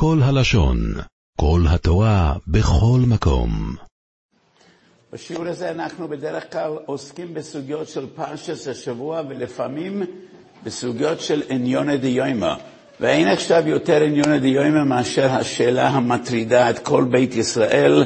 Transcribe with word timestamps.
כל 0.00 0.18
הלשון, 0.22 0.78
כל 1.40 1.60
התורה, 1.68 2.34
בכל 2.46 3.00
מקום. 3.06 3.74
בשיעור 5.12 5.46
הזה 5.46 5.70
אנחנו 5.70 6.08
בדרך 6.08 6.52
כלל 6.52 6.72
עוסקים 6.86 7.34
בסוגיות 7.34 7.88
של 7.88 8.06
פרשס 8.14 8.68
השבוע 8.68 9.22
ולפעמים 9.28 10.02
בסוגיות 10.64 11.20
של 11.20 11.42
עניונא 11.48 11.96
דיומא. 11.96 12.54
ואין 13.00 13.28
עכשיו 13.28 13.68
יותר 13.68 14.02
עניונא 14.02 14.38
דיומא 14.38 14.84
מאשר 14.84 15.30
השאלה 15.30 15.88
המטרידה 15.88 16.70
את 16.70 16.78
כל 16.78 17.04
בית 17.10 17.34
ישראל, 17.34 18.04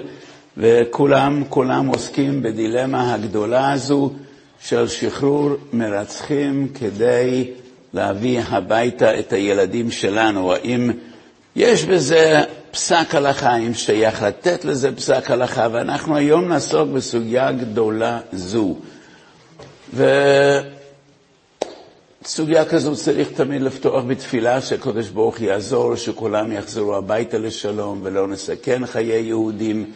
וכולם, 0.57 1.45
כולם 1.49 1.87
עוסקים 1.87 2.43
בדילמה 2.43 3.15
הגדולה 3.15 3.73
הזו 3.73 4.13
של 4.61 4.89
שחרור 4.89 5.51
מרצחים 5.73 6.69
כדי 6.75 7.51
להביא 7.95 8.41
הביתה 8.41 9.19
את 9.19 9.33
הילדים 9.33 9.91
שלנו. 9.91 10.53
האם 10.53 10.91
יש 11.57 11.85
בזה 11.85 12.41
פסק 12.71 13.15
הלכה, 13.15 13.51
האם 13.51 13.75
שייך 13.75 14.23
לתת 14.23 14.65
לזה 14.65 14.97
פסק 14.97 15.31
הלכה, 15.31 15.69
ואנחנו 15.73 16.17
היום 16.17 16.49
נעסוק 16.49 16.89
בסוגיה 16.89 17.53
גדולה 17.53 18.21
זו. 18.33 18.77
וסוגיה 22.25 22.65
כזו 22.65 22.97
צריך 22.97 23.29
תמיד 23.35 23.63
לפתוח 23.63 24.05
בתפילה 24.07 24.61
שקדוש 24.61 25.09
ברוך 25.09 25.41
יעזור, 25.41 25.97
שכולם 25.97 26.53
יחזרו 26.53 26.95
הביתה 26.97 27.39
לשלום 27.39 28.01
ולא 28.03 28.29
נסכן 28.29 28.87
חיי 28.87 29.23
יהודים, 29.23 29.91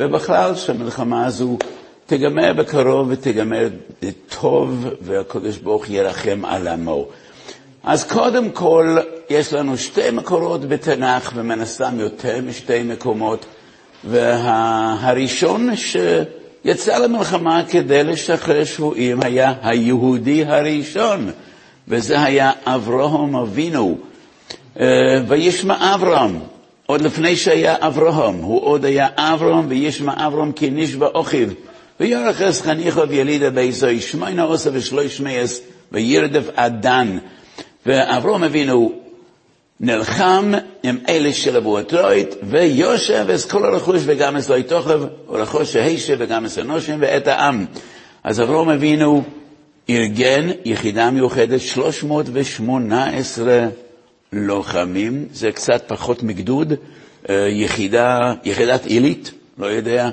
ובכלל 0.00 0.54
שהמלחמה 0.54 1.26
הזו 1.26 1.58
תיגמר 2.06 2.52
בקרוב 2.52 3.08
ותיגמר 3.10 3.68
טוב, 4.40 4.86
והקדוש 5.00 5.58
ברוך 5.58 5.90
ירחם 5.90 6.44
על 6.44 6.68
עמו. 6.68 7.08
אז 7.84 8.04
קודם 8.04 8.50
כל, 8.50 8.96
יש 9.30 9.52
לנו 9.52 9.78
שתי 9.78 10.10
מקורות 10.12 10.68
בתנ"ך, 10.68 11.32
ומן 11.34 11.60
הסתם 11.60 12.00
יותר 12.00 12.38
משתי 12.46 12.82
מקומות, 12.82 13.46
והראשון 14.04 15.70
שיצא 15.76 16.98
למלחמה 16.98 17.62
כדי 17.70 18.04
לשחרר 18.04 18.64
שבויים 18.64 19.22
היה 19.22 19.54
היהודי 19.62 20.44
הראשון, 20.44 21.30
וזה 21.88 22.22
היה 22.22 22.50
אברהם 22.64 23.36
אבינו. 23.36 23.98
וישמע 25.28 25.94
אברהם, 25.94 26.38
עוד 26.86 27.00
לפני 27.00 27.36
שהיה 27.36 27.76
אברהם, 27.80 28.34
הוא 28.34 28.62
עוד 28.62 28.84
היה 28.84 29.08
אברהם, 29.16 29.64
וישמע 29.68 30.26
אברהם 30.26 30.52
כי 30.52 30.70
נשבע 30.70 31.06
אוכיו. 31.06 31.48
ויורכס 32.00 32.60
חניכו 32.62 33.08
וילידה 33.08 33.50
ביזו, 33.50 33.88
שמונה 34.00 34.42
עושה 34.42 34.70
ושלוש 34.72 35.20
מייס, 35.20 35.60
וירדף 35.92 36.44
עדן. 36.56 37.18
ואברהם 37.86 38.44
אבינו 38.44 39.01
נלחם 39.80 40.52
עם 40.82 40.98
אלה 41.08 41.32
של 41.32 41.56
אבואטרוית, 41.56 42.34
ויושב 42.42 43.26
את 43.34 43.50
כל 43.50 43.64
הרכוש 43.64 44.02
וגם 44.04 44.36
את 44.36 44.48
לא 44.48 44.54
יתוכב, 44.54 45.00
ורכוש 45.28 45.72
שהישב 45.72 46.16
וגם 46.18 46.46
את 46.46 46.58
אנושים 46.58 46.96
ואת 47.00 47.28
העם. 47.28 47.66
אז 48.24 48.40
אברהם 48.40 48.68
אבינו 48.68 49.22
ארגן 49.90 50.48
יחידה 50.64 51.10
מיוחדת, 51.10 51.60
318 51.60 53.68
לוחמים, 54.32 55.26
זה 55.32 55.52
קצת 55.52 55.82
פחות 55.86 56.22
מגדוד, 56.22 56.72
יחידה, 57.48 58.18
יחידת 58.44 58.86
עילית, 58.86 59.30
לא 59.58 59.66
יודע, 59.66 60.08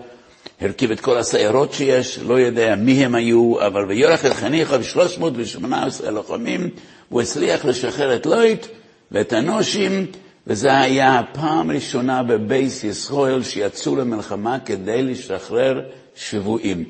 הרכיב 0.62 0.92
את 0.92 1.00
כל 1.00 1.18
הסיירות 1.18 1.74
שיש, 1.74 2.20
לא 2.20 2.40
יודע 2.40 2.76
מי 2.76 3.06
הם 3.06 3.16
היו, 3.16 3.56
אבל 3.68 3.86
ויורך 3.86 4.26
את 4.26 4.34
חניכה 4.34 4.78
ב-318 4.78 5.66
לוחמים, 6.12 6.70
הוא 7.10 7.22
הצליח 7.22 7.66
לשחרר 7.66 8.16
את 8.16 8.26
לויט 8.26 8.66
ואת 9.12 9.34
הנושים, 9.34 10.06
וזו 10.48 10.70
היה 10.70 11.20
הפעם 11.20 11.70
הראשונה 11.70 12.24
בבייס 12.24 12.84
ישראל 12.84 13.44
שיצאו 13.44 13.96
למלחמה 13.96 14.58
כדי 14.66 15.04
לשחרר 15.04 15.82
שבויים. 16.16 16.84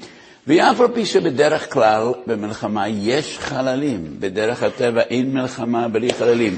ואף 0.48 0.82
על 0.82 0.88
פי 0.94 1.06
שבדרך 1.06 1.74
כלל 1.74 2.04
במלחמה 2.28 2.88
יש 2.88 3.38
חללים, 3.40 4.16
בדרך 4.20 4.64
הטבע 4.64 5.02
אין 5.02 5.34
מלחמה 5.34 5.88
בלי 5.88 6.14
חללים. 6.14 6.58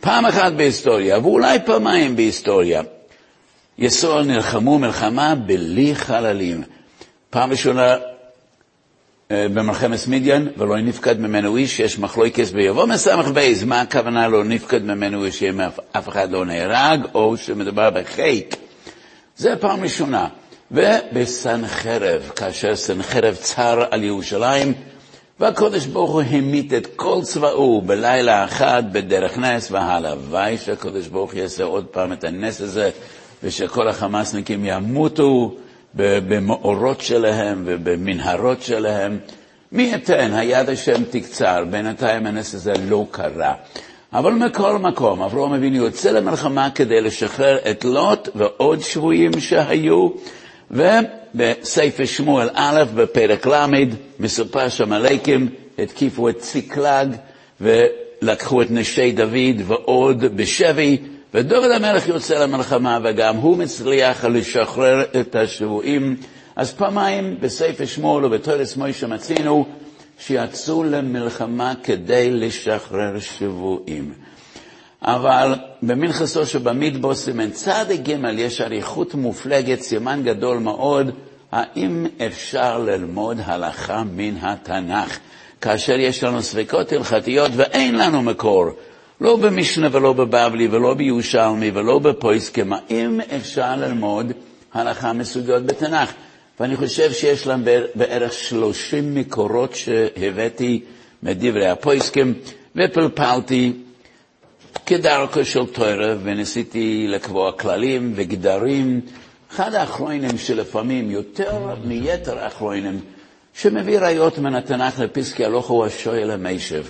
פעם 0.00 0.26
אחת 0.26 0.52
בהיסטוריה, 0.52 1.18
ואולי 1.18 1.58
פעמיים 1.66 2.16
בהיסטוריה, 2.16 2.82
ישראל 3.78 4.24
נלחמו 4.24 4.78
מלחמה 4.78 5.34
בלי 5.34 5.94
חללים. 5.94 6.62
פעם 7.30 7.50
ראשונה 7.50 7.96
במלחמת 9.32 9.98
מדיין, 10.08 10.48
ולא 10.56 10.78
נפקד 10.78 11.20
ממנו 11.20 11.56
איש, 11.56 11.80
יש 11.80 11.98
מחלוקס 11.98 12.50
ביבוא 12.50 12.86
מסמך 12.86 13.28
בייז, 13.28 13.64
מה 13.64 13.80
הכוונה 13.80 14.28
לא 14.28 14.44
נפקד 14.44 14.82
ממנו 14.82 15.24
איש, 15.24 15.42
אם 15.42 15.60
אף 15.92 16.08
אחד 16.08 16.30
לא 16.30 16.44
נהרג, 16.44 17.00
או 17.14 17.36
שמדובר 17.36 17.90
בחייק. 17.90 18.56
זה 19.36 19.56
פעם 19.56 19.82
ראשונה. 19.82 20.28
ובסנחרב, 20.72 22.30
כאשר 22.36 22.76
סנחרב 22.76 23.34
צר 23.34 23.84
על 23.90 24.04
ירושלים, 24.04 24.72
והקודש 25.40 25.86
ברוך 25.86 26.10
הוא 26.12 26.22
המית 26.22 26.72
את 26.72 26.88
כל 26.96 27.20
צבאו 27.22 27.82
בלילה 27.82 28.44
אחד 28.44 28.92
בדרך 28.92 29.38
נס, 29.38 29.70
והלוואי 29.70 30.58
שהקודש 30.58 31.06
ברוך 31.06 31.34
יעשה 31.34 31.64
עוד 31.64 31.84
פעם 31.84 32.12
את 32.12 32.24
הנס 32.24 32.60
הזה, 32.60 32.90
ושכל 33.42 33.88
החמאסניקים 33.88 34.64
ימותו 34.64 35.54
במאורות 35.94 37.00
שלהם 37.00 37.62
ובמנהרות 37.66 38.62
שלהם. 38.62 39.18
מי 39.72 39.82
ייתן, 39.82 40.32
היד 40.34 40.68
השם 40.68 41.04
תקצר, 41.10 41.64
בינתיים 41.70 42.26
הנס 42.26 42.54
הזה 42.54 42.72
לא 42.88 43.06
קרה. 43.10 43.54
אבל 44.12 44.32
מכל 44.32 44.78
מקום, 44.78 45.22
אברהם 45.22 45.52
אבינו 45.52 45.76
יוצא 45.76 46.10
למלחמה 46.10 46.68
כדי 46.74 47.00
לשחרר 47.00 47.58
את 47.70 47.84
לוט 47.84 48.28
ועוד 48.34 48.80
שבויים 48.80 49.40
שהיו, 49.40 50.08
ובספר 50.70 52.04
שמואל 52.04 52.48
א', 52.54 52.82
בפרק 52.94 53.46
ל', 53.46 53.66
מסופר 54.20 54.68
שהמלאקים 54.68 55.48
התקיפו 55.78 56.28
את 56.28 56.38
ציקלג 56.38 57.16
ולקחו 57.60 58.62
את 58.62 58.66
נשי 58.70 59.12
דוד 59.12 59.62
ועוד 59.66 60.24
בשבי, 60.36 60.96
ודוד 61.34 61.70
המלך 61.70 62.08
יוצא 62.08 62.38
למלחמה, 62.38 62.98
וגם 63.04 63.36
הוא 63.36 63.56
מצליח 63.56 64.24
לשחרר 64.24 65.02
את 65.20 65.34
השבויים. 65.34 66.16
אז 66.56 66.74
פעמיים 66.74 67.36
בספר 67.40 67.84
שמואל 67.84 68.24
ובתורס 68.24 68.76
מוישה 68.76 69.06
מצינו 69.06 69.66
שיצאו 70.18 70.84
למלחמה 70.84 71.74
כדי 71.82 72.30
לשחרר 72.30 73.18
שבויים. 73.18 74.12
אבל 75.02 75.54
במנחסו 75.82 76.46
שבמדבור 76.46 77.14
סימן 77.14 77.48
ג' 78.08 78.08
יש 78.32 78.60
אריכות 78.60 79.14
מופלגת, 79.14 79.80
סימן 79.80 80.20
גדול 80.24 80.58
מאוד, 80.58 81.10
האם 81.52 82.06
אפשר 82.26 82.78
ללמוד 82.78 83.38
הלכה 83.44 84.02
מן 84.16 84.36
התנ"ך, 84.40 85.18
כאשר 85.60 85.92
יש 85.98 86.24
לנו 86.24 86.42
ספקות 86.42 86.92
הלכתיות 86.92 87.50
ואין 87.56 87.94
לנו 87.94 88.22
מקור. 88.22 88.66
לא 89.22 89.36
במשנה 89.36 89.88
ולא 89.92 90.12
בבבלי 90.12 90.68
ולא 90.70 90.94
בירושלמי 90.94 91.70
ולא 91.70 91.98
בפויסקם, 91.98 92.72
האם 92.72 93.20
אפשר 93.36 93.76
ללמוד 93.76 94.32
הלכה 94.74 95.12
מסוגיות 95.12 95.66
בתנ"ך? 95.66 96.12
ואני 96.60 96.76
חושב 96.76 97.12
שיש 97.12 97.46
להם 97.46 97.64
בערך 97.94 98.32
שלושים 98.32 99.14
מקורות 99.14 99.74
שהבאתי 99.74 100.80
מדברי 101.22 101.68
הפויסקם, 101.68 102.32
ופלפלתי 102.76 103.72
כדרכו 104.86 105.44
של 105.44 105.66
תורה, 105.66 106.14
וניסיתי 106.22 107.06
לקבוע 107.08 107.52
כללים 107.52 108.12
וגדרים. 108.16 109.00
אחד 109.52 109.74
האחרונים 109.74 110.38
שלפעמים, 110.38 111.10
יותר 111.10 111.74
מיתר 111.84 112.38
האחרונים, 112.38 113.00
שמביא 113.54 113.98
ראיות 113.98 114.38
מן 114.38 114.54
התנ"ך 114.54 114.98
לפסקי 114.98 115.44
הלוך 115.44 115.68
הוא 115.68 115.84
השואל 115.86 116.30
המשב. 116.30 116.84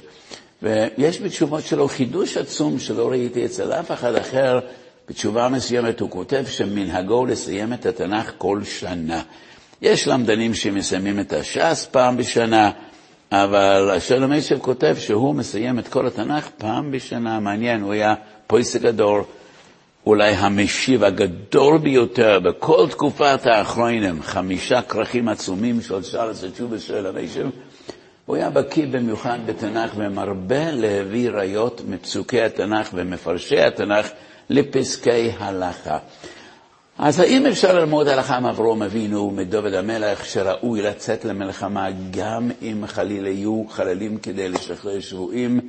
ויש 0.63 1.21
בתשובות 1.21 1.65
שלו 1.65 1.89
חידוש 1.89 2.37
עצום 2.37 2.79
שלא 2.79 3.11
ראיתי 3.11 3.47
אצל 3.47 3.73
אף 3.73 3.91
אחד 3.93 4.15
אחר. 4.15 4.61
בתשובה 5.09 5.49
מסוימת 5.49 6.01
הוא 6.01 6.11
כותב 6.11 6.45
שמנהגו 6.49 7.27
לסיים 7.27 7.73
את 7.73 7.87
התנ"ך 7.87 8.33
כל 8.39 8.65
שנה. 8.65 9.23
יש 9.83 10.09
למדנים 10.09 10.55
שמסיימים 10.55 11.21
את 11.21 11.33
הש"ס 11.33 11.89
פעם 11.91 12.17
בשנה, 12.17 12.71
אבל 13.33 13.91
השלום 13.91 14.33
ישב 14.33 14.59
כותב 14.59 14.97
שהוא 14.99 15.35
מסיים 15.35 15.79
את 15.79 15.89
כל 15.89 16.07
התנ"ך 16.07 16.49
פעם 16.59 16.91
בשנה. 16.91 17.41
מעניין, 17.41 17.81
הוא 17.81 17.93
היה 17.93 18.15
פויסק 18.47 18.81
גדול, 18.81 19.23
אולי 20.07 20.33
המשיב 20.33 21.05
הגדול 21.05 21.79
ביותר 21.79 22.41
בכל 22.41 22.87
תקופת 22.91 23.47
האחרונים, 23.47 24.23
חמישה 24.23 24.83
כרכים 24.83 25.29
עצומים 25.29 25.81
של 25.81 26.03
שרס 26.03 26.45
התשובה 26.45 26.79
של 26.79 27.07
המשב. 27.07 27.47
הוא 28.27 28.37
היה 28.37 28.51
בקיא 28.51 28.87
במיוחד 28.87 29.39
בתנ"ך 29.47 29.91
ומרבה 29.97 30.71
להביא 30.73 31.31
ראיות 31.31 31.83
מפסוקי 31.89 32.43
התנ"ך 32.43 32.91
ומפרשי 32.95 33.61
התנ"ך 33.61 34.09
לפסקי 34.51 35.31
הלכה. 35.39 35.99
אז 36.99 37.21
האם 37.21 37.47
אפשר 37.47 37.79
ללמוד 37.79 38.09
הלכה 38.09 38.41
מאברום 38.41 38.83
אבינו, 38.83 39.31
מדוד 39.31 39.75
המלך, 39.75 40.25
שראוי 40.25 40.83
לצאת 40.83 41.25
למלחמה 41.25 41.89
גם 42.11 42.51
אם 42.63 42.85
חלילה 42.87 43.29
יהיו 43.31 43.65
חללים 43.71 44.19
כדי 44.19 44.49
לשחרר 44.49 45.01
שבויים? 45.01 45.61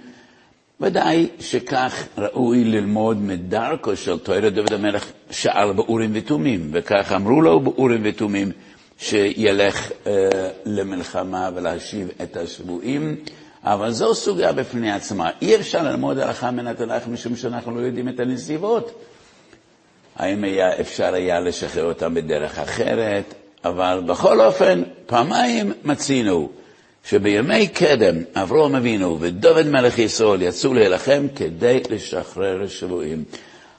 ודאי 0.82 1.28
שכך 1.40 2.04
ראוי 2.18 2.64
ללמוד 2.64 3.18
מדרכו 3.22 3.96
של 3.96 4.20
תוירה 4.20 4.50
דוד 4.50 4.74
המלך 4.74 5.06
שאל 5.32 5.74
באורים 5.74 6.12
ותומים, 6.14 6.70
וכך 6.72 7.12
אמרו 7.16 7.42
לו 7.42 7.60
באורים 7.60 8.02
ותומים 8.04 8.52
שילך 8.98 9.92
אה, 10.08 10.30
למלחמה 10.66 11.50
ולהשיב 11.56 12.08
את 12.24 12.38
השבויים, 12.38 13.16
אבל 13.64 13.92
זו 13.92 14.16
סוגיה 14.16 14.54
בפני 14.54 14.92
עצמה. 14.92 15.30
אי 15.42 15.56
אפשר 15.56 15.84
ללמוד 15.84 16.18
הלכה 16.20 16.52
מן 16.52 16.68
התנ"ך 16.68 17.08
משום 17.08 17.36
שאנחנו 17.36 17.76
לא 17.76 17.82
יודעים 17.82 18.10
את 18.10 18.20
הנסיבות. 18.20 18.92
האם 20.16 20.44
היה, 20.44 20.80
אפשר 20.80 21.14
היה 21.14 21.40
לשחרר 21.40 21.84
אותם 21.86 22.14
בדרך 22.14 22.60
אחרת, 22.60 23.34
אבל 23.66 24.02
בכל 24.06 24.42
אופן, 24.42 24.84
פעמיים 25.06 25.74
מצינו 25.84 26.50
שבימי 27.06 27.68
קדם 27.68 28.16
אברהם 28.36 28.76
אבינו 28.76 29.18
ודוד 29.20 29.68
מלך 29.68 30.00
ישראל 30.00 30.42
יצאו 30.42 30.74
להילחם 30.74 31.28
כדי 31.36 31.80
לשחרר 31.90 32.68
שבויים. 32.68 33.24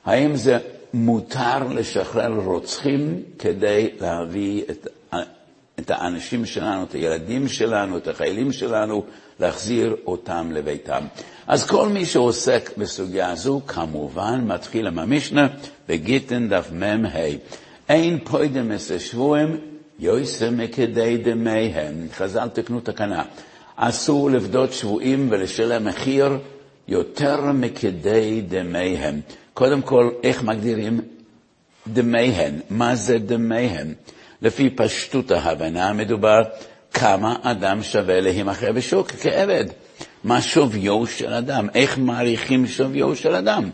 האם 0.05 0.37
זה 0.37 0.59
מותר 0.95 1.69
לשחרר 1.71 2.33
רוצחים 2.45 3.23
כדי 3.39 3.89
להביא 4.01 4.63
את, 4.71 4.87
את 5.81 5.91
האנשים 5.91 6.47
שלנו, 6.47 6.85
את 6.85 6.93
הילדים 6.93 7.49
שלנו, 7.49 7.97
את 7.97 8.09
החיילים 8.09 8.53
שלנו, 8.53 9.05
להחזיר 9.41 9.97
אותם 10.07 10.51
לביתם? 10.53 11.07
אז 11.47 11.67
כל 11.67 11.89
מי 11.89 12.07
שעוסק 12.07 12.71
בסוגיה 12.79 13.31
הזו, 13.31 13.61
כמובן, 13.67 14.45
מתחיל 14.47 14.87
עם 14.87 14.99
המשנה 14.99 15.47
בגיטין 15.89 16.49
דף 16.49 16.69
מ"ה. 16.73 17.19
אין 17.89 18.19
פוידם 18.25 18.71
עשר 18.73 18.99
שבויים 18.99 19.57
יויסר 19.99 20.51
מכדי 20.51 21.17
דמיהם. 21.17 22.07
חז"ל 22.13 22.49
תקנו 22.49 22.81
תקנה. 22.81 23.23
אסור 23.77 24.31
לפדות 24.31 24.73
שבויים 24.73 25.29
ולשלם 25.31 25.85
מחיר 25.85 26.39
יותר 26.89 27.53
מכדי 27.53 28.43
דמיהם. 28.49 29.21
קודם 29.55 29.83
כל, 29.83 30.11
איך 30.23 30.43
מגדירים 30.43 31.01
דמיהן? 31.87 32.61
מה 32.71 32.95
זה 32.95 33.19
דמיהן? 33.19 33.95
לפי 34.45 34.71
פשטות 34.71 35.31
ההבנה 35.31 35.93
מדובר 35.93 36.43
כמה 36.93 37.37
אדם 37.43 37.83
שווה 37.83 38.21
להימכר 38.21 38.73
בשוק 38.73 39.11
כעבד. 39.11 39.65
מה 40.25 40.43
שוויו 40.43 41.07
של 41.07 41.33
אדם? 41.33 41.69
איך 41.75 41.99
מעריכים 41.99 42.67
שוויו 42.67 43.17
של 43.17 43.35
אדם? 43.35 43.71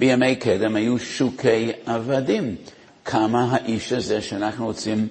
בימי 0.00 0.36
קדם 0.36 0.76
היו 0.76 0.98
שוקי 0.98 1.72
עבדים. 1.86 2.56
כמה 3.04 3.46
האיש 3.50 3.92
הזה 3.92 4.22
שאנחנו 4.22 4.66
רוצים 4.66 5.08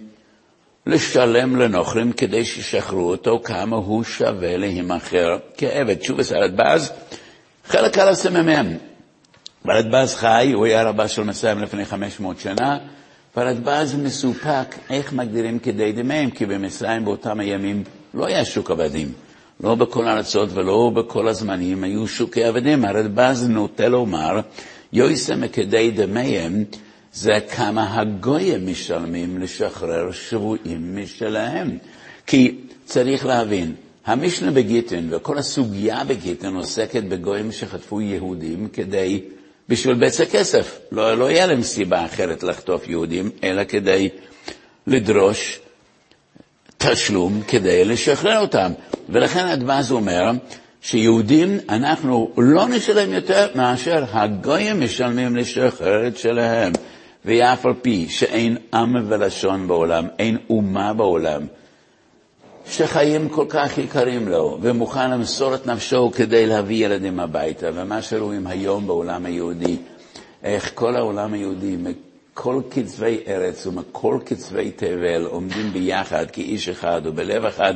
לשלם 0.86 1.56
לנוכרים 1.56 2.12
כדי 2.12 2.46
שישחררו 2.46 3.10
אותו, 3.10 3.42
כמה 3.44 3.76
הוא 3.76 4.04
שווה 4.04 4.58
להימכר 4.58 5.38
כעבד. 5.58 6.02
שוב 6.02 6.20
הרדב"ז, 6.36 6.92
חלק 7.66 7.98
על 7.98 8.10
הסמ"מ. 8.10 8.78
הרדב"ז 9.66 10.16
חי, 10.16 10.52
הוא 10.54 10.66
היה 10.66 10.84
רבה 10.84 11.08
של 11.08 11.24
מסיים 11.24 11.60
לפני 11.60 11.86
500 11.86 12.40
שנה, 12.40 12.78
והרדב"ז 13.38 13.96
מסופק 13.96 14.76
איך 14.90 15.14
מגדירים 15.14 15.60
כדי 15.60 15.92
דמיהם, 15.92 16.30
כי 16.30 16.46
במצרים 16.46 17.06
באותם 17.06 17.40
הימים 17.40 17.84
לא 18.14 18.26
היה 18.26 18.46
שוק 18.46 18.72
עבדים. 18.72 19.12
לא 19.64 19.76
בכל 19.76 20.08
הארצות 20.08 20.50
ולא 20.54 20.92
בכל 20.96 21.28
הזמנים 21.28 21.84
היו 21.84 22.08
שוקי 22.08 22.44
עבדים. 22.44 22.86
הרדב"ז 22.86 23.50
נוטה 23.50 23.88
לומר, 23.90 24.40
יויסם 24.94 25.48
כדי 25.48 25.92
דמיהם, 25.92 26.64
זה 27.14 27.38
כמה 27.56 28.00
הגויים 28.00 28.68
משלמים 28.72 29.38
לשחרר 29.38 30.12
שבויים 30.12 30.98
משלהם. 31.04 31.78
כי 32.28 32.56
צריך 32.86 33.26
להבין, 33.26 33.74
המשנה 34.06 34.52
בגיטין 34.52 35.08
וכל 35.12 35.38
הסוגיה 35.38 36.04
בגיטין 36.04 36.56
עוסקת 36.56 37.04
בגויים 37.04 37.52
שחטפו 37.52 38.02
יהודים 38.02 38.68
כדי, 38.74 39.22
בשביל 39.70 39.96
בצע 39.96 40.26
כסף. 40.26 40.80
לא, 40.92 41.18
לא 41.18 41.28
היה 41.28 41.46
להם 41.46 41.64
סיבה 41.64 42.06
אחרת 42.06 42.44
לחטוף 42.44 42.88
יהודים, 42.88 43.30
אלא 43.44 43.64
כדי 43.64 44.10
לדרוש 44.88 45.60
תשלום 46.78 47.42
כדי 47.48 47.86
לשחרר 47.86 48.40
אותם. 48.40 48.72
ולכן 49.10 49.46
הדבז 49.46 49.92
אומר 49.92 50.32
שיהודים, 50.82 51.58
אנחנו 51.70 52.32
לא 52.38 52.68
נשלם 52.68 53.14
יותר 53.14 53.48
מאשר 53.56 54.06
הגויים 54.12 54.82
משלמים 54.82 55.36
לשחרר 55.36 56.08
את 56.08 56.18
שלהם. 56.18 56.72
ואף 57.26 57.66
על 57.66 57.74
פי 57.82 58.10
שאין 58.10 58.58
עם 58.74 58.96
ולשון 59.08 59.68
בעולם, 59.68 60.08
אין 60.20 60.38
אומה 60.50 60.94
בעולם, 60.94 61.42
שחיים 62.70 63.30
כל 63.30 63.46
כך 63.50 63.78
יקרים 63.78 64.28
לו, 64.28 64.58
ומוכן 64.62 65.12
למסור 65.12 65.56
את 65.56 65.68
נפשו 65.68 66.12
כדי 66.16 66.46
להביא 66.46 66.86
ילדים 66.86 67.20
הביתה. 67.20 67.68
ומה 67.74 68.02
שרואים 68.02 68.48
היום 68.48 68.88
בעולם 68.88 69.26
היהודי, 69.26 69.78
איך 70.44 70.72
כל 70.76 70.96
העולם 70.96 71.34
היהודי, 71.34 71.78
מכל 71.78 72.62
קצווי 72.70 73.18
ארץ 73.28 73.68
ומכל 73.68 74.20
קצווי 74.26 74.72
תבל, 74.72 75.26
עומדים 75.26 75.74
ביחד 75.74 76.32
כאיש 76.32 76.70
אחד 76.70 77.02
ובלב 77.04 77.46
אחד, 77.46 77.74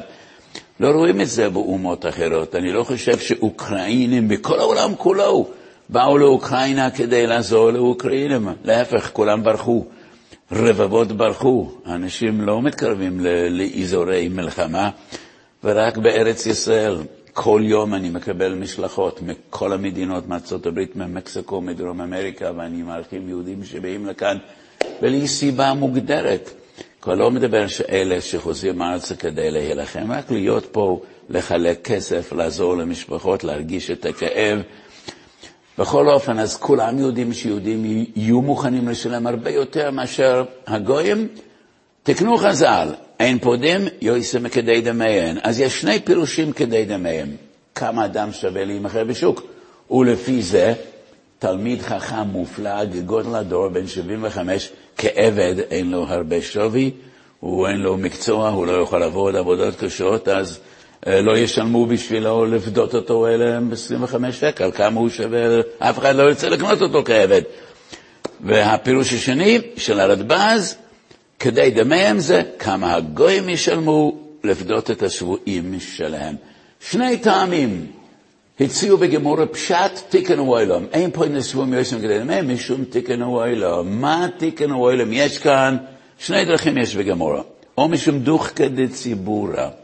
לא 0.80 0.88
רואים 0.92 1.22
את 1.22 1.28
זה 1.28 1.50
באומות 1.50 2.06
אחרות. 2.06 2.56
אני 2.56 2.72
לא 2.72 2.84
חושב 2.84 3.20
שאוקראינים 3.20 4.28
בכל 4.28 4.60
העולם 4.60 4.96
כולו 4.98 5.48
באו 5.90 6.18
לאוקראינה 6.18 6.92
כדי 6.92 7.28
לעזור 7.28 7.72
לאוקראינים, 7.72 8.48
להפך, 8.64 9.10
כולם 9.14 9.44
ברחו. 9.44 9.86
רבבות 10.52 11.12
ברחו, 11.12 11.72
אנשים 11.86 12.42
לא 12.42 12.62
מתקרבים 12.62 13.20
לאזורי 13.50 14.28
מלחמה, 14.30 14.90
ורק 15.64 15.98
בארץ 15.98 16.46
ישראל 16.46 16.98
כל 17.34 17.62
יום 17.66 17.94
אני 17.94 18.10
מקבל 18.10 18.54
משלחות 18.54 19.20
מכל 19.22 19.74
המדינות, 19.74 20.28
מארצות 20.28 20.66
הברית, 20.66 20.96
ממקסיקו, 20.96 21.62
מדרום 21.62 22.02
אמריקה, 22.02 22.52
ואני 22.58 22.82
מארחים 22.84 23.30
יהודים 23.30 23.64
שבאים 23.64 24.06
לכאן, 24.06 24.38
בלי 25.02 25.28
סיבה 25.28 25.74
מוגדרת. 25.74 26.50
כבר 27.02 27.16
לא 27.16 27.32
מדבר 27.32 27.68
שאלה 27.68 28.22
שחוזרים 28.22 28.82
ארצה 28.82 29.16
כדי 29.16 29.52
להילחם, 29.52 30.12
רק 30.12 30.32
להיות 30.32 30.66
פה, 30.72 31.02
לחלק 31.30 31.80
כסף, 31.84 32.34
לעזור 32.34 32.78
למשפחות, 32.78 33.44
להרגיש 33.44 33.92
את 33.92 34.06
הכאב. 34.06 34.60
בכל 35.78 36.10
אופן, 36.10 36.40
אז 36.40 36.58
כולם 36.58 37.00
יודעים 37.00 37.34
שיהודים 37.34 38.06
יהיו 38.16 38.42
מוכנים 38.42 38.88
לשלם 38.88 39.28
הרבה 39.28 39.50
יותר 39.50 39.92
מאשר 39.92 40.44
הגויים. 40.68 41.28
תקנו 42.04 42.38
חז"ל, 42.38 42.88
אין 43.20 43.40
פודים, 43.40 43.82
יויסה 44.02 44.40
מכדי 44.40 44.82
דמיהן. 44.82 45.38
אז 45.44 45.60
יש 45.60 45.82
שני 45.82 46.00
פירושים 46.00 46.54
כדי 46.54 46.86
דמיהן. 46.86 47.30
כמה 47.76 48.06
אדם 48.06 48.32
שווה 48.32 48.66
להימכר 48.66 49.04
בשוק. 49.04 49.42
ולפי 49.92 50.42
זה, 50.42 50.74
תלמיד 51.40 51.82
חכם 51.82 52.28
מופלג, 52.32 53.00
גודל 53.06 53.36
הדור, 53.36 53.68
בן 53.68 53.88
75, 53.88 54.70
כעבד, 54.98 55.56
אין 55.60 55.92
לו 55.92 56.06
הרבה 56.08 56.42
שווי, 56.42 56.92
הוא 57.40 57.68
אין 57.68 57.78
לו 57.78 57.98
מקצוע, 57.98 58.50
הוא 58.50 58.68
לא 58.68 58.72
יכול 58.72 59.00
לעבוד 59.00 59.36
עבודות 59.36 59.76
קשות, 59.76 60.28
אז 60.28 60.60
לא 61.08 61.38
ישלמו 61.38 61.86
בשבילו 61.86 62.46
לפדות 62.46 62.96
אותו 62.96 63.28
אלה 63.28 63.60
ב-25 63.60 64.32
שקל, 64.32 64.72
כמה 64.72 65.00
הוא 65.00 65.10
שווה, 65.10 65.40
אף 65.80 66.00
אחד 66.00 66.16
לא 66.16 66.24
ירצה 66.24 66.50
לקנות 66.50 66.82
אותו 66.82 67.04
כעבד. 67.06 67.42
והפירוש 68.44 69.14
השני 69.14 69.62
של 69.78 70.00
הרדב"ז, 70.00 70.76
כדי 71.40 71.72
דמיהם 71.72 72.20
זה 72.20 72.42
כמה 72.60 72.94
הגויים 72.96 73.50
ישלמו 73.50 74.18
לפדות 74.44 74.92
את 74.92 75.04
השבויים 75.04 75.80
שלהם. 75.80 76.36
שני 76.80 77.18
טעמים 77.18 77.88
הציעו 78.60 78.98
בגמור 78.98 79.46
פשט 79.46 80.00
תיקן 80.10 80.40
ואוילום. 80.40 80.86
אין 80.94 81.12
פה 81.14 81.24
אין 81.24 81.42
שבויים 81.42 81.74
יושבים 81.74 82.02
כדי 82.02 82.20
דמיהם 82.20 82.54
משום 82.54 82.84
תיקן 82.84 83.22
ואוילום. 83.22 84.02
מה 84.02 84.28
תיקן 84.38 84.72
ואוילום? 84.72 85.10
יש 85.14 85.38
כאן 85.38 85.78
שני 86.18 86.46
דרכים 86.46 86.78
יש 86.78 86.96
בגמורה. 86.96 87.42
או 87.78 87.88
משום 87.88 88.20
דוחקא 88.20 88.68
דציבורא. 88.68 89.83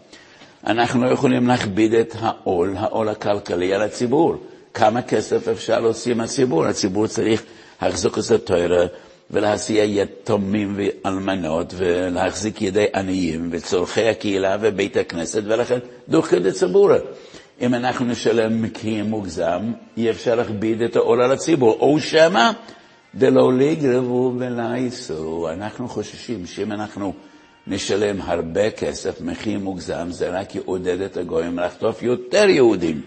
אנחנו 0.68 1.12
יכולים 1.12 1.48
להכביד 1.48 1.94
את 1.94 2.16
העול, 2.20 2.76
העול 2.78 3.10
הכלכלי 3.10 3.74
על 3.74 3.82
הציבור. 3.82 4.36
כמה 4.74 5.02
כסף 5.02 5.48
אפשר 5.48 5.80
להוציא 5.80 6.14
מהציבור? 6.14 6.66
הציבור 6.66 7.08
צריך 7.08 7.44
להחזוק 7.82 8.18
את 8.20 8.32
התואר 8.32 8.88
ולהסיע 9.32 9.84
יתומים 9.84 10.76
ואלמנות 10.78 11.74
ולהחזיק 11.78 12.62
ידי 12.62 12.86
עניים 12.96 13.50
וצורכי 13.52 14.10
הקהילה 14.10 14.58
ובית 14.62 14.98
הכנסת, 14.98 15.42
ולכן 15.46 15.80
דוחקת 16.10 16.46
הציבור. 16.46 16.90
אם 17.62 17.74
אנחנו 17.74 18.06
נשלם 18.06 18.62
מחיר 18.62 19.06
מוגזם, 19.06 19.72
אי 19.98 20.10
אפשר 20.10 20.36
להכביד 20.36 20.82
את 20.82 20.96
העול 20.96 21.22
על 21.22 21.32
הציבור. 21.32 21.78
או 21.80 22.00
שמא 22.00 22.52
דלא 23.16 23.54
לגרבו 23.54 24.34
ולא 24.40 24.62
ייסעו. 24.76 25.50
אנחנו 25.50 25.90
חוששים 25.90 26.46
שאם 26.46 26.72
אנחנו 26.72 27.14
נשלם 27.68 28.22
הרבה 28.22 28.72
כסף, 28.72 29.22
מחיר 29.22 29.60
מוגזם, 29.60 30.08
זה 30.12 30.30
רק 30.30 30.56
יעודד 30.56 31.02
את 31.02 31.18
הגויים 31.18 31.60
לחטוף 31.60 32.04
יותר 32.04 32.50
יהודים 32.50 33.02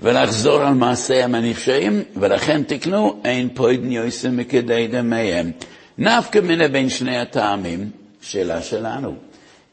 ולחזור 0.00 0.62
על 0.62 0.74
מעשיהם 0.74 1.34
הנפשעים, 1.34 2.02
ולכן 2.16 2.62
תקנו, 2.62 3.20
אין 3.24 3.48
פוידן 3.54 3.92
יויסם 3.92 4.36
מכדי 4.36 4.86
דמיהם. 4.86 5.50
נפקא 5.98 6.38
מינה 6.38 6.68
בין 6.68 6.88
שני 6.88 7.18
הטעמים, 7.18 7.90
שאלה 8.20 8.62
שלנו. 8.62 9.14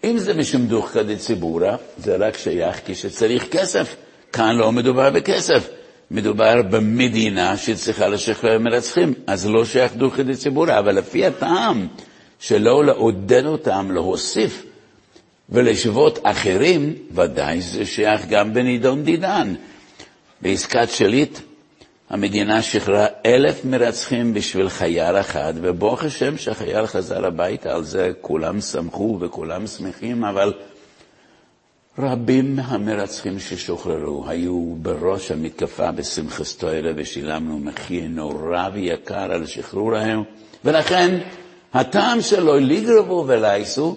אם 0.03 0.17
זה 0.17 0.33
משום 0.33 0.67
דוחקא 0.67 1.03
דציבורא, 1.03 1.75
זה 1.97 2.15
רק 2.15 2.37
שייך 2.37 2.81
כשצריך 2.85 3.45
כסף. 3.51 3.95
כאן 4.33 4.55
לא 4.55 4.71
מדובר 4.71 5.09
בכסף. 5.09 5.69
מדובר 6.11 6.61
במדינה 6.61 7.57
שצריכה 7.57 8.07
לשחרר 8.07 8.59
מרצחים, 8.59 9.13
אז 9.27 9.47
לא 9.47 9.65
שייך 9.65 9.95
דוכי 9.95 10.23
דציבורא, 10.23 10.79
אבל 10.79 10.95
לפי 10.95 11.25
הטעם 11.25 11.87
שלא 12.39 12.85
לעודד 12.85 13.45
אותם 13.45 13.91
להוסיף 13.91 14.65
ולשוות 15.49 16.19
אחרים, 16.23 16.95
ודאי 17.11 17.61
זה 17.61 17.85
שייך 17.85 18.25
גם 18.29 18.53
בנידון 18.53 19.03
דידן. 19.03 19.53
בעסקת 20.41 20.89
שליט 20.89 21.39
המדינה 22.09 22.61
שחררה 22.61 23.05
אלף 23.25 23.65
מרצחים 23.65 24.33
בשביל 24.33 24.69
חייל 24.69 25.15
אחד, 25.15 25.53
וברוך 25.61 26.03
השם 26.03 26.37
שהחייל 26.37 26.85
חזר 26.85 27.25
הביתה, 27.25 27.75
על 27.75 27.83
זה 27.83 28.11
כולם 28.21 28.61
שמחו 28.61 29.17
וכולם 29.21 29.67
שמחים, 29.67 30.23
אבל 30.23 30.53
רבים 31.99 32.55
מהמרצחים 32.55 33.39
ששוחררו 33.39 34.23
היו 34.27 34.75
בראש 34.81 35.31
המתקפה 35.31 35.91
בשמחת 35.91 36.45
תוירה 36.57 36.91
ושילמנו 36.95 37.59
מחיר 37.59 38.03
נורא 38.09 38.69
ויקר 38.73 39.31
על 39.31 39.45
שחרורם, 39.45 40.23
ולכן 40.65 41.19
הטעם 41.73 42.21
שלו 42.21 42.59
לגרבו 42.59 43.23
ולייסו 43.27 43.95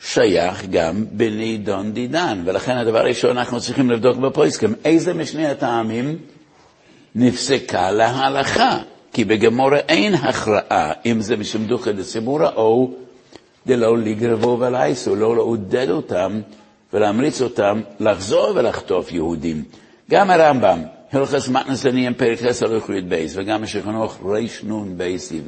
שייך 0.00 0.66
גם 0.70 1.04
בנידון 1.12 1.92
דידן, 1.92 2.42
ולכן 2.44 2.76
הדבר 2.76 2.98
הראשון 2.98 3.38
אנחנו 3.38 3.60
צריכים 3.60 3.90
לבדוק 3.90 4.16
בפויסקם, 4.16 4.72
איזה 4.84 5.14
משני 5.14 5.46
הטעמים 5.46 6.18
נפסקה 7.14 7.90
להלכה, 7.90 8.78
כי 9.12 9.24
בגמורה 9.24 9.78
אין 9.78 10.14
הכרעה 10.14 10.92
אם 11.06 11.20
זה 11.20 11.36
משום 11.36 11.64
דוכא 11.64 11.92
דציבורא 11.92 12.48
או 12.56 12.90
דלא 13.66 13.98
לגרבו 13.98 14.56
ולייסו, 14.60 15.16
לא 15.16 15.36
לעודד 15.36 15.90
אותם 15.90 16.40
ולהמריץ 16.92 17.42
אותם 17.42 17.80
לחזור 18.00 18.52
ולחטוף 18.54 19.12
יהודים. 19.12 19.62
גם 20.10 20.30
הרמב"ם, 20.30 20.82
הלכס 21.12 21.48
מתנסנים 21.48 22.14
פרק 22.14 22.38
חסר 22.38 22.72
הלכויות 22.72 23.04
בייס, 23.04 23.32
וגם 23.36 23.62
השכנוך 23.62 24.18
בייס 24.96 25.28
סעיף 25.28 25.42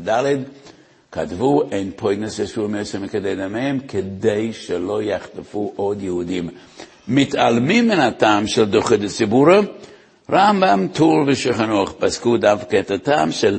כתבו 1.12 1.62
אין 1.73 1.90
פויגנס 1.97 2.38
ישוע 2.38 2.69
מעשם 2.69 3.02
מכדי 3.02 3.35
דמיהם, 3.35 3.78
כדי 3.88 4.52
שלא 4.52 5.02
יחטפו 5.02 5.73
עוד 5.76 6.02
יהודים. 6.02 6.49
מתעלמים 7.09 7.88
מן 7.88 8.00
הטעם 8.00 8.47
של 8.47 8.64
דוחה 8.64 8.97
דציבורא, 8.97 9.61
רמב"ם, 10.31 10.87
טור 10.92 11.16
ושכנוך 11.26 11.92
פסקו 11.99 12.37
דווקא 12.37 12.81
את 12.81 12.90
הטעם 12.90 13.33
של 13.33 13.59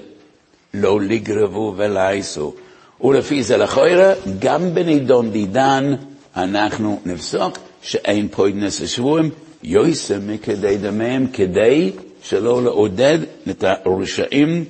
לא 0.73 1.01
לגרבו 1.01 1.73
ולייתו. 1.77 2.53
ולפי 3.01 3.43
זה 3.43 3.57
לכאורה, 3.57 4.13
גם 4.39 4.73
בנידון 4.73 5.31
דידן 5.31 5.93
אנחנו 6.35 6.99
נפסוק 7.05 7.57
שאין 7.81 8.27
פודין 8.27 8.66
את 8.66 8.81
השבויים, 8.81 9.29
יותר 9.63 10.33
מכדי 10.33 10.77
דמיהם, 10.77 11.27
כדי 11.33 11.91
שלא 12.23 12.63
לעודד 12.63 13.19
את 13.49 13.63
הרשעים 13.67 14.65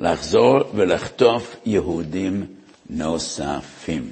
לחזור 0.00 0.58
ולחטוף 0.74 1.56
יהודים 1.66 2.46
נוספים. 2.90 4.08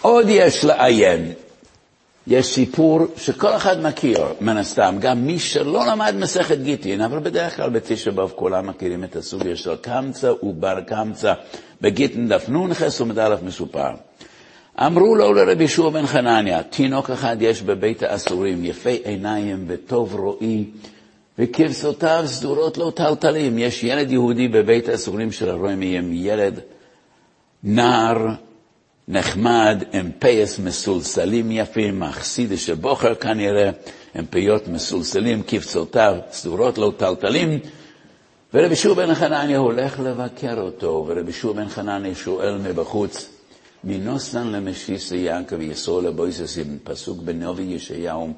עוד 0.00 0.26
יש 0.28 0.64
לעיין, 0.64 1.32
יש 2.26 2.46
סיפור 2.46 3.00
שכל 3.16 3.56
אחד 3.56 3.82
מכיר, 3.82 4.24
מן 4.40 4.56
הסתם, 4.56 4.96
גם 5.00 5.26
מי 5.26 5.38
שלא 5.38 5.86
למד 5.86 6.14
מסכת 6.18 6.58
גיטין, 6.58 7.00
אבל 7.00 7.18
בדרך 7.18 7.56
כלל 7.56 7.70
בתשע 7.70 8.10
באב 8.10 8.32
כולם 8.36 8.66
מכירים 8.66 9.04
את 9.04 9.16
הסוגיה 9.16 9.56
של 9.56 9.76
קמצא 9.76 10.32
ובר 10.42 10.80
קמצא, 10.80 11.32
בגיטין 11.80 12.28
דף 12.28 12.48
נ"ח 12.48 13.00
עמוד 13.00 13.18
א' 13.18 13.34
מסופר. 13.42 13.90
אמרו 14.78 15.14
לו 15.14 15.32
לרבי 15.32 15.64
ישוע 15.64 15.90
בן 15.90 16.06
חנניה, 16.06 16.62
תינוק 16.62 17.10
אחד 17.10 17.36
יש 17.40 17.62
בבית 17.62 18.02
האסורים, 18.02 18.64
יפה 18.64 18.90
עיניים 19.04 19.64
וטוב 19.68 20.14
רואי, 20.14 20.64
וכבשותיו 21.38 22.22
סדורות 22.26 22.78
לא 22.78 22.92
טלטלים. 22.94 23.58
יש 23.58 23.84
ילד 23.84 24.10
יהודי 24.10 24.48
בבית 24.48 24.88
האסורים 24.88 25.32
של 25.32 25.50
הרומים, 25.50 26.10
ילד 26.12 26.60
נער 27.62 28.26
נחמד, 29.08 29.82
עם 29.92 30.10
פייס 30.18 30.58
מסולסלים 30.58 31.52
יפים, 31.52 32.00
מחסיד 32.00 32.54
שבוחר 32.56 33.14
כנראה, 33.14 33.70
עם 34.14 34.26
פיות 34.30 34.68
מסולסלים, 34.68 35.42
כבשותיו 35.46 36.16
סדורות 36.30 36.78
לא 36.78 36.92
טלטלים. 36.96 37.58
ורבי 38.54 38.76
שוע 38.76 38.94
בן 38.94 39.14
חנניה 39.14 39.58
הולך 39.58 40.00
לבקר 40.00 40.60
אותו, 40.60 41.04
ורבי 41.08 41.32
שוע 41.32 41.52
בן 41.52 41.68
חנניה 41.68 42.14
שואל 42.14 42.58
מבחוץ, 42.58 43.28
מנוסן 43.84 44.46
למשיסי 44.46 45.16
יעקב 45.16 45.60
יסול 45.60 46.06
לבויססים, 46.06 46.78
פסוק 46.84 47.18
בנובי 47.18 47.62
ישעיהו. 47.62 48.32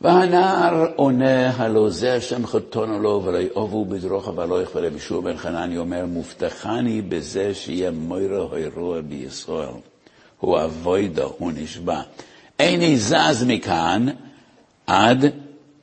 והנער 0.00 0.86
עונה, 0.96 1.50
הלא 1.50 1.90
זה 1.90 2.14
השם 2.14 2.46
חתונו 2.46 2.98
לו, 2.98 3.22
ויאהבו 3.24 3.84
בדרוך 3.84 4.28
ולא 4.28 4.60
רבי 4.74 4.98
שוע 4.98 5.20
בן 5.20 5.36
חנני 5.36 5.78
אומר, 5.78 6.06
מובטחני 6.06 7.02
בזה 7.02 7.54
שיהיה 7.54 7.90
מוירו 7.90 8.56
אירוע 8.56 9.00
בישראל. 9.00 9.68
הוא 10.40 10.58
אבוידו, 10.64 11.32
הוא 11.38 11.52
נשבע. 11.54 12.00
איני 12.60 12.96
זז 12.96 13.44
מכאן 13.46 14.06
עד 14.86 15.24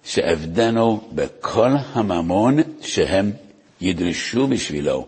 שאבדנו 0.03 1.01
בכל 1.15 1.71
הממון 1.93 2.57
שהם 2.81 3.31
ידרשו 3.81 4.47
בשבילו. 4.47 5.05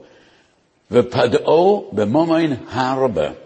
ופדעו 0.92 1.90
במומין 1.92 2.54
הרבה. 2.72 3.43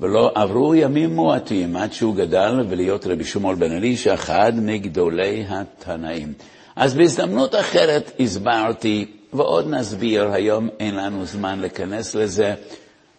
ולא 0.00 0.32
עברו 0.34 0.74
ימים 0.74 1.14
מועטים 1.14 1.76
עד 1.76 1.92
שהוא 1.92 2.16
גדל 2.16 2.54
ולהיות 2.68 3.06
רבי 3.06 3.24
שמעון 3.24 3.58
בן 3.58 3.72
אלישע, 3.72 4.14
אחד 4.14 4.52
מגדולי 4.56 5.44
התנאים. 5.48 6.32
אז 6.76 6.94
בהזדמנות 6.94 7.54
אחרת 7.54 8.10
הסברתי, 8.20 9.06
ועוד 9.32 9.70
נסביר, 9.70 10.32
היום 10.32 10.68
אין 10.80 10.94
לנו 10.94 11.24
זמן 11.24 11.58
להיכנס 11.60 12.14
לזה, 12.14 12.54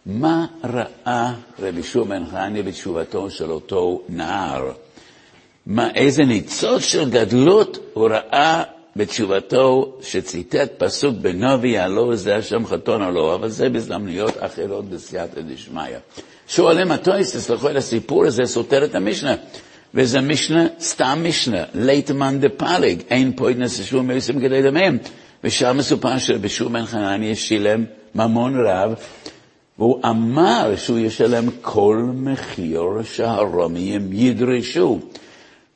מה 0.06 0.46
ראה 0.64 1.34
רבי 1.60 1.84
שמעון 1.84 2.10
בן 2.10 2.26
חניה 2.26 2.64
בתשובתו 2.64 3.30
של 3.30 3.52
אותו 3.52 4.02
נער. 4.10 4.72
מה, 5.66 5.90
איזה 5.96 6.24
ניצוץ 6.24 6.84
של 6.84 7.10
גדלות 7.10 7.78
הוא 7.94 8.10
ראה 8.10 8.64
בתשובתו 8.96 9.98
שציטט 10.02 10.72
פסוק 10.78 11.16
בנובי, 11.22 11.78
הלא 11.78 12.16
זה 12.16 12.36
השם 12.36 12.66
חתון 12.66 13.04
או 13.04 13.12
לא, 13.12 13.36
אבל 13.36 13.50
זה 13.50 13.70
בהזדמנויות 13.70 14.34
אחרות 14.40 14.90
בסייעתא 14.90 15.42
דשמיא. 15.42 15.98
שואלים 16.52 16.92
הטויסס, 16.92 17.50
לכל 17.50 17.78
הסיפור 17.78 18.26
הזה 18.26 18.44
סותר 18.46 18.86
את 18.86 18.96
המשנה. 18.96 19.36
וזה 19.94 20.22
משנה, 20.22 20.66
סתם 20.80 21.20
משנה, 21.24 21.64
לייטמן 21.74 22.40
דה 22.40 22.50
פליג, 22.50 23.02
אין 23.10 23.34
פה 23.36 23.50
התנסה 23.50 23.84
שום 23.84 24.08
מיוסים 24.08 24.40
כדי 24.42 24.62
דמיהם. 24.62 24.98
ושם 25.44 25.78
מסופר 25.78 26.18
שבשום 26.18 26.74
בן 26.74 26.86
חנניה 26.86 27.36
שילם 27.36 27.86
ממון 28.16 28.66
רב, 28.68 28.94
והוא 29.80 30.00
אמר 30.06 30.74
שהוא 30.76 31.00
ישלם 31.00 31.50
כל 31.62 32.04
מחיר 32.14 32.82
שהרומיים 33.04 34.10
ידרשו. 34.14 35.00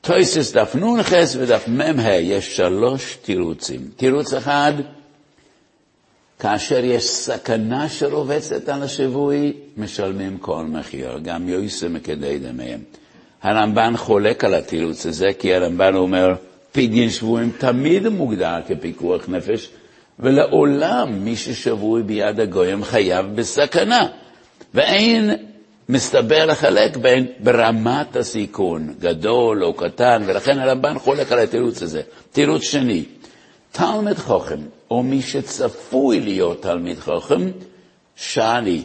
טויסס 0.01 0.51
דף 0.51 0.75
נ"ח 0.75 1.11
ודף 1.39 1.65
מ"ה 1.67 2.11
יש 2.11 2.55
שלוש 2.57 3.17
תירוצים. 3.21 3.81
תירוץ 3.95 4.33
אחד, 4.33 4.73
כאשר 6.45 6.85
יש 6.85 7.03
סכנה 7.03 7.89
שרובצת 7.89 8.69
על 8.69 8.83
השבוי, 8.83 9.53
משלמים 9.77 10.37
כל 10.37 10.63
מחיר, 10.67 11.19
גם 11.23 11.49
יויסה 11.49 11.89
מכדי 11.89 12.39
דמיהם. 12.39 12.79
הרמב"ן 13.43 13.93
חולק 13.97 14.43
על 14.43 14.53
התירוץ 14.53 15.05
הזה, 15.05 15.27
כי 15.39 15.55
הרמב"ן 15.55 15.95
אומר, 15.95 16.33
פדיון 16.71 17.09
שבויים 17.09 17.51
תמיד 17.57 18.07
מוגדר 18.07 18.57
כפיקוח 18.67 19.29
נפש, 19.29 19.69
ולעולם 20.19 21.23
מי 21.23 21.35
ששבוי 21.35 22.03
ביד 22.03 22.39
הגויים 22.39 22.83
חייב 22.83 23.35
בסכנה. 23.35 24.07
ואין 24.73 25.31
מסתבר 25.89 26.45
לחלק 26.45 26.97
בין 26.97 27.25
ברמת 27.39 28.15
הסיכון, 28.15 28.93
גדול 28.99 29.63
או 29.63 29.73
קטן, 29.73 30.23
ולכן 30.25 30.59
הרמב"ן 30.59 30.99
חולק 30.99 31.31
על 31.31 31.39
התירוץ 31.39 31.83
הזה. 31.83 32.01
תירוץ 32.31 32.61
שני, 32.63 33.03
תלמיד 33.77 34.17
חוכם, 34.17 34.59
או 34.91 35.03
מי 35.03 35.21
שצפוי 35.21 36.19
להיות 36.19 36.61
תלמיד 36.61 36.99
חוכם, 36.99 37.41
שאני. 38.15 38.83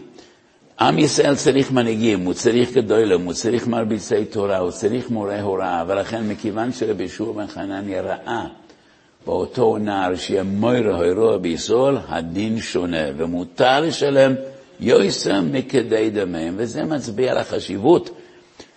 עם 0.81 0.99
ישראל 0.99 1.35
צריך 1.35 1.73
מנהיגים, 1.73 2.25
הוא 2.25 2.35
צריך 2.35 2.73
גדולים, 2.73 3.21
הוא 3.25 3.33
צריך 3.33 3.67
מרביצי 3.67 4.25
תורה, 4.25 4.59
הוא 4.59 4.71
צריך 4.71 5.11
מורה 5.11 5.41
הוראה, 5.41 5.85
ולכן 5.89 6.29
מכיוון 6.29 6.73
שרבי 6.73 7.03
ישוע 7.05 7.33
בן 7.33 7.47
חנניה 7.47 8.03
ראה 8.03 8.47
באותו 9.27 9.79
נער 9.79 10.17
שיהיה 10.17 10.43
מויר 10.43 10.97
הוירוע 10.97 11.39
בישראל, 11.39 11.97
הדין 12.09 12.61
שונה, 12.61 13.05
ומותר 13.17 13.81
לשלם 13.81 14.35
יויסם 14.81 15.49
מכדי 15.53 16.11
דמיהם, 16.11 16.55
וזה 16.57 16.85
מצביע 16.85 17.31
על 17.33 17.39
החשיבות 17.39 18.11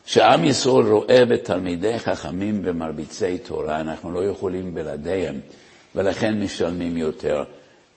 שעם 0.06 0.44
ישראל 0.44 0.86
רואה 0.86 1.26
בתלמידי 1.26 2.00
חכמים 2.00 2.62
ומרביצי 2.66 3.38
תורה, 3.38 3.82
אנחנו 3.82 4.12
לא 4.12 4.26
יכולים 4.26 4.74
בלעדיהם. 4.74 5.40
ולכן 5.96 6.40
משלמים 6.40 6.98
יותר. 6.98 7.44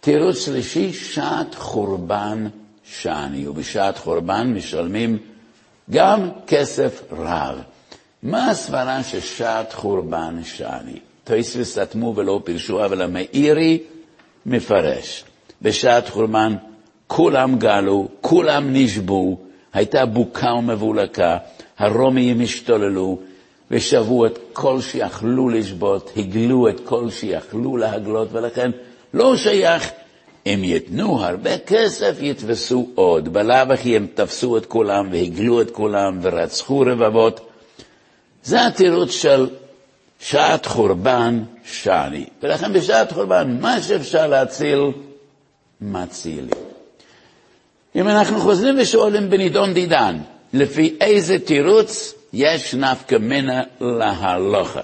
תירוץ 0.01 0.45
שלישי, 0.45 0.93
שעת 0.93 1.55
חורבן 1.55 2.47
שאני, 2.85 3.49
ובשעת 3.49 3.99
חורבן 3.99 4.53
משלמים 4.55 5.19
גם 5.91 6.29
כסף 6.47 7.03
רב. 7.13 7.59
מה 8.23 8.51
הסברה 8.51 9.03
של 9.03 9.21
שעת 9.21 9.73
חורבן 9.73 10.41
שאני? 10.45 10.99
תויספי 11.25 11.65
סתמו 11.65 12.13
ולא 12.17 12.41
פירשו, 12.45 12.85
אבל 12.85 13.03
המאירי 13.03 13.83
מפרש. 14.47 15.25
בשעת 15.63 16.09
חורבן 16.09 16.55
כולם 17.07 17.59
גלו, 17.59 18.09
כולם 18.21 18.73
נשבו, 18.73 19.39
הייתה 19.73 20.07
בוקה 20.07 20.53
ומבולקה, 20.59 21.39
הרומיים 21.79 22.41
השתוללו, 22.41 23.19
ושבו 23.71 24.27
את 24.27 24.39
כל 24.53 24.81
שיכלו 24.81 25.49
לשבות, 25.49 26.11
הגלו 26.17 26.69
את 26.69 26.81
כל 26.85 27.11
שיכלו 27.11 27.77
להגלות, 27.77 28.29
ולכן 28.33 28.71
לא 29.15 29.37
שייך 29.37 29.91
אם 30.47 30.61
ייתנו 30.65 31.25
הרבה 31.25 31.59
כסף, 31.59 32.17
יתפסו 32.21 32.89
עוד. 32.95 33.33
בלאו 33.33 33.73
הכי 33.73 33.97
הם 33.97 34.07
תפסו 34.15 34.57
את 34.57 34.67
כולם 34.67 35.09
והגלו 35.13 35.61
את 35.61 35.71
כולם 35.71 36.19
ורצחו 36.23 36.81
רבבות. 36.81 37.41
זה 38.45 38.67
התירוץ 38.67 39.11
של 39.11 39.49
שעת 40.21 40.67
חורבן 40.67 41.43
שני. 41.65 42.25
ולכן 42.43 42.73
בשעת 42.73 43.13
חורבן, 43.13 43.59
מה 43.61 43.83
שאפשר 43.83 44.27
להציל, 44.27 44.81
מצילים. 45.81 46.51
אם 47.97 48.09
אנחנו 48.09 48.41
חוזרים 48.41 48.75
ושואלים 48.79 49.31
בנידון 49.31 49.75
דידן, 49.75 50.19
לפי 50.53 50.97
איזה 51.01 51.39
תירוץ 51.39 52.16
יש 52.39 52.75
נפקא 52.75 53.15
מינה 53.15 53.63
להלוכה? 53.81 54.81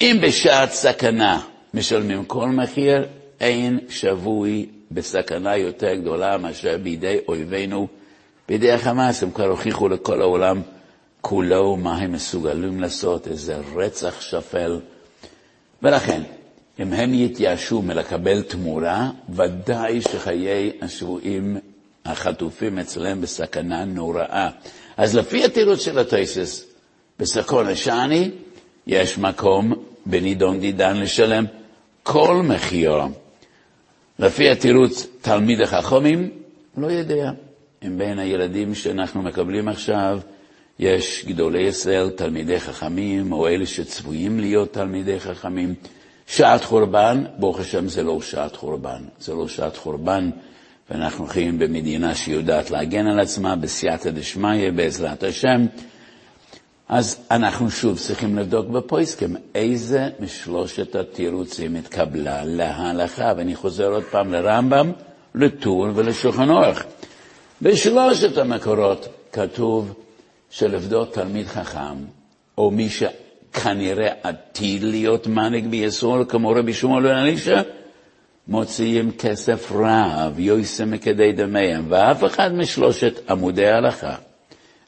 אם 0.00 0.18
בשעת 0.22 0.72
סכנה 0.72 1.40
משלמים 1.74 2.24
כל 2.24 2.48
מחיר, 2.48 3.06
אין 3.40 3.78
שבוי 3.88 4.66
בסכנה 4.90 5.56
יותר 5.56 5.94
גדולה 5.94 6.38
מאשר 6.38 6.78
בידי 6.82 7.16
אויבינו, 7.28 7.86
בידי 8.48 8.72
החמאס. 8.72 9.22
הם 9.22 9.30
כבר 9.30 9.46
הוכיחו 9.46 9.88
לכל 9.88 10.20
העולם 10.20 10.62
כולו 11.20 11.76
מה 11.76 11.96
הם 11.96 12.12
מסוגלים 12.12 12.80
לעשות, 12.80 13.26
איזה 13.28 13.56
רצח 13.74 14.20
שפל. 14.20 14.80
ולכן, 15.82 16.22
אם 16.80 16.92
הם 16.92 17.14
יתייאשו 17.14 17.82
מלקבל 17.82 18.42
תמורה, 18.42 19.10
ודאי 19.28 20.00
שחיי 20.00 20.72
השבויים 20.82 21.56
החטופים 22.04 22.78
אצלם 22.78 23.20
בסכנה 23.20 23.84
נוראה. 23.84 24.50
אז 24.96 25.16
לפי 25.16 25.44
התירוץ 25.44 25.80
של 25.80 25.98
הטייסס, 25.98 26.64
בסקון 27.18 27.66
השני, 27.66 28.30
יש 28.86 29.18
מקום 29.18 29.74
בנידון 30.06 30.60
דידן 30.60 30.96
לשלם 30.96 31.44
כל 32.02 32.42
מחיר. 32.44 33.02
לפי 34.18 34.50
התירוץ 34.50 35.06
תלמיד 35.20 35.60
החכמים, 35.60 36.30
לא 36.76 36.86
יודע 36.86 37.30
אם 37.86 37.98
בין 37.98 38.18
הילדים 38.18 38.74
שאנחנו 38.74 39.22
מקבלים 39.22 39.68
עכשיו 39.68 40.18
יש 40.78 41.24
גדולי 41.28 41.62
ישראל, 41.62 42.10
תלמידי 42.10 42.60
חכמים, 42.60 43.32
או 43.32 43.48
אלה 43.48 43.66
שצפויים 43.66 44.40
להיות 44.40 44.72
תלמידי 44.72 45.20
חכמים. 45.20 45.74
שעת 46.26 46.64
חורבן, 46.64 47.24
ברוך 47.38 47.60
השם 47.60 47.88
זה 47.88 48.02
לא 48.02 48.20
שעת 48.20 48.56
חורבן, 48.56 49.02
זה 49.20 49.34
לא 49.34 49.48
שעת 49.48 49.76
חורבן, 49.76 50.30
ואנחנו 50.90 51.26
חיים 51.26 51.58
במדינה 51.58 52.14
שיודעת 52.14 52.70
להגן 52.70 53.06
על 53.06 53.20
עצמה, 53.20 53.56
בסייעתא 53.56 54.10
דשמיא, 54.10 54.70
בעזרת 54.70 55.22
השם. 55.22 55.66
אז 56.88 57.26
אנחנו 57.30 57.70
שוב 57.70 57.98
צריכים 57.98 58.38
לבדוק 58.38 58.66
בפויסקים 58.66 59.36
איזה 59.54 60.08
משלושת 60.20 60.94
התירוצים 60.94 61.76
התקבלה 61.76 62.44
להלכה, 62.44 63.32
ואני 63.36 63.54
חוזר 63.54 63.92
עוד 63.92 64.04
פעם 64.04 64.32
לרמב"ם, 64.32 64.92
לטור 65.34 65.86
ולשולחן 65.94 66.50
אורך. 66.50 66.84
בשלושת 67.62 68.38
המקורות 68.38 69.08
כתוב 69.32 69.94
שלבדוק 70.50 71.12
תלמיד 71.12 71.46
חכם, 71.46 71.96
או 72.58 72.70
מי 72.70 72.88
שכנראה 72.88 74.12
עתיד 74.22 74.82
להיות 74.82 75.26
מנהיג 75.26 75.66
ביסוד, 75.66 76.30
כמו 76.30 76.50
רבי 76.50 76.72
שמעון 76.72 77.02
בן 77.02 77.16
אלישע, 77.16 77.62
מוציאים 78.48 79.10
כסף 79.12 79.72
רב, 79.72 80.38
יויסם 80.38 80.90
מכדי 80.90 81.32
דמיהם, 81.32 81.84
ואף 81.88 82.24
אחד 82.24 82.54
משלושת 82.54 83.30
עמודי 83.30 83.66
ההלכה 83.66 84.16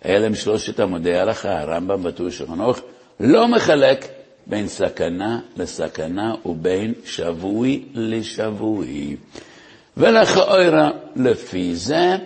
אלה 0.04 0.26
הם 0.26 0.34
שלושת 0.34 0.80
עמודי 0.80 1.14
ההלכה, 1.14 1.60
הרמב"ם 1.60 2.02
בטור 2.02 2.30
שולחנוך, 2.30 2.80
לא 3.20 3.48
מחלק 3.48 4.04
בין 4.46 4.68
סכנה 4.68 5.40
לסכנה 5.56 6.34
ובין 6.46 6.92
שבוי 7.04 7.84
לשבוי. 7.94 9.16
ולכאורה, 9.96 10.90
לפי 11.16 11.74
זה, 11.76 12.16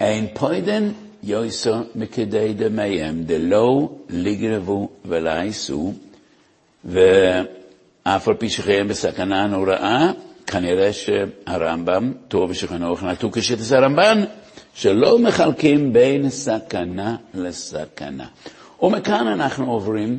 אין 0.00 0.26
פוידן 0.34 0.88
יויסו 1.22 1.74
מכדי 1.94 2.54
דמיהם, 2.56 3.22
דלא 3.22 3.88
לגרבו 4.10 4.88
ולעשו, 5.04 5.92
ואף 6.84 8.28
על 8.28 8.34
פי 8.34 8.48
שחייהם 8.50 8.88
בסכנה 8.88 9.46
נוראה, 9.46 10.12
כנראה 10.50 10.92
שהרמב"ם, 10.92 12.12
טוב 12.28 12.50
ושכנוך, 12.50 13.02
נטו 13.02 13.30
כשיטס 13.32 13.72
הרמב"ן, 13.72 14.24
שלא 14.74 15.18
מחלקים 15.18 15.92
בין 15.92 16.30
סכנה 16.30 17.16
לסכנה. 17.34 18.26
ומכאן 18.82 19.26
אנחנו 19.26 19.72
עוברים 19.72 20.18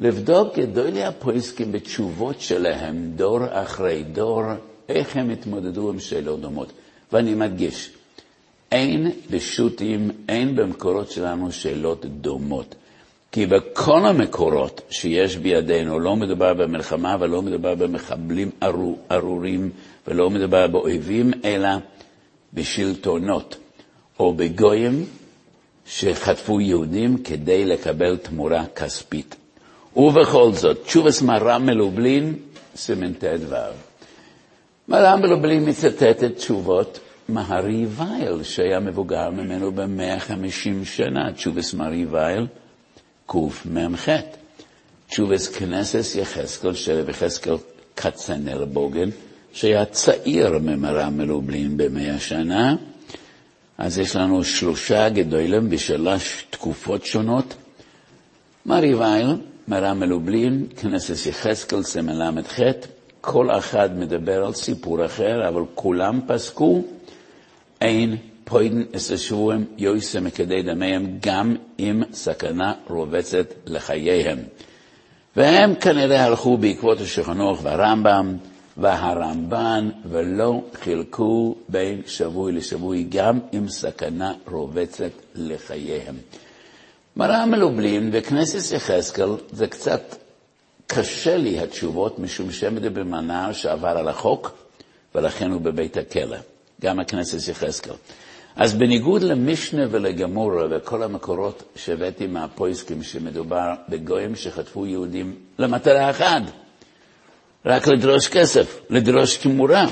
לבדוק 0.00 0.58
גדולי 0.58 1.04
הפויסקים 1.04 1.72
בתשובות 1.72 2.40
שלהם, 2.40 3.10
דור 3.16 3.38
אחרי 3.50 4.04
דור, 4.12 4.42
איך 4.88 5.16
הם 5.16 5.30
התמודדו 5.30 5.90
עם 5.90 6.00
שאלות 6.00 6.40
דומות. 6.40 6.72
ואני 7.12 7.34
מדגיש, 7.34 7.90
אין 8.72 9.10
בשו"תים, 9.30 10.10
אין 10.28 10.56
במקורות 10.56 11.10
שלנו 11.10 11.52
שאלות 11.52 12.06
דומות. 12.06 12.74
כי 13.32 13.46
בכל 13.46 14.06
המקורות 14.06 14.80
שיש 14.90 15.36
בידינו 15.36 15.98
לא 16.00 16.16
מדובר 16.16 16.54
במלחמה 16.54 17.16
ולא 17.20 17.42
מדובר 17.42 17.74
במחבלים 17.74 18.50
ארורים 19.12 19.70
ולא 20.08 20.30
מדובר 20.30 20.66
באויבים, 20.66 21.30
אלא 21.44 21.68
בשלטונות. 22.54 23.56
או 24.20 24.34
בגויים 24.34 25.04
שחטפו 25.86 26.60
יהודים 26.60 27.18
כדי 27.22 27.64
לקבל 27.64 28.16
תמורה 28.16 28.66
כספית. 28.66 29.36
ובכל 29.96 30.52
זאת, 30.52 30.82
תשובס 30.84 31.22
מרם 31.22 31.66
מלובלין, 31.66 32.34
סימן 32.76 33.12
ט"ו. 33.12 33.54
מרם 34.88 35.20
מלובלין 35.22 35.68
מצטטת 35.68 36.36
תשובות 36.36 37.00
מהרי 37.28 37.86
וייל, 37.88 38.42
שהיה 38.42 38.80
מבוגר 38.80 39.30
ממנו 39.30 39.72
ב-150 39.72 40.84
שנה, 40.84 41.32
תשובס 41.32 41.74
מרי 41.74 42.06
וייל, 42.10 42.46
קמ"ח. 43.30 44.08
תשובס 45.08 45.48
כנסס 45.48 46.14
יחזקאל, 46.14 46.74
של 46.74 47.04
יחזקאל 47.08 47.56
כצנר 47.96 48.64
בוגן, 48.64 49.08
שהיה 49.52 49.84
צעיר 49.84 50.58
ממרם 50.58 51.18
מלובלין 51.18 51.76
במאה 51.76 52.18
שנה, 52.18 52.76
אז 53.78 53.98
יש 53.98 54.16
לנו 54.16 54.44
שלושה 54.44 55.08
גדולים 55.08 55.70
בשלוש 55.70 56.46
תקופות 56.50 57.04
שונות. 57.04 57.54
מרי 58.66 58.94
וייל, 58.94 59.36
מרם 59.68 60.00
מלובלין, 60.00 60.66
כנסת 60.76 61.26
יחזקאל, 61.26 61.82
סמל 61.82 62.30
ל"ח, 62.30 62.60
כל 63.20 63.50
אחד 63.50 63.98
מדבר 63.98 64.44
על 64.46 64.52
סיפור 64.54 65.06
אחר, 65.06 65.48
אבל 65.48 65.62
כולם 65.74 66.20
פסקו, 66.26 66.82
אין 67.80 68.16
פוידן 68.48 68.82
אסשבוהם 68.96 69.64
יויסה 69.78 70.20
מכדי 70.20 70.62
דמיהם, 70.62 71.18
גם 71.22 71.56
אם 71.78 72.02
סכנה 72.12 72.72
רובצת 72.90 73.46
לחייהם. 73.66 74.38
והם 75.36 75.74
כנראה 75.74 76.24
הלכו 76.24 76.56
בעקבות 76.56 77.00
השולחנוך 77.00 77.60
והרמב"ם, 77.62 78.36
והרמב"ן, 78.76 79.90
ולא 80.10 80.62
חילקו 80.82 81.54
בין 81.68 82.02
שבוי 82.06 82.52
לשבוי, 82.52 83.06
גם 83.08 83.38
אם 83.54 83.68
סכנה 83.68 84.32
רובצת 84.50 85.10
לחייהם. 85.34 86.16
מראה 87.16 87.46
מלובלין 87.46 88.10
וכנסת 88.12 88.76
יחזקאל 88.76 89.30
זה 89.52 89.66
קצת 89.66 90.16
קשה 90.86 91.36
לי 91.36 91.60
התשובות, 91.60 92.18
משום 92.18 92.52
שהם 92.52 92.78
על 93.14 93.20
נער 93.20 93.52
שעבר 93.52 93.88
על 93.98 94.08
החוק, 94.08 94.52
ולכן 95.14 95.50
הוא 95.50 95.60
בבית 95.60 95.96
הכלא, 95.96 96.36
גם 96.80 97.00
הכנסת 97.00 97.48
יחזקאל. 97.48 97.94
אז 98.58 98.74
בניגוד 98.74 99.22
למשנה 99.22 99.82
ולגמורה 99.90 100.66
וכל 100.70 101.02
המקורות 101.02 101.62
שהבאתי 101.76 102.26
מהפויסקים, 102.26 103.02
שמדובר 103.02 103.74
בגויים 103.88 104.36
שחטפו 104.36 104.86
יהודים 104.86 105.34
למטרה 105.58 106.10
אחת, 106.10 106.42
רק 107.66 107.88
לדרוש 107.88 108.28
כסף, 108.28 108.80
לדרוש 108.90 109.36
תמורה. 109.36 109.84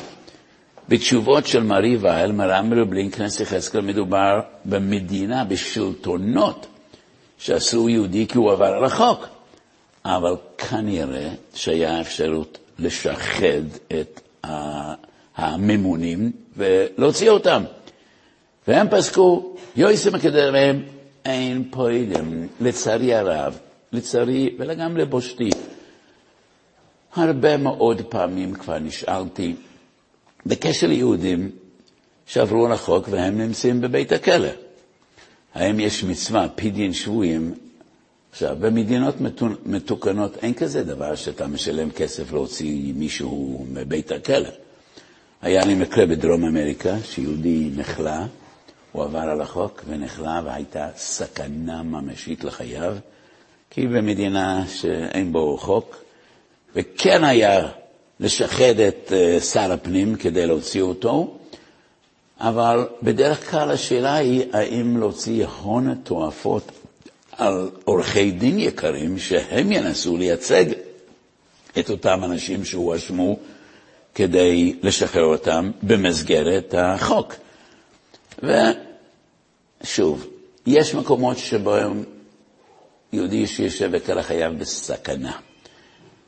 בתשובות 0.89 1.47
של 1.47 1.63
מרי 1.63 1.97
וייל, 1.97 2.33
מרם 2.33 2.71
מרבלין, 2.71 3.11
כנסת 3.11 3.41
יחזקאל, 3.41 3.81
מדובר 3.81 4.41
במדינה, 4.65 5.45
בשלטונות, 5.45 6.67
שעשו 7.39 7.89
יהודי 7.89 8.27
כי 8.27 8.39
הוא 8.39 8.53
עבר 8.53 8.67
על 8.67 8.85
החוק. 8.85 9.27
אבל 10.05 10.35
כנראה 10.59 11.29
שהיה 11.55 12.01
אפשרות 12.01 12.59
לשחד 12.79 13.63
את 14.01 14.21
הממונים 15.37 16.33
ולהוציא 16.57 17.31
אותם. 17.31 17.63
והם 18.69 18.87
פסקו, 18.91 19.57
יויסם 19.77 20.15
מקדמיהם, 20.15 20.83
אין 21.25 21.69
פועלים, 21.71 22.49
לצערי 22.61 23.15
הרב, 23.15 23.59
לצערי 23.93 24.57
וגם 24.59 24.97
לבושתי. 24.97 25.51
הרבה 27.15 27.57
מאוד 27.57 28.03
פעמים 28.09 28.55
כבר 28.55 28.79
נשאלתי 28.79 29.55
בקשר 30.47 30.87
ליהודים 30.87 31.51
שעברו 32.27 32.67
על 32.67 32.73
החוק 32.73 33.09
והם 33.11 33.39
נמצאים 33.39 33.81
בבית 33.81 34.13
הכלא. 34.13 34.49
האם 35.55 35.81
יש 35.81 36.05
מצווה, 36.05 36.47
פדיון 36.55 36.93
שבויים? 36.93 37.55
עכשיו, 38.31 38.57
במדינות 38.61 39.15
מתוקנות 39.67 40.37
אין 40.43 40.55
כזה 40.55 40.83
דבר 40.85 41.15
שאתה 41.15 41.47
משלם 41.47 41.91
כסף 41.91 42.33
להוציא 42.33 42.93
מישהו 42.95 43.67
מבית 43.73 44.13
הכלא. 44.13 44.49
היה 45.43 45.65
לי 45.65 45.75
מקרה 45.75 46.07
בדרום 46.07 46.45
אמריקה, 46.45 46.97
שיהודי 47.05 47.71
נחלה, 47.77 48.27
הוא 48.97 49.05
עבר 49.05 49.19
על 49.19 49.41
החוק 49.41 49.83
ונחלה 49.89 50.41
והייתה 50.45 50.89
סכנה 50.97 51.83
ממשית 51.83 52.45
לחייו, 52.45 52.97
כי 53.71 53.87
במדינה 53.87 54.65
שאין 54.69 55.33
בו 55.33 55.57
חוק, 55.59 55.97
וכן 56.77 57.25
היה 57.25 57.69
לשחד 58.21 58.81
את 58.89 59.13
אה, 59.13 59.41
שר 59.41 59.73
הפנים 59.73 60.15
כדי 60.17 60.47
להוציא 60.47 60.83
אותו, 60.83 61.37
אבל 62.41 62.87
בדרך 63.03 63.51
כלל 63.51 63.71
השאלה 63.71 64.15
היא 64.15 64.43
האם 64.53 64.97
להוציא 64.97 65.47
הון 65.63 65.95
תועפות 66.03 66.73
על 67.33 67.71
עורכי 67.85 68.31
דין 68.31 68.59
יקרים 68.59 69.19
שהם 69.19 69.73
ינסו 69.73 70.17
לייצג 70.17 70.65
את 71.79 71.91
אותם 71.91 72.21
אנשים 72.25 72.65
שהואשמו 72.65 73.39
כדי 74.15 74.77
לשחרר 74.83 75.25
אותם 75.25 75.71
במסגרת 75.83 76.75
החוק. 76.79 77.35
ושוב, 79.87 80.27
יש 80.67 80.95
מקומות 80.95 81.39
שבהם 81.39 82.05
יהודי 83.13 83.47
שיושב 83.47 83.91
בכלא 83.97 84.23
חייב 84.23 84.59
בסכנה. 84.59 85.33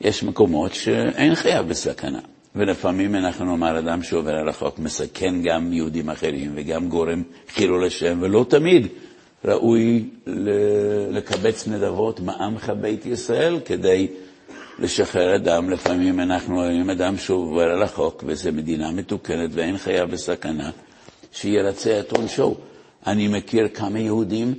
יש 0.01 0.23
מקומות 0.23 0.75
שאין 0.75 1.35
חייב 1.35 1.69
בסכנה. 1.69 2.21
ולפעמים 2.57 3.15
אנחנו 3.15 3.45
נאמר, 3.45 3.79
אדם 3.79 4.03
שעובר 4.03 4.31
על 4.35 4.49
החוק 4.49 4.79
מסכן 4.79 5.43
גם 5.43 5.73
יהודים 5.73 6.11
אחרים 6.11 6.53
וגם 6.55 6.89
גורם 6.89 7.23
חילול 7.49 7.85
השם, 7.85 8.19
ולא 8.21 8.47
תמיד 8.49 8.87
ראוי 9.45 10.05
לקבץ 11.11 11.69
נדבות 11.69 12.21
מעמך 12.21 12.73
בית 12.81 13.07
ישראל 13.07 13.61
כדי 13.65 14.07
לשחרר 14.79 15.37
אדם. 15.37 15.71
לפעמים 15.71 16.21
אנחנו 16.21 16.55
רואים 16.57 16.91
אדם 16.91 17.17
שעובר 17.17 17.63
על 17.71 17.83
החוק, 17.83 18.25
וזו 18.27 18.53
מדינה 18.53 18.91
מתוקנת 18.91 19.51
ואין 19.53 19.79
חייב 19.79 20.11
בסכנה, 20.11 20.71
שירצה 21.33 22.01
את 22.01 22.13
עונשו. 22.13 22.55
אני 23.09 23.29
מכיר 23.29 23.69
כמה 23.75 23.99
יהודים 23.99 24.55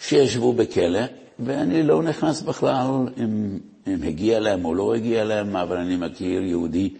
שישבו 0.00 0.52
בכלא, 0.52 1.00
ואני 1.38 1.82
לא 1.82 2.02
נכנס 2.02 2.40
בכלל 2.42 2.86
אם, 3.18 3.58
אם 3.86 4.02
הגיע 4.02 4.40
להם 4.40 4.64
או 4.64 4.74
לא 4.74 4.94
הגיע 4.94 5.24
להם, 5.24 5.56
אבל 5.56 5.76
אני 5.76 5.96
מכיר 5.96 6.42
יהודי 6.42 6.90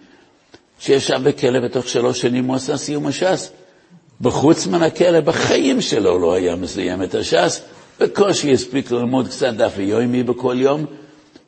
שישב 0.78 1.20
בכלא 1.22 1.58
ותוך 1.66 1.88
שלוש 1.88 2.20
שנים 2.20 2.44
הוא 2.44 2.56
עשה 2.56 2.76
סיום 2.76 3.06
הש"ס. 3.06 3.52
בחוץ 4.20 4.66
מן 4.66 4.82
הכלא, 4.82 5.20
בחיים 5.20 5.80
שלו 5.80 6.18
לא 6.18 6.34
היה 6.34 6.56
מסיים 6.56 7.02
את 7.02 7.14
הש"ס, 7.14 7.60
בקושי 8.00 8.52
הספיק 8.52 8.90
ללמוד 8.90 9.28
קצת 9.28 9.54
דף 9.54 9.72
ויומי 9.76 10.22
בכל 10.22 10.56
יום, 10.58 10.84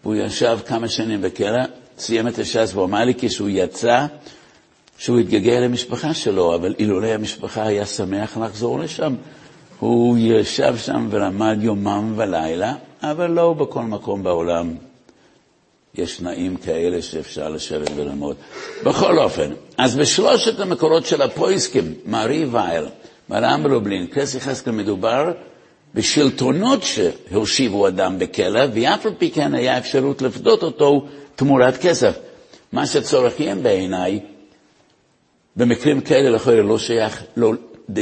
והוא 0.02 0.14
ישב 0.14 0.58
כמה 0.66 0.88
שנים 0.88 1.22
בכלא, 1.22 1.62
סיים 1.98 2.28
את 2.28 2.38
הש"ס, 2.38 2.70
והוא 2.74 2.84
אמר 2.84 3.04
לי 3.04 3.14
כשהוא 3.18 3.48
יצא, 3.48 4.06
שהוא 4.98 5.18
התגעגע 5.18 5.60
למשפחה 5.60 6.14
שלו, 6.14 6.54
אבל 6.54 6.74
אילולא 6.78 7.06
המשפחה 7.06 7.66
היה 7.66 7.86
שמח 7.86 8.36
לחזור 8.36 8.78
לשם. 8.78 9.14
הוא 9.80 10.16
ישב 10.20 10.76
שם 10.76 11.08
ולמד 11.10 11.58
יומם 11.60 12.12
ולילה, 12.16 12.74
אבל 13.02 13.30
לא 13.30 13.52
בכל 13.52 13.82
מקום 13.82 14.22
בעולם 14.22 14.74
יש 15.94 16.16
תנאים 16.16 16.56
כאלה 16.56 17.02
שאפשר 17.02 17.48
לשבת 17.48 17.90
וללמוד. 17.96 18.36
בכל 18.84 19.18
אופן, 19.18 19.50
אז 19.78 19.96
בשלושת 19.96 20.60
המקורות 20.60 21.06
של 21.06 21.22
הפויסקים, 21.22 21.94
מארי 22.06 22.44
וייל, 22.44 22.84
מרם 23.28 23.62
בלובלין, 23.62 24.06
קרס 24.06 24.34
יחזקאל, 24.34 24.72
מדובר 24.72 25.32
בשלטונות 25.94 26.82
שהושיבו 26.82 27.88
אדם 27.88 28.18
בכלא, 28.18 28.60
ואף 28.74 29.06
על 29.06 29.12
פי 29.18 29.30
כן 29.30 29.54
היה 29.54 29.78
אפשרות 29.78 30.22
לפדות 30.22 30.62
אותו 30.62 31.06
תמורת 31.36 31.76
כסף. 31.76 32.18
מה 32.72 32.86
שצורכים 32.86 33.62
בעיניי, 33.62 34.20
במקרים 35.56 36.00
כאלה 36.00 36.30
לכאורה 36.30 36.62
לא 36.62 36.78
שייך, 36.78 37.22
לא, 37.36 37.52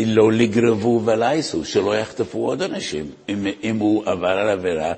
לא 0.06 0.32
לגרבו 0.32 1.02
ולייסו, 1.04 1.64
שלא 1.64 1.96
יחטפו 1.96 2.46
עוד 2.46 2.62
אנשים. 2.62 3.10
אם, 3.28 3.46
אם 3.62 3.78
הוא 3.78 4.02
עבר 4.06 4.28
על 4.28 4.48
עבירה, 4.48 4.92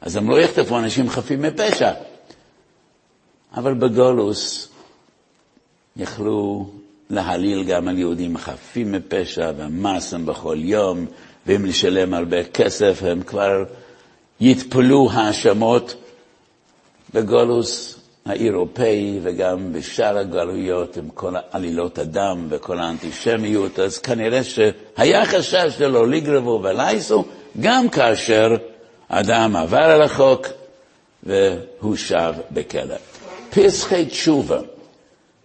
אז 0.00 0.16
הם 0.16 0.30
לא 0.30 0.40
יחטפו 0.40 0.78
אנשים 0.78 1.08
חפים 1.10 1.42
מפשע. 1.42 1.92
אבל 3.54 3.74
בגולוס 3.74 4.68
יכלו 5.96 6.70
להעליל 7.10 7.64
גם 7.64 7.88
על 7.88 7.98
יהודים 7.98 8.36
חפים 8.36 8.92
מפשע 8.92 9.52
ומסם 9.56 10.26
בכל 10.26 10.56
יום, 10.58 11.06
ואם 11.46 11.64
לשלם 11.64 12.14
הרבה 12.14 12.44
כסף 12.44 13.02
הם 13.02 13.22
כבר 13.22 13.64
יתפלו 14.40 15.08
האשמות 15.12 15.94
בגולוס 17.14 17.98
האירופאי 18.26 19.20
וגם 19.22 19.72
בשאר 19.72 20.18
הגלויות 20.18 20.96
עם 20.96 21.08
כל 21.08 21.34
עלילות 21.50 21.98
הדם 21.98 22.46
וכל 22.50 22.78
האנטישמיות, 22.78 23.78
אז 23.78 23.98
כנראה 23.98 24.40
שהיה 24.44 25.26
חשש 25.26 25.74
שלא 25.78 26.08
לגרבו 26.08 26.60
ולייסו, 26.64 27.24
גם 27.60 27.88
כאשר 27.88 28.56
אדם 29.08 29.56
עבר 29.56 29.78
על 29.78 30.02
החוק 30.02 30.46
והוא 31.22 31.96
שב 31.96 32.34
בכלא. 32.50 32.96
פסחי 33.50 34.04
תשובה, 34.06 34.60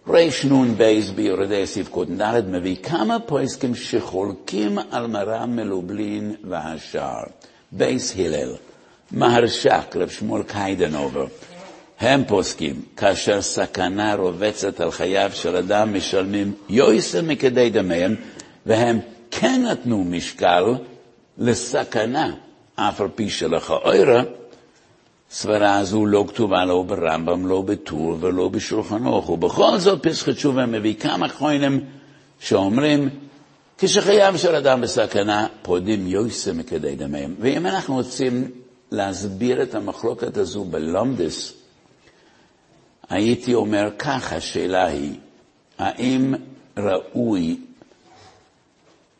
רנ"ב 0.08 1.00
ביורדי 1.14 1.62
הסיב 1.62 1.88
קודנ"ד 1.90 2.42
מביא 2.48 2.76
כמה 2.82 3.18
פוסקים 3.20 3.74
שחולקים 3.74 4.78
על 4.90 5.06
מרם 5.06 5.56
מלובלין 5.56 6.34
והשאר. 6.44 7.22
בייס 7.72 8.16
הלל, 8.18 8.54
מהרש"ק, 9.10 9.96
רב 9.96 10.08
שמואל 10.08 10.42
קיידנובר, 10.42 11.26
הם 12.02 12.24
פוסקים, 12.24 12.82
כאשר 12.96 13.42
סכנה 13.42 14.14
רובצת 14.14 14.80
על 14.80 14.90
חייו 14.90 15.30
של 15.34 15.56
אדם, 15.56 15.94
משלמים 15.94 16.52
יויסר 16.68 17.22
מכדי 17.22 17.70
דמיהם, 17.70 18.14
והם 18.66 18.98
כן 19.30 19.64
נתנו 19.70 20.04
משקל 20.04 20.64
לסכנה, 21.38 22.34
אף 22.74 23.00
על 23.00 23.08
פי 23.14 23.30
שלכאורה 23.30 24.22
סברה 25.30 25.78
הזו 25.78 26.06
לא 26.06 26.24
כתובה 26.28 26.64
לא 26.64 26.82
ברמב"ם, 26.82 27.46
לא 27.46 27.62
בטור 27.62 28.16
ולא 28.20 28.48
בשולחן 28.48 29.06
ערוך, 29.06 29.30
ובכל 29.30 29.78
זאת 29.78 30.02
פתחי 30.02 30.34
תשובה 30.34 30.66
מביא 30.66 30.94
כמה 30.94 31.28
אחרוינים 31.28 31.80
שאומרים, 32.40 33.08
כשחייו 33.78 34.34
של 34.36 34.54
אדם 34.54 34.80
בסכנה, 34.80 35.46
פודים 35.62 36.06
יויסה 36.06 36.52
מכדי 36.52 36.96
דמיהם. 36.96 37.34
ואם 37.40 37.66
אנחנו 37.66 37.94
רוצים 37.94 38.50
להסביר 38.90 39.62
את 39.62 39.74
המחלוקת 39.74 40.36
הזו 40.36 40.64
בלומדס, 40.64 41.61
הייתי 43.10 43.54
אומר 43.54 43.90
כך, 43.98 44.32
השאלה 44.32 44.86
היא, 44.86 45.14
האם 45.78 46.34
ראוי 46.78 47.56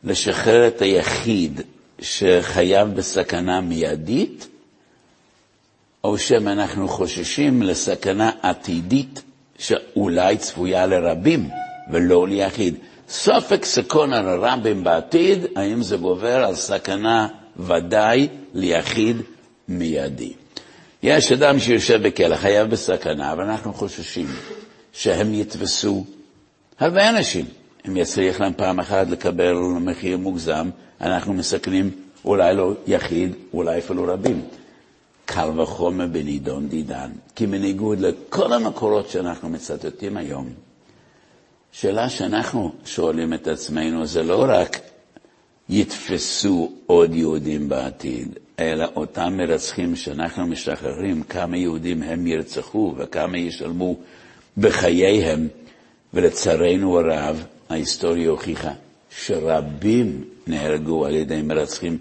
לשחרר 0.03 0.67
את 0.67 0.81
היחיד 0.81 1.61
שחייב 2.01 2.87
בסכנה 2.95 3.61
מיידית, 3.61 4.47
או 6.03 6.17
שמא 6.17 6.49
אנחנו 6.49 6.87
חוששים 6.87 7.61
לסכנה 7.61 8.31
עתידית 8.41 9.21
שאולי 9.59 10.37
צפויה 10.37 10.85
לרבים 10.85 11.49
ולא 11.91 12.27
ליחיד. 12.27 12.75
סופק 13.09 13.65
סכונה 13.65 14.21
לרבים 14.21 14.83
בעתיד, 14.83 15.45
האם 15.55 15.83
זה 15.83 15.97
גובר 15.97 16.43
על 16.45 16.55
סכנה 16.55 17.27
ודאי 17.57 18.27
ליחיד 18.53 19.17
מיידי. 19.67 20.33
יש 21.03 21.31
אדם 21.31 21.59
שיושב 21.59 22.07
בכלא, 22.07 22.35
חייב 22.35 22.69
בסכנה, 22.69 23.31
אבל 23.31 23.43
אנחנו 23.43 23.73
חוששים 23.73 24.27
שהם 24.93 25.33
יתפסו 25.33 26.05
הרבה 26.79 27.09
אנשים. 27.09 27.45
אם 27.87 27.97
יצליח 27.97 28.41
להם 28.41 28.53
פעם 28.57 28.79
אחת 28.79 29.09
לקבל 29.09 29.53
מחיר 29.81 30.17
מוגזם, 30.17 30.69
אנחנו 31.01 31.33
מסכנים 31.33 31.91
אולי 32.25 32.55
לא 32.55 32.73
יחיד, 32.87 33.35
אולי 33.53 33.79
אפילו 33.79 34.03
רבים. 34.07 34.41
קל 35.25 35.59
וחומר 35.59 36.07
בנידון 36.07 36.67
דידן. 36.69 37.11
כי 37.35 37.47
בניגוד 37.47 37.99
לכל 37.99 38.53
המקורות 38.53 39.09
שאנחנו 39.09 39.49
מצטטים 39.49 40.17
היום, 40.17 40.49
שאלה 41.71 42.09
שאנחנו 42.09 42.71
שואלים 42.85 43.33
את 43.33 43.47
עצמנו 43.47 44.05
זה 44.05 44.23
לא 44.23 44.45
רק 44.47 44.79
יתפסו 45.69 46.71
עוד 46.85 47.13
יהודים 47.15 47.69
בעתיד, 47.69 48.39
אלא 48.59 48.85
אותם 48.95 49.33
מרצחים 49.37 49.95
שאנחנו 49.95 50.47
משחררים, 50.47 51.23
כמה 51.23 51.57
יהודים 51.57 52.03
הם 52.03 52.27
ירצחו 52.27 52.93
וכמה 52.97 53.37
ישלמו 53.37 53.95
בחייהם, 54.57 55.47
ולצערנו 56.13 56.99
הרב, 56.99 57.45
ההיסטוריה 57.69 58.29
הוכיחה 58.29 58.71
שרבים 59.09 60.23
נהרגו 60.47 61.05
על 61.05 61.15
ידי 61.15 61.41
מרצחים 61.41 61.97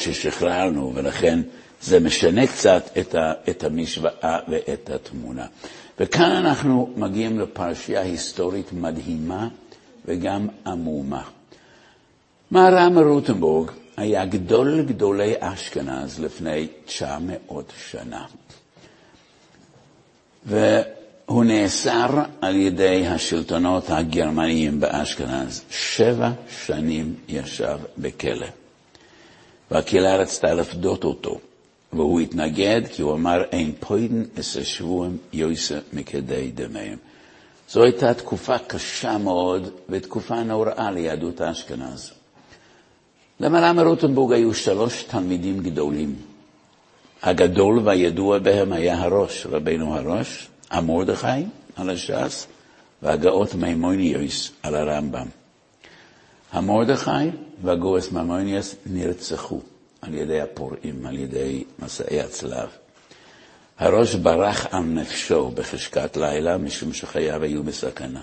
ששחררנו, 0.00 0.92
ולכן 0.94 1.40
זה 1.82 2.00
משנה 2.00 2.46
קצת 2.46 2.90
את, 2.98 3.14
ה, 3.14 3.32
את 3.50 3.64
המשוואה 3.64 4.38
ואת 4.48 4.90
התמונה. 4.90 5.46
וכאן 6.00 6.30
אנחנו 6.30 6.90
מגיעים 6.96 7.40
לפרשייה 7.40 8.00
היסטורית 8.00 8.72
מדהימה 8.72 9.48
וגם 10.04 10.48
עמומה. 10.66 11.22
מהר"ם 12.50 12.98
רוטנבורג 12.98 13.70
היה 13.96 14.24
גדול 14.26 14.82
גדולי 14.82 15.34
אשכנז 15.40 16.20
לפני 16.20 16.68
900 16.84 17.72
שנה. 17.90 18.24
והוא 20.46 21.44
נאסר 21.44 22.06
על 22.40 22.56
ידי 22.56 23.06
השלטונות 23.06 23.84
הגרמניים 23.88 24.80
באשכנז. 24.80 25.62
שבע 25.70 26.30
שנים 26.66 27.14
ישב 27.28 27.78
בכלא. 27.98 28.46
והקהילה 29.70 30.16
רצתה 30.16 30.54
לפדות 30.54 31.04
אותו, 31.04 31.38
והוא 31.92 32.20
התנגד 32.20 32.82
כי 32.92 33.02
הוא 33.02 33.14
אמר, 33.14 33.42
אין 33.52 33.72
פוידן 33.80 34.22
אסא 34.40 34.64
שבוהם 34.64 35.16
יויסה 35.32 35.78
מכדי 35.92 36.50
דמיהם. 36.54 36.98
זו 37.70 37.82
הייתה 37.82 38.14
תקופה 38.14 38.58
קשה 38.58 39.18
מאוד 39.18 39.70
ותקופה 39.88 40.42
נוראה 40.42 40.90
ליהדות 40.90 41.40
אשכנז. 41.40 42.15
למרם 43.40 43.80
רוטנבורג 43.80 44.32
היו 44.32 44.54
שלוש 44.54 45.02
תלמידים 45.02 45.60
גדולים. 45.60 46.14
הגדול 47.22 47.78
והידוע 47.84 48.38
בהם 48.38 48.72
היה 48.72 49.02
הראש, 49.02 49.46
רבנו 49.46 49.96
הראש, 49.96 50.48
המורדכי 50.70 51.44
על 51.76 51.90
הש"ס, 51.90 52.46
והגאות 53.02 53.54
מימוניוס 53.54 54.50
על 54.62 54.74
הרמב"ם. 54.74 55.26
המורדכי 56.52 57.10
והגאוס 57.62 58.12
מימוניוס 58.12 58.74
נרצחו 58.86 59.60
על 60.02 60.14
ידי 60.14 60.40
הפורעים, 60.40 61.06
על 61.06 61.18
ידי 61.18 61.64
מסעי 61.78 62.20
הצלב. 62.20 62.68
הראש 63.78 64.14
ברח 64.14 64.66
על 64.70 64.82
נפשו 64.82 65.50
בחשכת 65.50 66.16
לילה, 66.16 66.58
משום 66.58 66.92
שחייו 66.92 67.42
היו 67.42 67.62
בסכנה. 67.62 68.20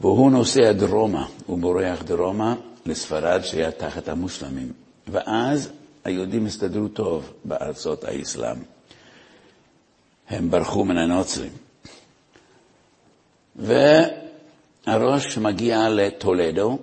והוא 0.00 0.30
נוסע 0.30 0.72
דרומה, 0.72 1.26
הוא 1.46 1.58
בורח 1.58 2.02
דרומה 2.02 2.54
לספרד 2.86 3.40
שהיה 3.44 3.70
תחת 3.70 4.08
המוסלמים. 4.08 4.72
ואז 5.08 5.70
היהודים 6.04 6.46
הסתדרו 6.46 6.88
טוב 6.88 7.32
בארצות 7.44 8.04
האסלאם. 8.04 8.56
הם 10.28 10.50
ברחו 10.50 10.84
מן 10.84 10.96
הנוצרים. 10.96 11.52
והראש 13.56 15.38
מגיע 15.38 15.88
לטולדו, 15.88 16.78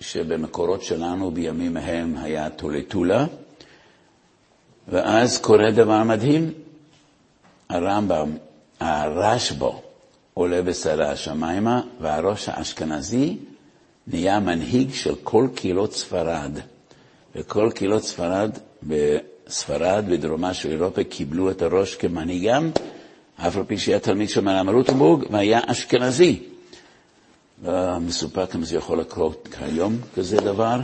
שבמקורות 0.00 0.82
שלנו 0.82 1.30
בימים 1.30 1.76
ההם 1.76 2.16
היה 2.16 2.50
טולטולה, 2.50 3.26
ואז 4.88 5.38
קורה 5.38 5.70
דבר 5.70 6.02
מדהים. 6.02 6.52
הרמב"ם, 7.68 8.36
הרשב"ו, 8.80 9.82
עולה 10.34 10.62
בסערה 10.62 11.10
השמיימה, 11.10 11.82
והראש 12.00 12.48
האשכנזי 12.48 13.36
נהיה 14.06 14.40
מנהיג 14.40 14.94
של 14.94 15.14
כל 15.22 15.48
קהילות 15.54 15.92
ספרד. 15.92 16.58
וכל 17.36 17.70
קהילות 17.74 18.02
ספרד, 18.02 18.50
בספרד, 18.82 20.04
בדרומה 20.08 20.54
של 20.54 20.70
אירופה, 20.70 21.04
קיבלו 21.04 21.50
את 21.50 21.62
הראש 21.62 21.94
כמנהיגם, 21.94 22.70
אף 23.36 23.56
על 23.56 23.64
פי 23.64 23.78
שהיה 23.78 23.98
תלמיד 23.98 24.28
של 24.28 24.40
מרם 24.40 24.68
רוטנבורג, 24.70 25.24
והיה 25.30 25.60
אשכנזי. 25.66 26.42
לא 27.64 27.98
מסופק 28.00 28.54
אם 28.54 28.64
זה 28.64 28.76
יכול 28.76 29.00
לקרות 29.00 29.48
כיום 29.58 29.96
כזה 30.14 30.36
דבר. 30.36 30.80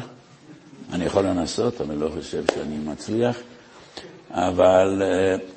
אני 0.93 1.05
יכול 1.05 1.25
לנסות, 1.27 1.81
אני 1.81 2.01
לא 2.01 2.11
חושב 2.19 2.45
שאני 2.55 2.79
מצליח, 2.79 3.37
אבל 4.31 5.03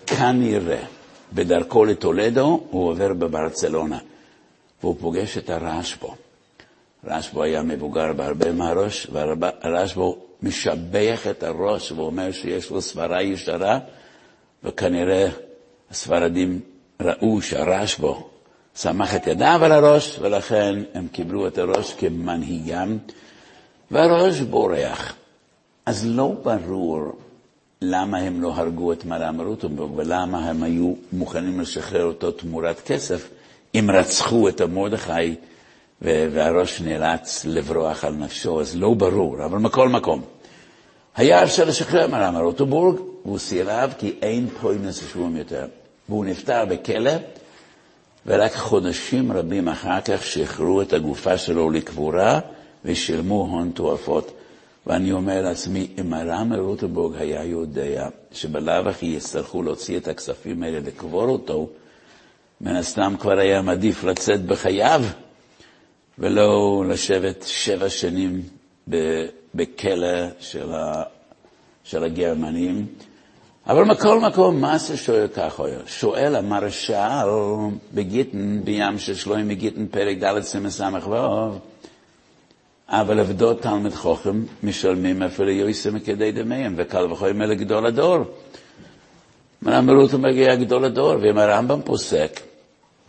כנראה, 0.07 0.83
בדרכו 1.33 1.85
לטולדו, 1.85 2.63
הוא 2.69 2.89
עובר 2.89 3.13
בברצלונה, 3.13 3.97
והוא 4.81 4.95
פוגש 4.99 5.37
את 5.37 5.49
הרשב"ו. 5.49 6.15
רשב"ו 7.05 7.43
היה 7.43 7.63
מבוגר 7.63 8.13
בהרבה 8.13 8.51
מהראש, 8.51 9.07
והרשב"ו 9.11 10.17
משבח 10.43 11.27
את 11.27 11.43
הראש 11.43 11.91
ואומר 11.91 12.31
שיש 12.31 12.69
לו 12.69 12.81
סברה 12.81 13.21
ישרה, 13.21 13.79
וכנראה 14.63 15.29
הספרדים 15.91 16.59
ראו 17.01 17.41
שהרשב"ו 17.41 18.29
סמך 18.75 19.15
את 19.15 19.27
ידיו 19.27 19.59
על 19.63 19.71
הראש, 19.71 20.19
ולכן 20.21 20.75
הם 20.93 21.07
קיבלו 21.11 21.47
את 21.47 21.57
הראש 21.57 21.93
כמנהיגם, 21.93 22.97
והראש 23.91 24.39
בורח. 24.39 25.15
אז 25.85 26.05
לא 26.07 26.33
ברור 26.43 27.11
למה 27.81 28.17
הם 28.17 28.41
לא 28.41 28.53
הרגו 28.55 28.93
את 28.93 29.05
מרם 29.05 29.41
רוטנבורג 29.41 29.91
ולמה 29.95 30.49
הם 30.49 30.63
היו 30.63 30.93
מוכנים 31.13 31.59
לשחרר 31.59 32.03
אותו 32.03 32.31
תמורת 32.31 32.79
כסף 32.79 33.29
אם 33.75 33.89
רצחו 33.93 34.49
את 34.49 34.61
המרדכי 34.61 35.35
והראש 36.03 36.81
נאלץ 36.81 37.45
לברוח 37.45 38.03
על 38.03 38.13
נפשו, 38.13 38.61
אז 38.61 38.75
לא 38.75 38.93
ברור, 38.93 39.45
אבל 39.45 39.57
מכל 39.57 39.89
מקום. 39.89 40.21
היה 41.15 41.43
אפשר 41.43 41.65
לשחרר 41.65 42.07
מרם 42.07 42.35
רוטנבורג, 42.35 42.99
והוא 43.25 43.37
סירב 43.39 43.93
כי 43.97 44.15
אין 44.21 44.47
פוינס 44.61 45.11
שבויים 45.11 45.35
יותר. 45.37 45.65
והוא 46.09 46.25
נפטר 46.25 46.65
בכלא, 46.65 47.11
ורק 48.25 48.55
חודשים 48.55 49.31
רבים 49.31 49.67
אחר 49.67 50.01
כך 50.01 50.23
שחררו 50.23 50.81
את 50.81 50.93
הגופה 50.93 51.37
שלו 51.37 51.69
לקבורה 51.69 52.39
ושילמו 52.85 53.47
הון 53.51 53.71
תועפות. 53.71 54.31
ואני 54.87 55.11
אומר 55.11 55.41
לעצמי, 55.41 55.87
אם 56.01 56.13
הרם 56.13 56.53
רוטנבורג 56.53 57.15
היה 57.19 57.43
יודע 57.43 58.07
שבלאו 58.31 58.89
הכי 58.89 59.05
יצטרכו 59.05 59.63
להוציא 59.63 59.97
את 59.97 60.07
הכספים 60.07 60.63
האלה 60.63 60.79
לקבור 60.79 61.29
אותו, 61.29 61.69
מן 62.61 62.75
הסתם 62.75 63.15
כבר 63.19 63.39
היה 63.39 63.61
מעדיף 63.61 64.03
לצאת 64.03 64.45
בחייו 64.45 65.03
ולא 66.19 66.83
לשבת 66.89 67.43
שבע 67.47 67.89
שנים 67.89 68.41
בכלא 69.55 70.27
של, 70.39 70.71
ה, 70.71 71.03
של 71.83 72.03
הגרמנים. 72.03 72.85
אבל 73.67 73.83
מכל 73.83 74.19
מקום, 74.19 74.61
מה 74.61 74.77
זה 74.77 74.97
שואל 74.97 75.27
ככה? 75.27 75.63
שואל 75.85 76.35
המרשל 76.35 77.27
בגיטן, 77.93 78.61
בים 78.63 78.99
של 78.99 79.15
שלוים 79.15 79.47
בגיטן, 79.47 79.87
פרק 79.87 80.17
ד' 80.17 80.41
ס"ו, 80.41 80.83
אבל 82.89 83.19
עבדות 83.19 83.61
תלמיד 83.61 83.93
חוכם 83.93 84.43
משלמים 84.63 85.23
אפילו 85.23 85.49
יויסם 85.49 85.99
כדי 85.99 86.31
דמיהם, 86.31 86.73
וקל 86.77 87.11
וחומר 87.11 87.45
לגדול 87.45 87.85
הדור. 87.85 88.17
מרם 89.61 89.89
רות 89.89 90.13
מגיע 90.13 90.55
גדול 90.55 90.85
הדור, 90.85 91.15
ואם 91.21 91.37
הרמב"ם 91.37 91.81
פוסק, 91.81 92.39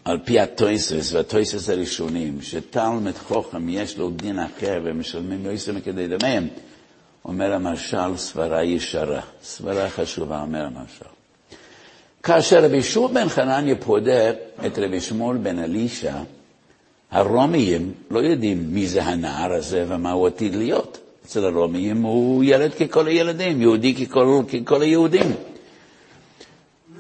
על 0.05 0.19
פי 0.25 0.41
הטויסס 0.41 1.13
והטויסס 1.13 1.71
הראשונים, 1.71 2.43
שתלמיד 2.43 3.15
חוכם 3.19 3.69
יש 3.69 3.99
לו 3.99 4.11
דין 4.11 4.39
אחר 4.39 4.81
ומשלמים 4.85 5.47
יויסם 5.47 5.81
כדי 5.81 6.09
דמיהם, 6.09 6.49
אומר 7.25 7.53
המשל, 7.53 8.17
סברה 8.17 8.65
ישרה. 8.65 9.21
סברה 9.43 9.91
חשובה, 9.91 10.43
אומר 10.43 10.65
המשל. 10.65 11.05
כאשר 12.23 12.65
רבי 12.65 12.83
שוב 12.83 13.15
בן 13.15 13.29
חנניה 13.29 13.77
פודה 13.77 14.31
את 14.67 14.79
רבי 14.79 15.01
שמואל 15.01 15.37
בן 15.37 15.59
אלישע, 15.59 16.15
הרומיים 17.11 17.93
לא 18.11 18.19
יודעים 18.19 18.75
מי 18.75 18.87
זה 18.87 19.03
הנער 19.03 19.53
הזה 19.53 19.85
ומה 19.89 20.13
הוא 20.13 20.27
עתיד 20.27 20.55
להיות. 20.55 20.99
אצל 21.27 21.45
הרומיים 21.45 22.03
הוא 22.03 22.45
ילד 22.45 22.75
ככל 22.75 23.07
הילדים, 23.07 23.61
יהודי 23.63 24.07
ככל, 24.07 24.43
ככל 24.65 24.83
היהודים. 24.83 25.35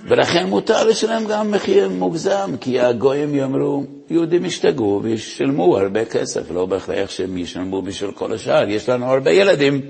ולכן 0.07 0.47
מותר 0.47 0.85
לשלם 0.85 1.25
גם 1.29 1.51
מחיר 1.51 1.89
מוגזם, 1.89 2.55
כי 2.61 2.81
הגויים 2.81 3.35
יאמרו, 3.35 3.85
יהודים 4.11 4.45
ישתגעו 4.45 5.01
וישלמו 5.03 5.79
הרבה 5.79 6.05
כסף, 6.05 6.51
לא 6.51 6.67
בהכרח 6.67 7.11
שהם 7.11 7.37
ישלמו 7.39 7.83
בשביל 7.83 8.13
כל 8.13 8.33
השאר, 8.33 8.69
יש 8.69 8.89
לנו 8.89 9.07
הרבה 9.07 9.31
ילדים. 9.31 9.81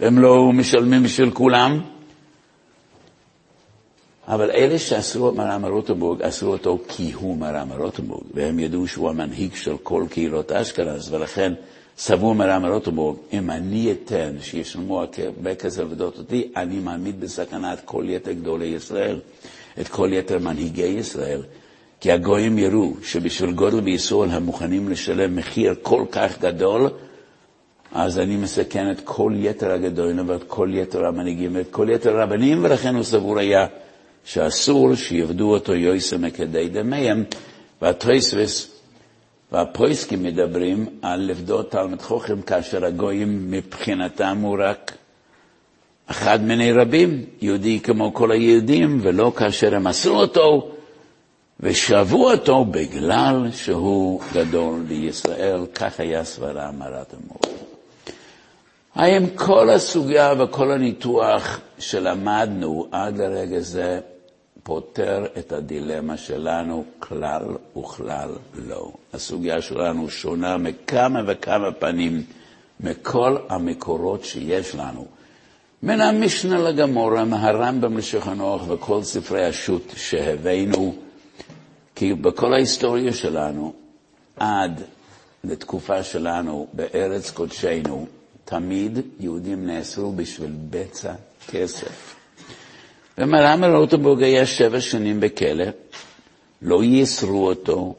והם 0.00 0.18
לא 0.18 0.52
משלמים 0.52 1.02
בשביל 1.02 1.30
כולם. 1.30 1.80
אבל 4.28 4.50
אלה 4.50 4.78
שאסרו 4.78 5.30
את 5.30 5.34
מרם 5.34 5.66
רוטנבורג, 5.66 6.22
אסרו 6.22 6.52
אותו 6.52 6.78
כי 6.88 7.12
הוא 7.12 7.36
מרם 7.36 7.72
רוטנבורג, 7.72 8.24
והם 8.34 8.58
ידעו 8.58 8.86
שהוא 8.86 9.10
המנהיג 9.10 9.54
של 9.54 9.76
כל 9.82 10.04
קהילות 10.10 10.52
אשכנז, 10.52 11.12
ולכן 11.12 11.52
סבור 11.98 12.34
מרם 12.34 12.66
רוטנבורג, 12.66 13.16
אם 13.32 13.50
אני 13.50 13.92
אתן 13.92 14.36
שישלמו 14.40 15.02
הרבה 15.02 15.54
כסף 15.54 15.80
לבדות 15.80 16.18
אותי, 16.18 16.52
אני 16.56 16.78
מעמיד 16.78 17.20
בסכנה 17.20 17.72
את 17.72 17.80
כל 17.84 18.04
יתר 18.08 18.32
גדולי 18.32 18.66
ישראל, 18.66 19.20
את 19.80 19.88
כל 19.88 20.10
יתר 20.12 20.38
מנהיגי 20.38 20.86
ישראל. 20.86 21.42
כי 22.00 22.12
הגויים 22.12 22.58
יראו 22.58 22.92
שבשביל 23.02 23.52
גודל 23.52 23.80
בישראל 23.80 24.30
הם 24.30 24.42
מוכנים 24.42 24.88
לשלם 24.88 25.36
מחיר 25.36 25.74
כל 25.82 26.04
כך 26.12 26.40
גדול, 26.40 26.90
אז 27.92 28.18
אני 28.18 28.36
מסכן 28.36 28.90
את 28.90 29.00
כל 29.04 29.32
יתר 29.36 29.70
הגדולים 29.72 30.28
ואת 30.28 30.44
כל 30.46 30.70
יתר 30.74 31.06
המנהיגים 31.06 31.56
ואת 31.56 31.70
כל 31.70 31.88
יתר 31.90 32.16
הרבנים, 32.16 32.64
ולכן 32.64 32.94
הוא 32.94 33.02
סבור 33.02 33.38
היה 33.38 33.66
שאסור 34.24 34.94
שיעבדו 34.94 35.52
אותו 35.52 35.74
יויסה 35.74 36.18
מכדי 36.18 36.68
דמיהם, 36.68 37.24
והטויסווס 37.82 38.80
והפויסקים 39.52 40.22
מדברים 40.22 40.86
על 41.02 41.20
לפדות 41.20 41.70
תלמד 41.70 42.02
חוכם, 42.02 42.42
כאשר 42.42 42.84
הגויים 42.84 43.50
מבחינתם 43.50 44.38
הוא 44.42 44.56
רק 44.60 44.92
אחד 46.10 46.42
מיני 46.42 46.72
רבים, 46.72 47.24
יהודי 47.40 47.80
כמו 47.80 48.14
כל 48.14 48.30
היהודים, 48.32 48.98
ולא 49.02 49.32
כאשר 49.36 49.74
הם 49.74 49.86
עשו 49.86 50.14
אותו, 50.16 50.70
ושבו 51.60 52.30
אותו 52.30 52.64
בגלל 52.64 53.48
שהוא 53.52 54.20
גדול 54.34 54.80
בישראל, 54.88 55.66
כך 55.74 56.00
היה 56.00 56.24
סברה 56.24 56.70
מרת 56.72 57.14
המורה. 57.14 57.60
האם 58.94 59.26
כל 59.34 59.70
הסוגיה 59.70 60.32
וכל 60.38 60.70
הניתוח 60.72 61.60
שלמדנו 61.78 62.86
עד 62.92 63.18
לרגע 63.18 63.60
זה 63.60 64.00
פותר 64.62 65.24
את 65.38 65.52
הדילמה 65.52 66.16
שלנו 66.16 66.84
כלל 66.98 67.42
וכלל 67.78 68.30
לא. 68.68 68.92
הסוגיה 69.12 69.62
שלנו 69.62 70.10
שונה 70.10 70.56
מכמה 70.56 71.22
וכמה 71.26 71.72
פנים 71.72 72.22
מכל 72.80 73.36
המקורות 73.48 74.24
שיש 74.24 74.74
לנו. 74.74 75.19
מן 75.82 76.00
המשנה 76.00 76.58
לגמורה, 76.58 77.24
מהרמב"ם 77.24 77.98
לשולחן 77.98 78.40
אורך 78.40 78.62
וכל 78.68 79.02
ספרי 79.02 79.46
השו"ת 79.46 79.82
שהבאנו, 79.96 80.94
כי 81.94 82.14
בכל 82.14 82.52
ההיסטוריה 82.54 83.12
שלנו, 83.12 83.72
עד 84.36 84.82
לתקופה 85.44 86.02
שלנו 86.02 86.66
בארץ 86.72 87.30
קודשנו, 87.30 88.06
תמיד 88.44 88.98
יהודים 89.20 89.66
נאסרו 89.66 90.12
בשביל 90.12 90.52
בצע 90.70 91.12
כסף. 91.48 92.14
ומרם 93.18 93.64
רוטנבורג 93.64 94.22
היה 94.22 94.46
שבע 94.46 94.80
שנים 94.80 95.20
בכלא, 95.20 95.64
לא 96.62 96.84
ייסרו 96.84 97.46
אותו, 97.46 97.94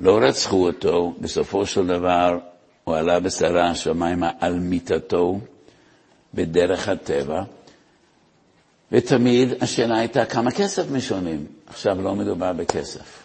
לא 0.00 0.18
רצחו 0.18 0.66
אותו, 0.66 1.14
בסופו 1.20 1.66
של 1.66 1.86
דבר 1.86 2.38
הוא 2.84 2.96
עלה 2.96 3.20
בסערה 3.20 3.70
השמיימה 3.70 4.30
על 4.40 4.58
מיטתו 4.58 5.38
בדרך 6.36 6.88
הטבע, 6.88 7.42
ותמיד 8.92 9.48
השאלה 9.60 9.98
הייתה 9.98 10.24
כמה 10.24 10.50
כסף 10.50 10.90
משלמים. 10.90 11.46
עכשיו 11.66 12.02
לא 12.02 12.14
מדובר 12.14 12.52
בכסף. 12.52 13.22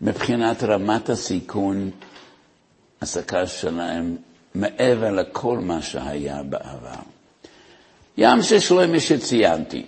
מבחינת 0.00 0.62
רמת 0.62 1.08
הסיכון, 1.08 1.90
הסקה 3.02 3.46
שלהם 3.46 4.16
מעבר 4.54 5.10
לכל 5.10 5.58
מה 5.58 5.82
שהיה 5.82 6.42
בעבר. 6.42 7.00
ים 8.18 8.42
של 8.42 8.60
שלומי 8.60 9.00
שציינתי, 9.00 9.86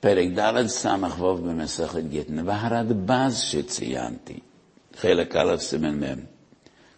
פרק 0.00 0.28
ד' 0.38 0.66
ס"ו 0.66 1.34
במסכת 1.36 2.02
גיטין, 2.08 2.48
והרדב"ז 2.48 3.38
שציינתי, 3.38 4.38
חלק 4.96 5.36
א' 5.36 5.56
סימן 5.58 6.04
מ'. 6.04 6.18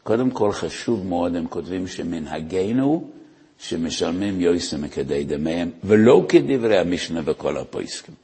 קודם 0.03 0.31
כל 0.31 0.53
חשוב 0.53 1.07
מאוד, 1.07 1.37
הם 1.37 1.46
כותבים 1.46 1.87
שמנהגנו 1.87 3.11
שמשלמים 3.59 4.40
יויסם 4.40 4.88
כדי 4.88 5.25
דמיהם, 5.25 5.71
ולא 5.85 6.25
כדברי 6.29 6.79
המשנה 6.79 7.21
וכל 7.25 7.57
הפויסקים. 7.57 8.14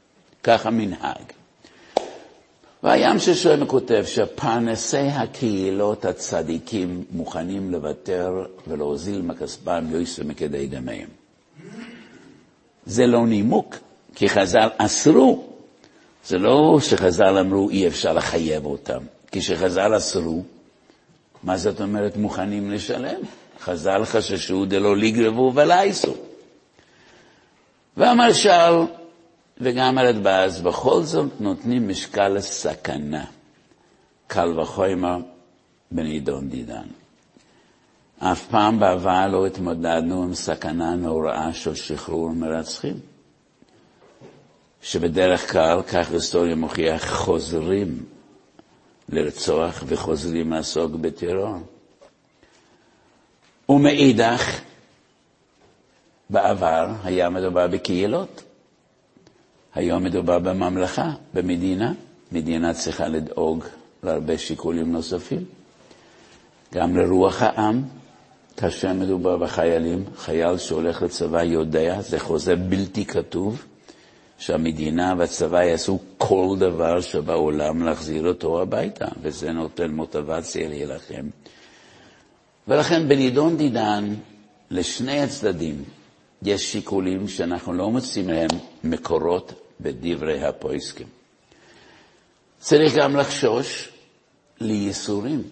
כך 0.42 0.66
המנהג. 0.66 1.24
והים 2.82 3.18
של 3.18 3.66
כותב 3.66 4.04
שפרנסי 4.06 4.96
הקהילות 4.98 6.04
הצדיקים 6.04 7.04
מוכנים 7.10 7.70
לוותר 7.70 8.44
ולהוזיל 8.66 9.22
מכספם 9.22 9.84
יויסם 9.90 10.34
כדי 10.34 10.66
דמיהם. 10.66 11.08
זה 12.86 13.06
לא 13.06 13.26
נימוק, 13.26 13.76
כי 14.14 14.28
חז"ל 14.28 14.68
אסרו. 14.78 15.44
זה 16.26 16.38
לא 16.38 16.78
שחז"ל 16.80 17.38
אמרו 17.38 17.70
אי 17.70 17.86
אפשר 17.86 18.12
לחייב 18.12 18.66
אותם. 18.66 19.02
כשחז"ל 19.32 19.96
אסרו, 19.96 20.42
מה 21.42 21.56
זאת 21.56 21.80
אומרת 21.80 22.16
מוכנים 22.16 22.70
לשלם? 22.70 23.20
חז"ל 23.64 24.04
חששו 24.04 24.64
דלא 24.64 24.96
לגרבו 24.96 25.52
ולייסו. 25.54 26.14
והמרשל 27.96 28.74
וגם 29.60 29.98
הרדב"ז 29.98 30.60
בכל 30.60 31.02
זאת 31.02 31.30
נותנים 31.40 31.88
משקל 31.88 32.28
לסכנה. 32.28 33.24
קל 34.26 34.60
וחומר 34.60 35.18
בנידון 35.90 36.48
דידן. 36.48 36.86
אף 38.18 38.46
פעם 38.46 38.80
בעבר 38.80 39.28
לא 39.28 39.46
התמודדנו 39.46 40.22
עם 40.22 40.34
סכנה 40.34 40.94
נוראה 40.94 41.52
של 41.52 41.74
שחרור 41.74 42.30
מרצחים, 42.30 42.96
שבדרך 44.82 45.52
כלל, 45.52 45.82
כך 45.82 46.10
ההיסטוריה 46.10 46.54
מוכיח, 46.54 47.10
חוזרים 47.14 48.04
לרצוח 49.08 49.82
וחוזרים 49.86 50.52
לעסוק 50.52 50.92
בטרור. 50.92 51.56
ומאידך, 53.72 54.60
בעבר 56.30 56.88
היה 57.04 57.30
מדובר 57.30 57.66
בקהילות, 57.68 58.42
היום 59.74 60.04
מדובר 60.04 60.38
בממלכה, 60.38 61.10
במדינה. 61.34 61.92
מדינה 62.32 62.74
צריכה 62.74 63.08
לדאוג 63.08 63.64
להרבה 64.02 64.38
שיקולים 64.38 64.92
נוספים, 64.92 65.44
גם 66.74 66.96
לרוח 66.96 67.42
העם, 67.42 67.82
כאשר 68.56 68.92
מדובר 68.92 69.36
בחיילים, 69.36 70.04
חייל 70.16 70.58
שהולך 70.58 71.02
לצבא 71.02 71.42
יודע, 71.42 72.00
זה 72.00 72.18
חוזה 72.18 72.56
בלתי 72.56 73.04
כתוב, 73.04 73.64
שהמדינה 74.38 75.14
והצבא 75.18 75.62
יעשו 75.62 75.98
כל 76.18 76.56
דבר 76.58 77.00
שבעולם 77.00 77.82
להחזיר 77.82 78.26
אותו 78.28 78.62
הביתה, 78.62 79.06
וזה 79.22 79.52
נותן 79.52 79.90
מוטיבציה 79.90 80.68
להילחם. 80.68 81.28
ולכן 82.68 83.08
בנידון 83.08 83.56
דידן, 83.56 84.14
לשני 84.70 85.20
הצדדים 85.20 85.84
יש 86.42 86.72
שיקולים 86.72 87.28
שאנחנו 87.28 87.72
לא 87.72 87.90
מוצאים 87.90 88.28
להם 88.28 88.48
מקורות 88.84 89.52
בדברי 89.80 90.44
הפויסקים. 90.44 91.06
צריך 92.58 92.94
גם 92.94 93.16
לחשוש 93.16 93.88
לייסורים, 94.60 95.42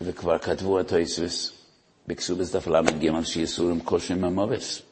וכבר 0.00 0.38
כתבו 0.38 0.78
התויסוס 0.80 1.52
בכסובס 2.06 2.56
דף 2.56 2.66
ל"ג 2.66 3.22
שייסורים 3.24 3.80
קושרים 3.80 4.24
המובס. 4.24 4.82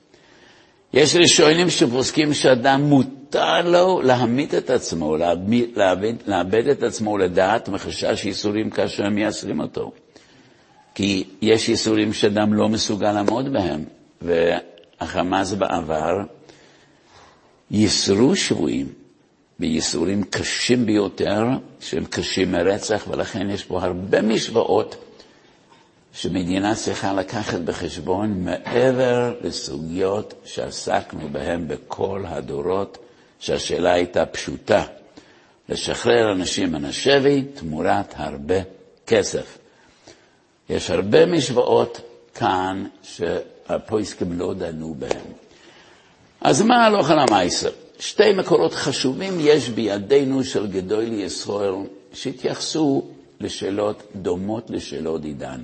יש 0.92 1.16
ראשונים 1.16 1.70
שפוסקים 1.70 2.34
שאדם 2.34 2.82
מותר 2.82 3.60
לו 3.70 4.02
להמית 4.02 4.54
את 4.54 4.70
עצמו, 4.70 5.16
לאבד, 5.76 6.14
לאבד 6.26 6.68
את 6.68 6.82
עצמו 6.82 7.18
לדעת 7.18 7.68
מחשש 7.68 8.24
ייסורים 8.24 8.70
כאשר 8.70 9.04
הם 9.04 9.14
מייסרים 9.14 9.60
אותו. 9.60 9.92
כי 10.94 11.24
יש 11.42 11.68
ייסורים 11.68 12.12
שאדם 12.12 12.54
לא 12.54 12.68
מסוגל 12.68 13.12
לעמוד 13.12 13.52
בהם, 13.52 13.85
והחמאס 14.22 15.52
בעבר 15.52 16.16
ייסרו 17.70 18.37
שבויים 18.37 18.87
בייסורים 19.59 20.22
קשים 20.24 20.87
ביותר, 20.87 21.44
שהם 21.80 22.04
קשים 22.04 22.52
מרצח, 22.52 23.04
ולכן 23.11 23.50
יש 23.50 23.64
פה 23.64 23.83
הרבה 23.83 24.22
משוואות 24.22 24.96
שמדינה 26.12 26.74
צריכה 26.74 27.12
לקחת 27.12 27.61
בחשבון 27.61 28.44
מעבר 28.44 29.35
לסוגיות 29.42 30.35
שעסקנו 30.44 31.28
בהן 31.33 31.68
בכל 31.68 32.24
הדורות, 32.26 32.98
שהשאלה 33.38 33.92
הייתה 33.92 34.26
פשוטה, 34.26 34.85
לשחרר 35.68 36.33
אנשים 36.33 36.72
מן 36.72 36.85
השבי 36.85 37.42
תמורת 37.54 38.14
הרבה 38.16 38.54
כסף. 39.07 39.59
יש 40.70 40.90
הרבה 40.90 41.27
משוואות 41.27 42.00
כאן 42.35 42.85
שהפויסקים 43.03 44.38
לא 44.38 44.55
דנו 44.55 44.94
בהן. 44.98 45.20
אז 46.40 46.62
מה 46.62 46.85
הלוך 46.87 47.11
על 47.11 47.18
המייסר? 47.18 47.70
שתי 47.98 48.33
מקורות 48.33 48.74
חשובים 48.74 49.37
יש 49.40 49.68
בידינו 49.68 50.44
של 50.44 50.66
גדולי 50.66 51.14
ישראל 51.22 51.74
שהתייחסו 52.12 53.03
לשאלות 53.40 54.03
דומות 54.16 54.70
לשאלות 54.70 55.24
עידן. 55.24 55.61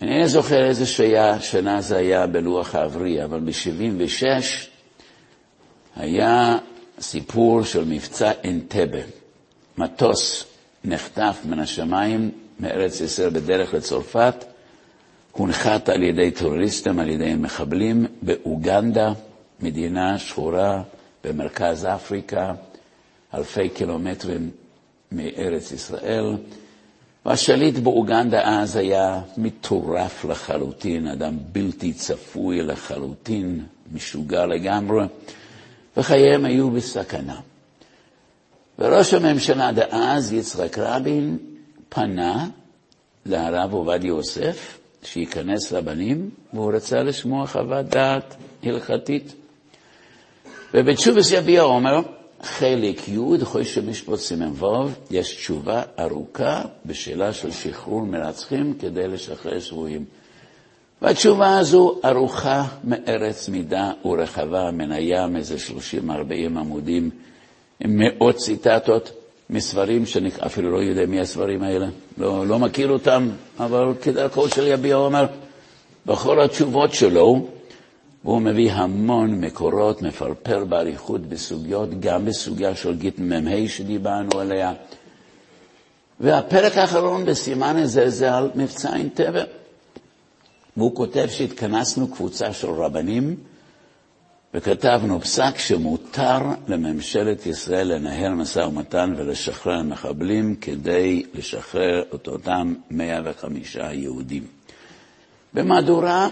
אינני 0.00 0.28
זוכר 0.28 0.64
איזה 0.66 0.86
שיה, 0.86 1.40
שנה 1.40 1.80
זה 1.80 1.96
היה 1.96 2.26
בלוח 2.26 2.74
העברי, 2.74 3.24
אבל 3.24 3.40
ב-76 3.40 4.24
היה 5.96 6.58
סיפור 7.00 7.64
של 7.64 7.84
מבצע 7.84 8.30
אנטבה. 8.44 8.98
מטוס 9.78 10.44
נחטף 10.84 11.36
מן 11.44 11.58
השמיים 11.58 12.30
מארץ 12.60 13.00
ישראל 13.00 13.30
בדרך 13.30 13.74
לצרפת, 13.74 14.44
הונחת 15.32 15.88
על 15.88 16.02
ידי 16.02 16.30
טרוריסטים, 16.30 16.98
על 16.98 17.08
ידי 17.08 17.34
מחבלים, 17.34 18.06
באוגנדה, 18.22 19.12
מדינה 19.60 20.18
שחורה 20.18 20.82
במרכז 21.24 21.84
אפריקה, 21.94 22.52
אלפי 23.34 23.68
קילומטרים 23.68 24.50
מארץ 25.12 25.72
ישראל. 25.72 26.36
והשליט 27.26 27.74
באוגנדה 27.78 28.60
אז 28.60 28.76
היה 28.76 29.20
מטורף 29.36 30.24
לחלוטין, 30.24 31.06
אדם 31.06 31.36
בלתי 31.52 31.92
צפוי 31.92 32.62
לחלוטין, 32.62 33.64
משוגע 33.92 34.46
לגמרי, 34.46 35.04
וחייהם 35.96 36.44
היו 36.44 36.70
בסכנה. 36.70 37.40
וראש 38.78 39.14
הממשלה 39.14 39.72
דאז, 39.72 40.32
יצחק 40.32 40.78
רבין, 40.78 41.38
פנה 41.88 42.48
לרב 43.26 43.72
עובדיה 43.72 44.08
יוסף, 44.08 44.78
שייכנס 45.02 45.72
לבנים, 45.72 46.30
והוא 46.52 46.72
רצה 46.72 47.02
לשמוע 47.02 47.46
חוות 47.46 47.86
דעת 47.86 48.36
הלכתית. 48.62 49.34
ובתשובס 50.74 51.32
יביע 51.32 51.62
אומר 51.62 52.00
חלק 52.42 53.08
י', 53.08 53.44
חוש 53.44 53.78
משפט 53.78 54.18
סימן 54.18 54.50
ו', 54.64 54.66
יש 55.10 55.34
תשובה 55.34 55.82
ארוכה 56.00 56.62
בשאלה 56.86 57.32
של 57.32 57.50
שחרור 57.50 58.02
מרצחים 58.02 58.74
כדי 58.80 59.08
לשחרר 59.08 59.60
שבויים. 59.60 60.04
והתשובה 61.02 61.58
הזו 61.58 62.00
ארוכה 62.04 62.64
מארץ 62.84 63.48
מידה 63.48 63.92
ורחבה 64.04 64.70
מן 64.70 64.92
הים, 64.92 65.36
איזה 65.36 65.56
30-40 66.02 66.08
עמודים, 66.44 67.10
עם 67.80 67.98
מאות 67.98 68.36
ציטטות 68.36 69.10
מספרים 69.50 70.06
שאני 70.06 70.30
אפילו 70.46 70.70
לא 70.70 70.82
יודע 70.82 71.06
מי 71.06 71.20
הספרים 71.20 71.62
האלה, 71.62 71.86
לא, 72.18 72.46
לא 72.46 72.58
מכיר 72.58 72.90
אותם, 72.90 73.28
אבל 73.58 73.94
כדרכו 74.02 74.48
של 74.48 74.66
יביע 74.66 74.96
אומר, 74.96 75.26
בכל 76.06 76.40
התשובות 76.40 76.92
שלו, 76.92 77.46
הוא 78.22 78.40
מביא 78.40 78.72
המון 78.72 79.40
מקורות, 79.40 80.02
מפרפר 80.02 80.64
באריכות 80.64 81.20
בסוגיות, 81.20 82.00
גם 82.00 82.24
בסוגיה 82.24 82.76
של 82.76 82.94
גית 82.94 83.18
מ"ה 83.18 83.68
שדיברנו 83.68 84.40
עליה. 84.40 84.72
והפרק 86.20 86.78
האחרון 86.78 87.24
בסימן 87.24 87.76
הזה 87.76 88.10
זה 88.10 88.34
על 88.34 88.50
מבצע 88.54 88.96
אינטבה. 88.96 89.42
והוא 90.76 90.94
כותב 90.94 91.26
שהתכנסנו 91.30 92.08
קבוצה 92.08 92.52
של 92.52 92.68
רבנים 92.70 93.36
וכתבנו 94.54 95.20
פסק 95.20 95.58
שמותר 95.58 96.38
לממשלת 96.68 97.46
ישראל 97.46 97.94
לנהל 97.94 98.32
משא 98.32 98.58
ומתן 98.60 99.14
ולשחרר 99.16 99.82
מחבלים 99.82 100.56
כדי 100.56 101.22
לשחרר 101.34 102.02
את 102.14 102.28
אותם 102.28 102.74
105 102.90 103.76
יהודים. 103.92 104.46
במהדורה 105.54 106.28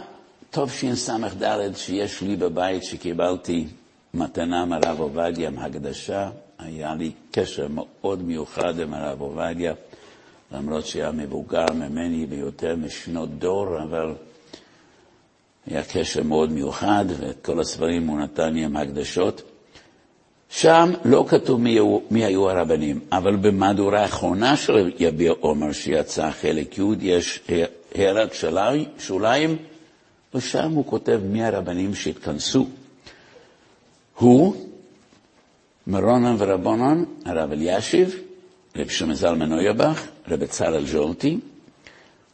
תשס"ד 0.51 1.75
שיש 1.75 2.23
לי 2.23 2.37
בבית 2.37 2.85
שקיבלתי 2.85 3.67
מתנה 4.15 4.65
מהרב 4.65 5.01
עובדיה, 5.01 5.51
מהקדשה, 5.51 6.31
היה 6.59 6.95
לי 6.95 7.13
קשר 7.31 7.67
מאוד 7.71 8.23
מיוחד 8.23 8.81
עם 8.81 8.95
הרב 8.95 9.21
עובדיה, 9.21 9.75
למרות 10.53 10.87
שהיה 10.87 11.13
מבוגר 11.13 11.67
ממני 11.75 12.27
ביותר 12.27 12.77
משנות 12.77 13.39
דור, 13.39 13.83
אבל 13.83 14.15
היה 15.67 15.83
קשר 15.93 16.23
מאוד 16.23 16.53
מיוחד, 16.53 17.05
ואת 17.19 17.45
כל 17.45 17.61
הספרים 17.61 18.07
הוא 18.07 18.21
נתן 18.21 18.55
לי 18.55 18.65
עם 18.65 18.77
הקדשות. 18.77 19.43
שם 20.51 20.93
לא 21.05 21.25
כתוב 21.29 21.61
מי, 21.61 21.79
מי 22.11 22.25
היו 22.25 22.51
הרבנים, 22.51 23.01
אבל 23.13 23.37
במהדורה 23.37 24.01
האחרונה 24.01 24.57
של 24.57 24.93
יביע 24.99 25.33
עומר 25.41 25.73
שיצא 25.73 26.31
חלק 26.31 26.79
י' 26.79 26.83
יש 27.01 27.41
הערת 27.95 28.31
שוליים, 28.99 29.57
ושם 30.35 30.73
הוא 30.73 30.87
כותב 30.87 31.21
מי 31.25 31.45
הרבנים 31.45 31.95
שהתכנסו. 31.95 32.67
הוא, 34.19 34.57
מרונן 35.87 36.37
ורבונן, 36.39 37.05
הרב 37.25 37.53
אלישיב, 37.53 38.21
רב 38.77 38.89
שמעון 38.89 39.15
זלמן 39.15 39.53
אוירבך, 39.53 40.07
רב 40.29 40.47
צלאל 40.47 40.87
ז'ורטי, 40.87 41.39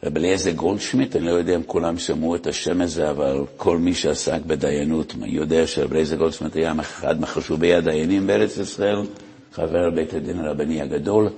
רב 0.04 0.16
אליעזר 0.16 0.50
גולדשמיט, 0.50 1.16
אני 1.16 1.24
לא 1.24 1.30
יודע 1.30 1.56
אם 1.56 1.62
כולם 1.66 1.98
שמעו 1.98 2.36
את 2.36 2.46
השם 2.46 2.80
הזה, 2.80 3.10
אבל 3.10 3.44
כל 3.56 3.78
מי 3.78 3.94
שעסק 3.94 4.40
בדיינות 4.46 5.14
יודע 5.26 5.66
שרב 5.66 5.92
אליעזר 5.92 6.16
גולדשמיט 6.16 6.56
היה 6.56 6.72
אחד 6.80 7.20
מחשובי 7.20 7.74
הדיינים 7.74 8.26
בארץ 8.26 8.56
ישראל, 8.56 9.02
חבר 9.52 9.90
בית 9.90 10.14
הדין 10.14 10.38
הרבני 10.38 10.82
הגדול, 10.82 11.28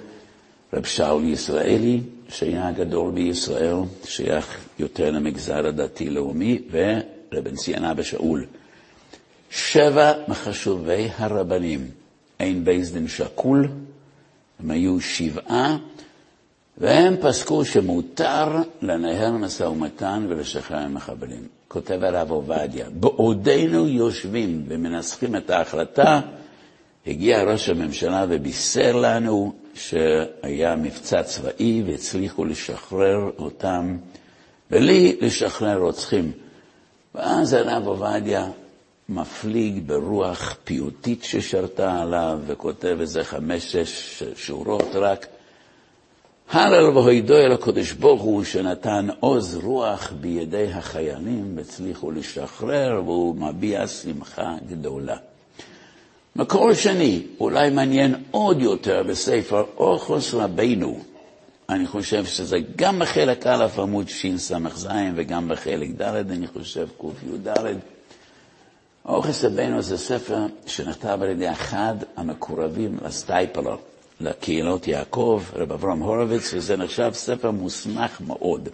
רב 0.73 0.85
שאול 0.85 1.25
ישראלי, 1.25 2.01
שהיה 2.29 2.69
הגדול 2.69 3.11
בישראל, 3.11 3.77
שייך 4.05 4.57
יותר 4.79 5.11
למגזר 5.11 5.67
הדתי-לאומי, 5.67 6.59
ורב 6.71 7.49
נציין 7.49 7.85
אבא 7.85 8.03
שאול. 8.03 8.47
שבע 9.51 10.13
מחשובי 10.29 11.09
הרבנים, 11.17 11.87
אין 12.41 12.65
בייס 12.65 12.91
דין 12.91 13.09
שקול, 13.09 13.69
הם 14.61 14.71
היו 14.71 15.01
שבעה, 15.01 15.77
והם 16.79 17.17
פסקו 17.21 17.65
שמותר 17.65 18.49
לנהל 18.83 19.31
משא 19.33 19.65
ומתן 19.65 20.27
ולשחרר 20.29 20.89
מחבלים. 20.89 21.49
כותב 21.69 22.05
הרב 22.05 22.31
עובדיה, 22.31 22.87
בעודנו 22.91 23.89
יושבים 23.89 24.65
ומנסחים 24.69 25.37
את 25.37 25.51
ההחלטה, 25.51 26.21
הגיע 27.07 27.43
ראש 27.43 27.69
הממשלה 27.69 28.27
ובישר 28.29 28.97
לנו 28.97 29.53
שהיה 29.75 30.77
מבצע 30.77 31.23
צבאי 31.23 31.83
והצליחו 31.87 32.45
לשחרר 32.45 33.31
אותם, 33.39 33.97
ולי 34.71 35.17
לשחרר 35.21 35.79
רוצחים. 35.79 36.33
ואז 37.15 37.53
הרב 37.53 37.87
עובדיה 37.87 38.49
מפליג 39.09 39.83
ברוח 39.87 40.57
פיוטית 40.65 41.25
ששרתה 41.25 42.03
עליו 42.03 42.39
וכותב 42.47 42.97
איזה 43.01 43.25
חמש-שש 43.25 44.23
שורות 44.37 44.89
רק. 44.95 45.27
הלל 46.53 46.85
והוידו 46.85 47.35
אל 47.37 47.53
הקדוש 47.53 47.93
ברוך 47.93 48.23
הוא 48.23 48.45
שנתן 48.45 49.09
עוז 49.21 49.57
רוח 49.63 50.13
בידי 50.21 50.73
החיילים 50.73 51.53
והצליחו 51.57 52.11
לשחרר 52.11 53.03
והוא 53.05 53.37
מביע 53.37 53.87
שמחה 53.87 54.55
גדולה. 54.69 55.17
מקור 56.37 56.75
שני, 56.75 57.23
אולי 57.41 57.71
מעניין 57.71 58.15
עוד 58.31 58.61
יותר 58.61 59.03
בספר 59.03 59.65
אורחוס 59.77 60.35
רבינו, 60.35 60.99
אני 61.69 61.87
חושב 61.87 62.25
שזה 62.25 62.59
גם 62.77 62.99
בחלק 62.99 63.47
א' 63.47 63.67
עמוד 63.79 64.09
שס"ז 64.09 64.87
וגם 65.15 65.49
בחלק 65.49 65.91
ד', 66.03 66.31
אני 66.31 66.47
חושב 66.47 66.89
קי"ד. 67.01 67.49
אורחוס 69.07 69.45
רבינו 69.45 69.83
זה 69.83 69.99
ספר 69.99 70.47
שנכתב 70.67 71.19
על 71.23 71.29
ידי 71.29 71.51
אחד 71.51 71.95
המקורבים 72.17 72.99
לסטייפלר, 73.05 73.77
לקהילות 74.23 74.89
יעקב, 74.89 75.43
רב 75.55 75.73
אברהם 75.73 75.99
הורוביץ, 75.99 76.55
וזה 76.55 76.77
נחשב 76.77 77.11
ספר 77.13 77.51
מוסמך 77.51 78.21
מאוד. 78.27 78.69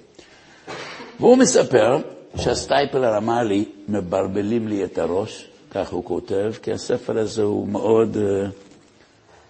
והוא 1.20 1.36
מספר 1.36 1.98
שהסטייפלר 2.36 3.16
אמר 3.16 3.42
לי, 3.42 3.64
מבלבלים 3.88 4.68
לי 4.68 4.84
את 4.84 4.98
הראש, 4.98 5.48
כך 5.70 5.92
הוא 5.92 6.04
כותב, 6.04 6.52
כי 6.62 6.72
הספר 6.72 7.18
הזה 7.18 7.42
הוא 7.42 7.68
מאוד, 7.68 8.16
uh, 8.16 8.50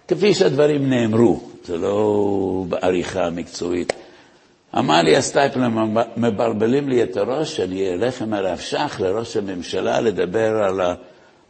כפי 0.07 0.33
שהדברים 0.33 0.89
נאמרו, 0.89 1.39
זה 1.65 1.77
לא 1.77 2.65
בעריכה 2.69 3.29
מקצועית. 3.29 3.93
אמר 4.77 5.01
לי 5.01 5.17
הסטייפלר, 5.17 5.67
מבלבלים 6.17 6.89
לי 6.89 7.03
את 7.03 7.17
הראש, 7.17 7.55
שאני 7.57 7.93
אלך 7.93 8.21
עם 8.21 8.33
הרב 8.33 8.57
שך 8.57 8.97
לראש 8.99 9.37
הממשלה 9.37 10.01
לדבר 10.01 10.63
על, 10.63 10.81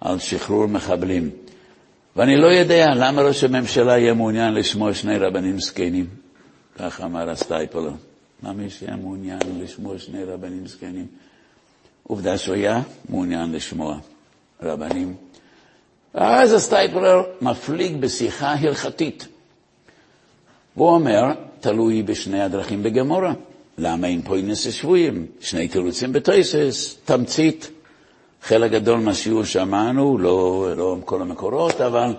על 0.01 0.19
שחרור 0.19 0.65
מחבלים. 0.65 1.29
ואני 2.19 2.37
לא 2.37 2.47
יודע 2.47 2.85
למה 2.95 3.21
ראש 3.21 3.43
הממשלה 3.43 3.97
יהיה 3.97 4.13
מעוניין 4.13 4.53
לשמוע 4.53 4.93
שני 4.93 5.17
רבנים 5.17 5.59
זקנים, 5.59 6.07
כך 6.77 7.01
אמר 7.01 7.29
הסטייפלר. 7.29 7.91
למה 8.43 8.69
שיהיה 8.69 8.95
מעוניין 8.95 9.39
לשמוע 9.61 9.97
שני 9.99 10.23
רבנים 10.23 10.67
זקנים? 10.67 11.07
עובדה 12.03 12.37
שהוא 12.37 12.55
היה 12.55 12.81
מעוניין 13.09 13.51
לשמוע. 13.51 13.99
רבנים. 14.61 15.15
ואז 16.15 16.53
הסטייפלר 16.53 17.23
מפליג 17.41 17.95
בשיחה 17.97 18.53
הלכתית. 18.53 19.27
והוא 20.77 20.89
אומר, 20.89 21.23
תלוי 21.59 22.03
בשני 22.03 22.41
הדרכים 22.41 22.83
בגמרא. 22.83 23.33
למה 23.77 24.07
אין 24.07 24.21
פוידין 24.21 24.35
אס 24.35 24.71
השבויים? 24.71 25.25
שני 25.39 25.67
תירוצים 25.67 26.13
בתויסס, 26.13 26.97
תמצית. 27.05 27.69
חלק 28.43 28.71
גדול 28.71 28.99
מהשיעור 28.99 29.43
שמענו, 29.43 30.17
לא, 30.17 30.67
לא 30.77 30.97
כל 31.05 31.21
המקורות, 31.21 31.81
אבל 31.81 32.13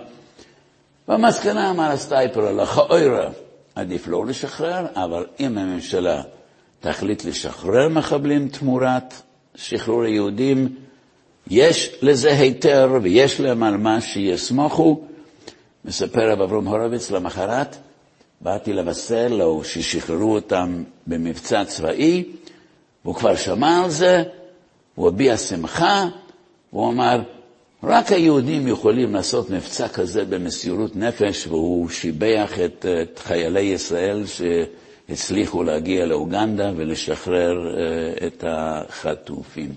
במסקנה 1.07 1.69
אמר 1.69 1.91
הסטייפלר, 1.91 2.51
לכאורה 2.51 3.29
עדיף 3.75 4.07
לא 4.07 4.25
לשחרר, 4.25 4.85
אבל 4.95 5.25
אם 5.39 5.57
הממשלה 5.57 6.21
תחליט 6.79 7.25
לשחרר 7.25 7.89
מחבלים 7.89 8.47
תמורת 8.47 9.13
שחרור 9.55 10.03
היהודים, 10.03 10.75
יש 11.47 11.95
לזה 12.01 12.31
היתר 12.31 12.89
ויש 13.01 13.39
להם 13.39 13.63
על 13.63 13.77
מה 13.77 14.01
שיסמוכו. 14.01 15.01
מספר 15.85 16.31
רב 16.31 16.41
אברום 16.41 16.67
הורוביץ 16.67 17.11
למחרת, 17.11 17.77
באתי 18.41 18.73
לבשר 18.73 19.27
לו 19.27 19.63
ששחררו 19.63 20.35
אותם 20.35 20.83
במבצע 21.07 21.65
צבאי, 21.65 22.23
והוא 23.05 23.15
כבר 23.15 23.35
שמע 23.35 23.83
על 23.83 23.89
זה, 23.89 24.23
הוא 24.95 25.07
הביע 25.07 25.37
שמחה, 25.37 26.07
הוא 26.69 26.89
אמר, 26.89 27.21
רק 27.83 28.11
היהודים 28.11 28.67
יכולים 28.67 29.13
לעשות 29.13 29.49
מבצע 29.49 29.87
כזה 29.87 30.25
במסירות 30.25 30.95
נפש, 30.95 31.47
והוא 31.47 31.89
שיבח 31.89 32.51
את, 32.65 32.85
את 33.01 33.19
חיילי 33.19 33.59
ישראל 33.61 34.23
שהצליחו 34.25 35.63
להגיע 35.63 36.05
לאוגנדה 36.05 36.71
ולשחרר 36.75 37.75
uh, 37.75 38.25
את 38.25 38.43
החטופים. 38.47 39.69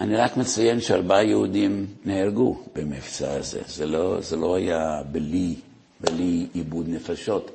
אני 0.00 0.16
רק 0.16 0.36
מציין 0.36 0.80
שארבעה 0.80 1.24
יהודים 1.24 1.86
נהרגו 2.04 2.56
במבצע 2.74 3.32
הזה. 3.32 3.60
זה 3.66 3.86
לא, 3.86 4.20
זה 4.20 4.36
לא 4.36 4.54
היה 4.54 5.02
בלי, 5.12 5.54
בלי 6.00 6.46
עיבוד 6.52 6.88
נפשות. 6.88 7.50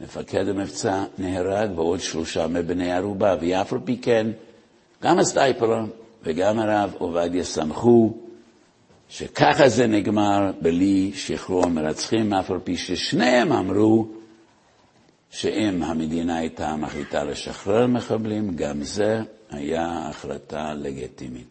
מפקד 0.00 0.48
המבצע 0.48 1.04
נהרג 1.18 1.78
ועוד 1.78 2.00
שלושה 2.00 2.46
מבני 2.46 2.92
ערובה, 2.92 3.36
ואף 3.40 3.72
על 3.72 3.78
פי 3.84 3.96
כן, 3.96 4.26
גם 5.02 5.18
הסטייפלר 5.18 5.80
וגם 6.22 6.58
הרב 6.58 6.94
עובדיה 6.98 7.44
שמחו 7.44 8.12
שככה 9.08 9.68
זה 9.68 9.86
נגמר 9.86 10.50
בלי 10.62 11.10
שחרור 11.14 11.64
המרצחים, 11.64 12.34
אף 12.34 12.50
על 12.50 12.58
פי 12.64 12.76
ששניהם 12.76 13.52
אמרו 13.52 14.06
שאם 15.30 15.82
המדינה 15.82 16.38
הייתה 16.38 16.76
מחליטה 16.76 17.24
לשחרר 17.24 17.86
מחבלים, 17.86 18.56
גם 18.56 18.82
זה 18.82 19.20
היה 19.50 20.08
החלטה 20.08 20.74
לגיטימית. 20.74 21.46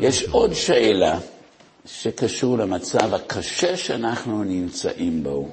יש 0.00 0.22
עוד 0.24 0.52
שאלה 0.52 1.18
שקשור 1.86 2.58
למצב 2.58 3.14
הקשה 3.14 3.76
שאנחנו 3.76 4.44
נמצאים 4.44 5.22
בו, 5.24 5.48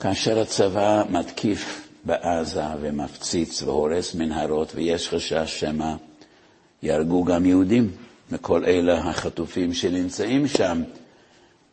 כאשר 0.00 0.38
הצבא 0.40 1.02
מתקיף 1.10 1.83
בעזה 2.04 2.62
ומפציץ 2.80 3.62
והורס 3.62 4.14
מנהרות, 4.14 4.72
ויש 4.74 5.08
חשש 5.08 5.60
שמא 5.60 5.94
יהרגו 6.82 7.24
גם 7.24 7.46
יהודים 7.46 7.90
מכל 8.30 8.64
אלה 8.64 8.98
החטופים 8.98 9.74
שנמצאים 9.74 10.48
שם. 10.48 10.82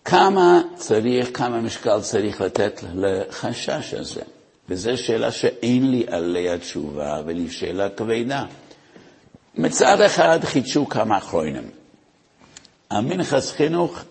כמה 0.06 0.62
צריך, 0.76 1.30
כמה 1.34 1.62
משקל 1.62 2.02
צריך 2.02 2.42
לתת 2.42 2.82
לחשש 2.96 3.94
הזה? 3.94 4.22
וזו 4.70 4.98
שאלה 4.98 5.32
שאין 5.32 5.92
לי 5.92 6.06
עליה 6.08 6.58
תשובה, 6.58 7.22
והיא 7.26 7.50
שאלה 7.50 7.90
כבדה. 7.90 8.46
מצד 9.56 10.02
אחד 10.02 10.40
חידשו 10.44 10.90
כמה 10.90 11.18
אחרונים. 11.18 11.70
המנחס 12.90 13.52
חינוך 13.52 14.04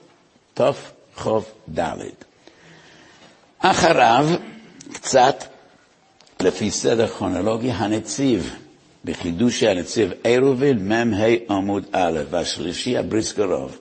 תח"ד. 0.54 1.80
אחריו, 3.58 4.26
קצת 4.92 5.44
לפי 6.42 6.70
סדר 6.70 7.06
כרונולוגי, 7.06 7.70
הנציב, 7.70 8.56
בחידושי 9.04 9.68
הנציב 9.68 10.10
עירובין, 10.24 10.88
מ"ה 10.88 11.24
עמוד 11.50 11.84
א', 11.92 12.18
והשלישי 12.30 12.96
הבריסקרוב. 12.98 13.78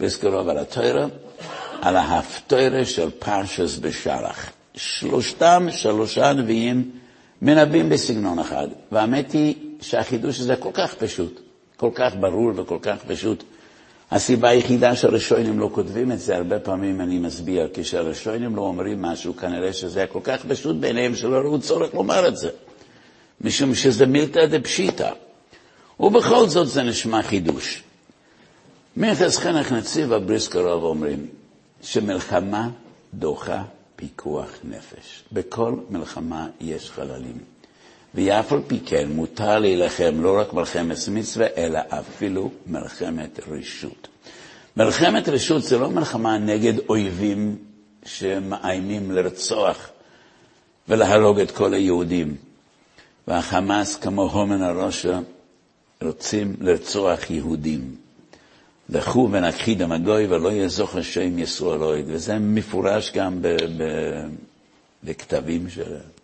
בריסקרוב 0.00 0.48
על 0.48 0.58
התוירה, 0.58 1.06
על 1.82 1.96
ההפטוירה 1.96 2.84
של 2.84 3.10
פרשס 3.10 3.78
בשלח. 3.78 4.50
שלושתם 4.74 5.66
שלושה 5.70 6.32
נביאים 6.32 6.90
מנבאים 7.42 7.88
בסגנון 7.88 8.38
אחד, 8.38 8.68
והאמת 8.92 9.32
היא 9.32 9.54
שהחידוש 9.80 10.40
הזה 10.40 10.56
כל 10.56 10.70
כך 10.74 10.94
פשוט, 10.94 11.40
כל 11.76 11.90
כך 11.94 12.12
ברור 12.20 12.52
וכל 12.56 12.78
כך 12.82 12.96
פשוט. 13.06 13.44
הסיבה 14.10 14.48
היחידה 14.48 14.96
שהראשונים 14.96 15.58
לא 15.58 15.70
כותבים 15.72 16.12
את 16.12 16.20
זה, 16.20 16.36
הרבה 16.36 16.58
פעמים 16.58 17.00
אני 17.00 17.18
מסביר, 17.18 17.68
כשהראשונים 17.74 18.56
לא 18.56 18.62
אומרים 18.62 19.02
משהו, 19.02 19.36
כנראה 19.36 19.72
שזה 19.72 19.98
היה 20.00 20.06
כל 20.06 20.20
כך 20.24 20.44
פשוט 20.48 20.76
בעיניהם 20.76 21.14
שלא 21.14 21.36
ראו 21.36 21.60
צורך 21.60 21.94
לומר 21.94 22.28
את 22.28 22.36
זה, 22.36 22.50
משום 23.40 23.74
שזה 23.74 24.06
מילתא 24.06 24.46
דפשיטא. 24.46 25.10
ובכל 26.00 26.48
זאת 26.48 26.68
זה 26.68 26.82
נשמע 26.82 27.22
חידוש. 27.22 27.82
מרכז 28.96 29.38
חנך 29.38 29.72
נציב 29.72 30.12
הבריסקרוב 30.12 30.82
אומרים 30.84 31.26
שמלחמה 31.82 32.68
דוחה 33.14 33.62
פיקוח 33.96 34.48
נפש. 34.64 35.24
בכל 35.32 35.74
מלחמה 35.90 36.48
יש 36.60 36.90
חללים. 36.90 37.38
ואף 38.18 38.52
על 38.52 38.60
פי 38.66 38.80
כן 38.86 39.08
מותר 39.10 39.58
להילחם 39.58 40.22
לא 40.22 40.38
רק 40.40 40.52
מלחמת 40.52 40.96
מצווה, 41.12 41.46
אלא 41.56 41.78
אפילו 41.88 42.50
מלחמת 42.66 43.40
רשות. 43.48 44.08
מלחמת 44.76 45.28
רשות 45.28 45.62
זה 45.62 45.78
לא 45.78 45.90
מלחמה 45.90 46.38
נגד 46.38 46.72
אויבים 46.88 47.56
שמאיימים 48.04 49.10
לרצוח 49.10 49.90
ולהרוג 50.88 51.40
את 51.40 51.50
כל 51.50 51.74
היהודים. 51.74 52.36
והחמאס, 53.28 53.96
כמו 53.96 54.22
הומן 54.22 54.62
הראשה, 54.62 55.20
רוצים 56.02 56.56
לרצוח 56.60 57.30
יהודים. 57.30 57.96
לכו 58.88 59.28
ונכחידם 59.32 59.92
הגוי 59.92 60.26
ולא 60.26 60.52
יזוך 60.52 60.96
השם 60.96 61.38
ישרולויד, 61.38 62.04
וזה 62.08 62.38
מפורש 62.38 63.12
גם 63.14 63.38
בכתבים 65.04 65.70
שלהם. 65.70 66.17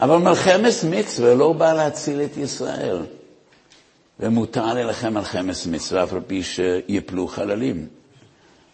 אבל 0.00 0.16
מלחמת 0.16 0.74
מצווה 0.90 1.34
לא 1.34 1.52
באה 1.52 1.74
להציל 1.74 2.22
את 2.22 2.36
ישראל, 2.36 3.02
ומותר 4.20 4.74
להילחם 4.74 5.14
מלחמת 5.14 5.56
מצווה 5.70 6.02
אף 6.02 6.12
על 6.12 6.20
פי 6.26 6.42
שיפלו 6.42 7.28
חללים. 7.28 7.86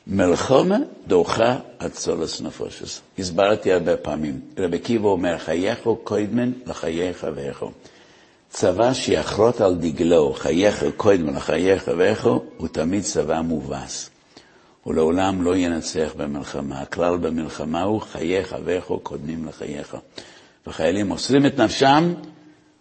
מלחמה 0.07 0.77
דוחה 1.07 1.59
הצולס 1.81 2.41
נפושס. 2.41 3.01
הסברתי 3.19 3.73
הרבה 3.73 3.97
פעמים. 3.97 4.41
רבי 4.59 4.79
קיבו 4.79 5.09
אומר, 5.09 5.39
חייכו 5.39 5.97
קוידמן 5.97 6.53
לחיי 6.67 7.15
חבריכו. 7.15 7.71
צבא 8.51 8.93
שיחרות 8.93 9.61
על 9.61 9.75
דגלו, 9.75 10.33
חייך 10.33 10.85
קודם 10.97 11.37
לחייך 11.37 11.91
ואיכו, 11.97 12.41
הוא 12.57 12.69
תמיד 12.69 13.03
צבא 13.03 13.41
מובס. 13.41 14.11
הוא 14.83 14.95
לעולם 14.95 15.43
לא 15.43 15.57
ינצח 15.57 16.13
במלחמה. 16.17 16.81
הכלל 16.81 17.17
במלחמה 17.17 17.83
הוא 17.83 18.01
חייך 18.01 18.57
ואיכו 18.65 18.99
קודמים 18.99 19.47
לחייך. 19.49 19.97
וחיילים 20.67 21.07
מוסרים 21.07 21.47
את 21.47 21.61
נפשם 21.61 22.15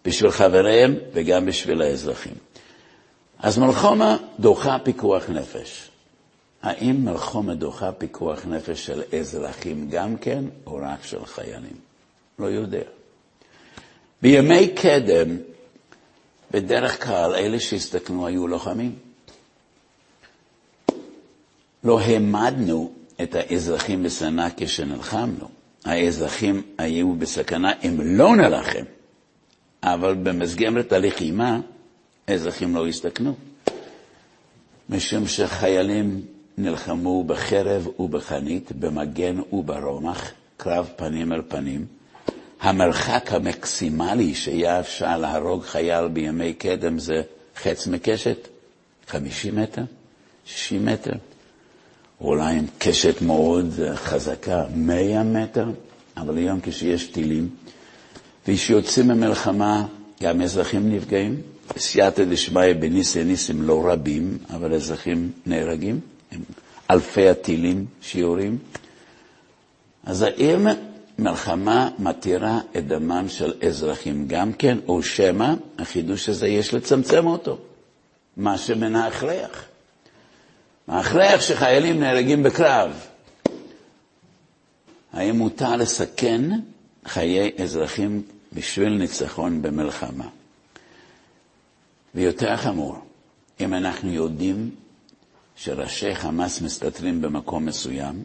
בשביל 0.04 0.30
חבריהם 0.30 0.94
וגם 1.12 1.46
בשביל 1.46 1.82
האזרחים. 1.82 2.34
אז 3.38 3.58
מלחמה 3.58 4.16
דוחה 4.40 4.78
פיקוח 4.78 5.30
נפש. 5.30 5.90
האם 6.62 7.04
מלחמה 7.04 7.54
דוחה 7.54 7.92
פיקוח 7.92 8.46
נפש 8.46 8.86
של 8.86 9.02
אזרחים 9.20 9.88
גם 9.90 10.16
כן, 10.16 10.44
או 10.66 10.76
רק 10.82 11.04
של 11.04 11.24
חיילים? 11.24 11.76
לא 12.38 12.46
יודע. 12.46 12.82
בימי 14.22 14.68
קדם 14.68 15.36
בדרך 16.50 17.04
כלל 17.04 17.34
אלה 17.34 17.60
שהסתכנו 17.60 18.26
היו 18.26 18.48
לוחמים. 18.48 18.94
לא 21.84 22.00
העמדנו 22.00 22.92
את 23.22 23.34
האזרחים 23.34 24.02
בסכנה 24.02 24.48
כשנלחמנו. 24.56 25.55
האזרחים 25.86 26.62
היו 26.78 27.14
בסכנה 27.14 27.72
אם 27.84 28.00
לא 28.00 28.36
נלחם, 28.36 28.84
אבל 29.82 30.14
במסגרת 30.14 30.92
הלחימה 30.92 31.60
האזרחים 32.28 32.76
לא 32.76 32.86
הסתכנו. 32.86 33.34
משום 34.90 35.26
שחיילים 35.26 36.22
נלחמו 36.58 37.24
בחרב 37.24 37.88
ובחנית, 38.00 38.72
במגן 38.72 39.36
וברומח, 39.52 40.32
קרב 40.56 40.90
פנים 40.96 41.32
אל 41.32 41.42
פנים. 41.48 41.86
המרחק 42.60 43.32
המקסימלי 43.32 44.34
שהיה 44.34 44.80
אפשר 44.80 45.18
להרוג 45.18 45.62
חייל 45.62 46.08
בימי 46.08 46.54
קדם 46.54 46.98
זה 46.98 47.22
חץ 47.56 47.86
מקשת, 47.86 48.48
50 49.06 49.56
מטר, 49.56 49.82
60 50.44 50.84
מטר, 50.84 51.12
אולי 52.20 52.56
עם 52.58 52.66
קשת 52.78 53.22
מאוד 53.22 53.74
חזקה, 53.94 54.64
100 54.74 55.22
מטר, 55.22 55.66
אבל 56.16 56.36
היום 56.36 56.60
כשיש 56.62 57.06
טילים, 57.06 57.48
וכשיוצאים 58.48 59.08
ממלחמה 59.08 59.86
גם 60.22 60.42
אזרחים 60.42 60.92
נפגעים, 60.92 61.40
סייעתא 61.78 62.24
דשמיא 62.24 62.72
בניסי 62.80 63.24
ניסים 63.24 63.62
לא 63.62 63.82
רבים, 63.86 64.38
אבל 64.50 64.74
אזרחים 64.74 65.30
נהרגים, 65.46 66.00
עם 66.32 66.40
אלפי 66.90 67.28
הטילים 67.28 67.86
שיורים. 68.00 68.58
אז 70.04 70.22
האם 70.22 70.66
מלחמה 71.18 71.90
מתירה 71.98 72.60
את 72.76 72.86
דמם 72.86 73.24
של 73.28 73.52
אזרחים 73.66 74.24
גם 74.28 74.52
כן, 74.52 74.78
או 74.88 75.02
שמא 75.02 75.54
החידוש 75.78 76.28
הזה 76.28 76.48
יש 76.48 76.74
לצמצם 76.74 77.26
אותו, 77.26 77.58
מה 78.36 78.58
שמן 78.58 78.96
ההכרח. 78.96 79.64
ההכרח 80.88 81.40
שחיילים 81.40 82.00
נהרגים 82.00 82.42
בקרב. 82.42 83.06
האם 85.12 85.36
מותר 85.36 85.76
לסכן 85.76 86.42
חיי 87.06 87.50
אזרחים 87.62 88.22
בשביל 88.52 88.88
ניצחון 88.88 89.62
במלחמה? 89.62 90.28
ויותר 92.14 92.56
חמור, 92.56 92.96
אם 93.60 93.74
אנחנו 93.74 94.12
יודעים 94.12 94.70
שראשי 95.56 96.14
חמאס 96.14 96.60
מסתתרים 96.62 97.22
במקום 97.22 97.66
מסוים, 97.66 98.22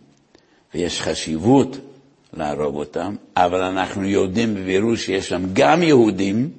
ויש 0.74 1.02
חשיבות 1.02 1.78
להרוג 2.34 2.76
אותם, 2.76 3.16
אבל 3.38 3.62
אנחנו 3.62 4.04
יודעים 4.04 4.56
בבירור 4.56 4.96
שיש 4.96 5.30
שם 5.30 5.44
גם 5.54 5.84
יהודים, 5.84 6.50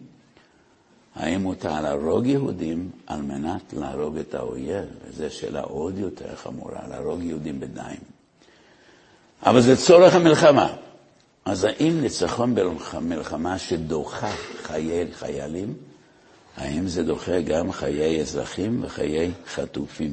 האם 1.15 1.43
מותר 1.43 1.81
להרוג 1.81 2.27
יהודים 2.27 2.91
על 3.07 3.23
מנת 3.23 3.73
להרוג 3.73 4.17
את 4.17 4.35
האויב? 4.35 4.85
וזו 5.09 5.31
שאלה 5.31 5.61
עוד 5.61 5.99
יותר 5.99 6.37
חמורה, 6.37 6.81
להרוג 6.91 7.23
יהודים 7.23 7.61
בדיים. 7.61 8.01
אבל 9.47 9.61
זה 9.61 9.77
צורך 9.77 10.15
המלחמה. 10.15 10.73
אז 11.45 11.65
האם 11.65 12.01
ניצחון 12.01 12.55
במלחמה 12.55 13.59
שדוחה 13.59 14.33
חיי 14.63 15.13
חיילים, 15.13 15.75
האם 16.57 16.89
זה 16.89 17.03
דוחה 17.03 17.41
גם 17.41 17.73
חיי 17.73 18.21
אזרחים 18.21 18.85
וחיי 18.85 19.31
חטופים? 19.47 20.13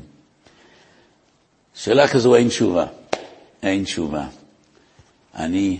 שאלה 1.73 2.07
כזו 2.07 2.35
אין 2.35 2.47
תשובה. 2.47 2.85
אין 3.63 3.83
תשובה. 3.83 4.27
אני, 5.35 5.77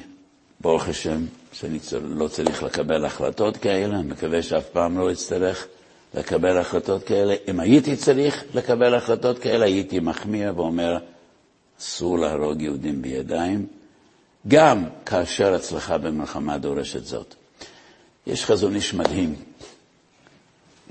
ברוך 0.61 0.88
השם, 0.88 1.26
שאני 1.60 1.80
לא 2.03 2.28
צריך 2.28 2.64
לקבל 2.64 3.05
החלטות 3.05 3.57
כאלה, 3.57 3.95
אני 3.95 4.07
מקווה 4.07 4.41
שאף 4.43 4.70
פעם 4.70 4.97
לא 4.97 5.12
אצטרך 5.12 5.68
לקבל 6.14 6.57
החלטות 6.57 7.03
כאלה. 7.03 7.36
אם 7.47 7.60
הייתי 7.60 7.95
צריך 7.95 8.43
לקבל 8.53 8.95
החלטות 8.95 9.39
כאלה, 9.39 9.66
הייתי 9.66 9.99
מחמיר 9.99 10.53
ואומר, 10.55 10.97
אסור 11.80 12.20
להרוג 12.20 12.62
יהודים 12.62 13.01
בידיים, 13.01 13.66
גם 14.47 14.84
כאשר 15.05 15.53
הצלחה 15.53 15.97
במלחמה 15.97 16.57
דורשת 16.57 17.05
זאת. 17.05 17.36
יש 18.28 18.45
חזון 18.45 18.76
איש 18.76 18.93
מדהים. 18.93 19.36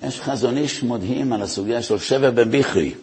יש 0.02 0.20
חזון 0.20 0.56
איש 0.56 0.82
מדהים 0.82 1.32
על 1.32 1.42
הסוגיה 1.42 1.82
של 1.82 1.98
שבע 1.98 2.30
בן 2.30 2.50
בכרי. 2.50 2.94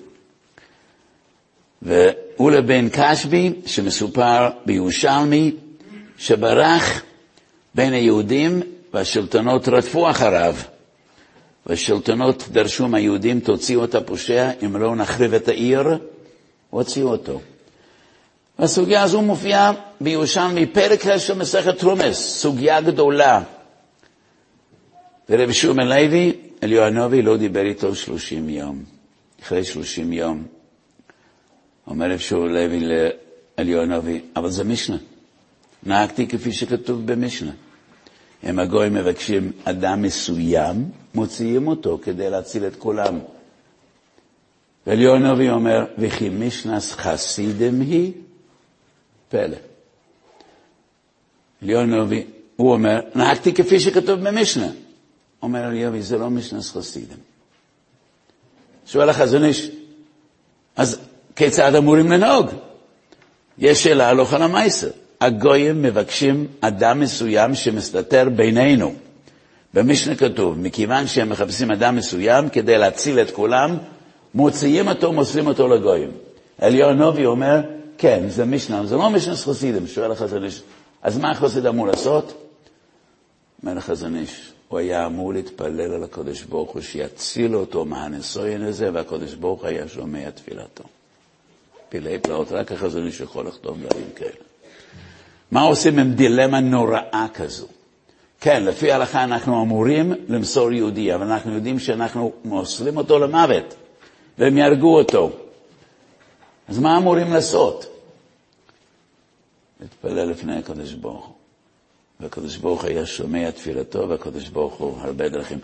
ואולה 1.81 2.61
בן 2.61 2.87
קשבי, 2.89 3.53
שמסופר 3.65 4.49
בירושלמי, 4.65 5.51
שברח 6.17 7.01
בין 7.75 7.93
היהודים 7.93 8.61
והשלטונות 8.93 9.67
רדפו 9.67 10.09
אחריו. 10.09 10.55
והשלטונות 11.65 12.47
דרשו 12.51 12.87
מהיהודים, 12.87 13.39
תוציאו 13.39 13.83
את 13.83 13.95
הפושע, 13.95 14.51
אם 14.65 14.77
לא 14.77 14.95
נחריב 14.95 15.33
את 15.33 15.47
העיר, 15.47 15.97
הוציאו 16.69 17.07
אותו. 17.07 17.41
והסוגיה 18.59 19.03
הזו 19.03 19.21
מופיעה 19.21 19.71
בירושלמי, 20.01 20.65
פרק 20.65 21.17
של 21.17 21.37
מסכת 21.37 21.79
תרומס, 21.79 22.17
סוגיה 22.17 22.81
גדולה. 22.81 23.41
ורבי 25.29 25.53
שומר 25.53 25.83
לוי, 25.83 26.33
אליוהנובי 26.63 27.21
לא 27.21 27.37
דיבר 27.37 27.65
איתו 27.65 27.95
שלושים 27.95 28.49
יום. 28.49 28.83
אחרי 29.43 29.63
שלושים 29.63 30.13
יום, 30.13 30.43
אומר 31.87 32.05
רבי 32.05 32.19
שומר 32.19 32.47
לוי 32.47 32.79
לאליוהנובי, 33.57 34.21
אבל 34.35 34.49
זה 34.49 34.63
משנה. 34.63 34.97
נהגתי 35.83 36.27
כפי 36.27 36.51
שכתוב 36.51 37.05
במשנה. 37.05 37.51
אם 38.49 38.59
הגויים 38.59 38.93
מבקשים 38.93 39.51
אדם 39.63 40.01
מסוים, 40.01 40.89
מוציאים 41.15 41.67
אותו 41.67 41.99
כדי 42.03 42.29
להציל 42.29 42.67
את 42.67 42.75
כולם. 42.75 43.19
ואליהו 44.87 45.15
אומר, 45.49 45.85
וכי 45.97 46.29
משנס 46.29 46.91
חסידם 46.91 47.81
היא 47.81 48.13
פלא. 49.29 49.57
אליהו 51.63 51.81
הוא 52.55 52.71
אומר, 52.73 52.99
נהגתי 53.15 53.53
כפי 53.53 53.79
שכתוב 53.79 54.19
במשנה. 54.19 54.69
אומר 55.41 55.67
אליהו, 55.67 56.01
זה 56.01 56.17
לא 56.17 56.29
משנס 56.29 56.71
חסידם. 56.71 57.17
שואל 58.85 59.09
החזון 59.09 59.43
איש, 59.43 59.71
אז 60.75 60.99
כיצד 61.35 61.75
אמורים 61.75 62.11
לנהוג? 62.11 62.47
יש 63.57 63.83
שאלה 63.83 64.09
הלוך 64.09 64.33
על 64.33 64.41
המייסר. 64.41 64.89
הגויים 65.21 65.81
מבקשים 65.81 66.47
אדם 66.61 66.99
מסוים 66.99 67.55
שמסתתר 67.55 68.29
בינינו. 68.29 68.93
במשנה 69.73 70.15
כתוב, 70.15 70.59
מכיוון 70.59 71.07
שהם 71.07 71.29
מחפשים 71.29 71.71
אדם 71.71 71.95
מסוים 71.95 72.49
כדי 72.49 72.77
להציל 72.77 73.19
את 73.19 73.31
כולם, 73.31 73.77
מוציאים 74.33 74.87
אותו, 74.87 75.13
מוסרים 75.13 75.47
אותו 75.47 75.67
לגויים. 75.67 76.11
אליהו 76.61 76.93
נובי 76.93 77.25
אומר, 77.25 77.61
כן, 77.97 78.23
זה 78.29 78.45
משנה, 78.45 78.85
זה 78.85 78.95
לא 78.95 79.09
משנה 79.09 79.35
חסידים, 79.35 79.87
שואל 79.87 80.11
החזון 80.11 80.43
איש, 80.43 80.61
אז 81.01 81.17
מה 81.17 81.31
החסיד 81.31 81.65
אמור 81.65 81.87
לעשות? 81.87 82.33
אומר 83.63 83.77
החזון 83.77 84.15
איש, 84.15 84.51
הוא 84.67 84.79
היה 84.79 85.05
אמור 85.05 85.33
להתפלל 85.33 85.93
על 85.93 86.03
הקדוש 86.03 86.43
ברוך 86.43 86.71
הוא 86.71 86.81
שיציל 86.81 87.55
אותו 87.55 87.85
מהניסויין 87.85 88.61
הזה, 88.61 88.89
והקדוש 88.93 89.33
ברוך 89.33 89.63
היה 89.63 89.87
שומע 89.87 90.29
תפילתו. 90.29 90.83
פלאי 91.89 92.19
פלאות, 92.19 92.51
רק 92.51 92.71
החזון 92.71 93.05
איש 93.05 93.19
יכול 93.19 93.47
לכתוב 93.47 93.77
דברים 93.81 94.07
כאלה. 94.15 94.44
מה 95.51 95.61
עושים 95.61 95.99
עם 95.99 96.13
דילמה 96.13 96.59
נוראה 96.59 97.27
כזו? 97.33 97.67
כן, 98.41 98.63
לפי 98.63 98.91
ההלכה 98.91 99.23
אנחנו 99.23 99.61
אמורים 99.63 100.13
למסור 100.27 100.71
יהודי, 100.71 101.15
אבל 101.15 101.31
אנחנו 101.31 101.53
יודעים 101.53 101.79
שאנחנו 101.79 102.31
מוסרים 102.45 102.97
אותו 102.97 103.19
למוות, 103.19 103.75
והם 104.37 104.57
יהרגו 104.57 104.97
אותו. 104.97 105.31
אז 106.67 106.79
מה 106.79 106.97
אמורים 106.97 107.33
לעשות? 107.33 107.85
להתפלל 109.81 110.29
לפני 110.29 110.57
הקדוש 110.57 110.93
ברוך 110.93 111.25
הוא. 111.25 111.35
והקדוש 112.19 112.57
ברוך 112.57 112.81
הוא 112.81 112.89
היה 112.89 113.05
שומע 113.05 113.51
תפילתו, 113.51 114.09
והקדוש 114.09 114.49
ברוך 114.49 114.73
הוא 114.73 114.97
הרבה 115.01 115.29
דרכים. 115.29 115.59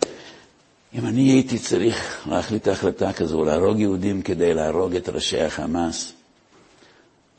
אם 0.93 1.05
אני 1.05 1.21
הייתי 1.21 1.59
צריך 1.59 2.27
להחליט 2.27 2.67
החלטה 2.67 3.13
כזו, 3.13 3.45
להרוג 3.45 3.79
יהודים 3.79 4.21
כדי 4.21 4.53
להרוג 4.53 4.95
את 4.95 5.09
ראשי 5.09 5.41
החמאס, 5.41 6.13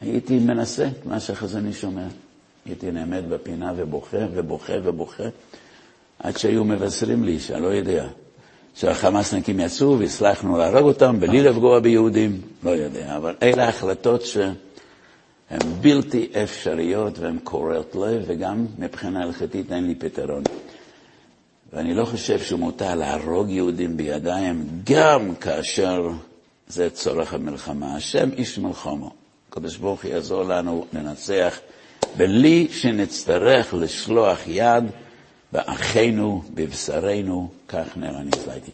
הייתי 0.00 0.38
מנסה 0.38 0.86
את 0.86 1.06
מה 1.06 1.20
שהחזון 1.20 1.66
איש 1.66 1.84
אומר. 1.84 2.06
הייתי 2.66 2.90
נעמד 2.90 3.22
בפינה 3.30 3.72
ובוכה 3.76 4.16
ובוכה 4.34 4.72
ובוכה, 4.82 5.24
עד 6.18 6.36
שהיו 6.36 6.64
מבשרים 6.64 7.24
לי, 7.24 7.40
שאני 7.40 7.62
לא 7.62 7.66
יודע, 7.66 8.08
שהחמאסניקים 8.74 9.60
יצאו 9.60 9.98
והצלחנו 9.98 10.58
להרוג 10.58 10.86
אותם 10.88 11.20
בלי 11.20 11.42
לפגוע 11.42 11.80
ביהודים, 11.80 12.40
לא 12.62 12.70
יודע, 12.70 13.16
אבל 13.16 13.34
אלה 13.42 13.68
החלטות 13.68 14.22
שהן 14.22 14.52
בלתי 15.80 16.28
אפשריות 16.42 17.18
והן 17.18 17.38
קורעות 17.44 17.94
לב, 17.94 18.22
וגם 18.26 18.66
מבחינה 18.78 19.22
הלכתית 19.22 19.72
אין 19.72 19.86
לי 19.86 19.94
פתרון. 19.94 20.42
ואני 21.72 21.94
לא 21.94 22.04
חושב 22.04 22.38
שמותר 22.38 22.94
להרוג 22.94 23.50
יהודים 23.50 23.96
בידיים, 23.96 24.66
גם 24.84 25.34
כאשר 25.34 26.08
זה 26.68 26.90
צורך 26.90 27.34
המלחמה. 27.34 27.96
השם 27.96 28.30
איש 28.36 28.58
מלחמו. 28.58 29.10
הקדוש 29.50 29.76
ברוך 29.76 30.04
יעזור 30.04 30.42
לנו 30.42 30.86
לנצח. 30.92 31.58
בלי 32.16 32.68
שנצטרך 32.70 33.74
לשלוח 33.74 34.38
יד 34.46 34.84
באחינו, 35.52 36.42
בבשרנו, 36.54 37.48
כך 37.68 37.96
נראה 37.96 38.22
נפלאתי. 38.22 38.70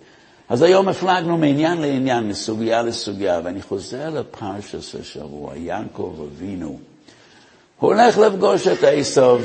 אז 0.48 0.62
היום 0.62 0.88
הפלגנו 0.88 1.38
מעניין 1.38 1.80
לעניין, 1.80 2.28
מסוגיה 2.28 2.82
לסוגיה, 2.82 3.40
ואני 3.44 3.62
חוזר 3.62 4.10
לפרשת 4.10 5.00
השבוע, 5.00 5.56
יעקב 5.56 6.26
אבינו. 6.28 6.78
הוא 7.78 7.94
הולך 7.94 8.18
לפגוש 8.18 8.66
את 8.66 8.78
עשב, 8.82 9.40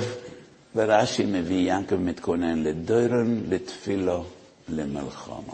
ורש"י 0.75 1.25
מביא, 1.25 1.73
יעקב 1.73 1.95
מתכונן 1.95 2.63
לדוירן, 2.63 3.41
לתפילו, 3.49 4.23
למלחמה. 4.69 5.53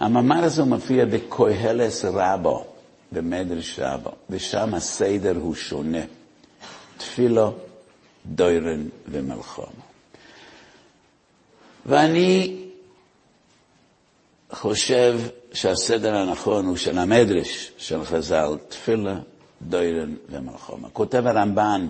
המאמר 0.00 0.44
הזה 0.44 0.64
מופיע 0.64 1.04
בקהלס 1.04 2.04
רבו, 2.04 2.64
במדרש 3.12 3.78
רבו, 3.82 4.10
ושם 4.30 4.74
הסדר 4.74 5.36
הוא 5.40 5.54
שונה. 5.54 6.02
תפילו, 6.96 7.52
דוירן 8.26 8.88
ומלחמה. 9.08 9.66
ואני 11.86 12.56
חושב 14.52 15.20
שהסדר 15.52 16.14
הנכון 16.16 16.66
הוא 16.66 16.76
של 16.76 16.98
המדרש 16.98 17.72
של 17.78 18.04
חז"ל, 18.04 18.56
תפילה, 18.68 19.18
דוירן 19.62 20.14
ומלחמה. 20.28 20.88
כותב 20.92 21.26
הרמב"ן, 21.26 21.86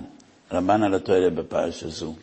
רמב"ן 0.52 0.82
על 0.82 0.94
התואר 0.94 1.30
בפרשה 1.34 1.88
זו, 1.88 2.14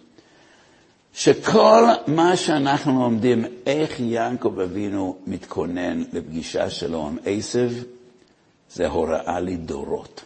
שכל 1.14 1.84
מה 2.08 2.38
שאנחנו 2.38 3.04
לומדים, 3.04 3.46
איך 3.66 4.00
יעקב 4.00 4.60
אבינו 4.60 5.18
מתכונן 5.28 6.04
לפגישה 6.14 6.70
שלו 6.70 7.08
עם 7.08 7.18
עשב, 7.26 7.72
זה 8.74 8.88
הוראה 8.88 9.40
לדורות. 9.40 10.22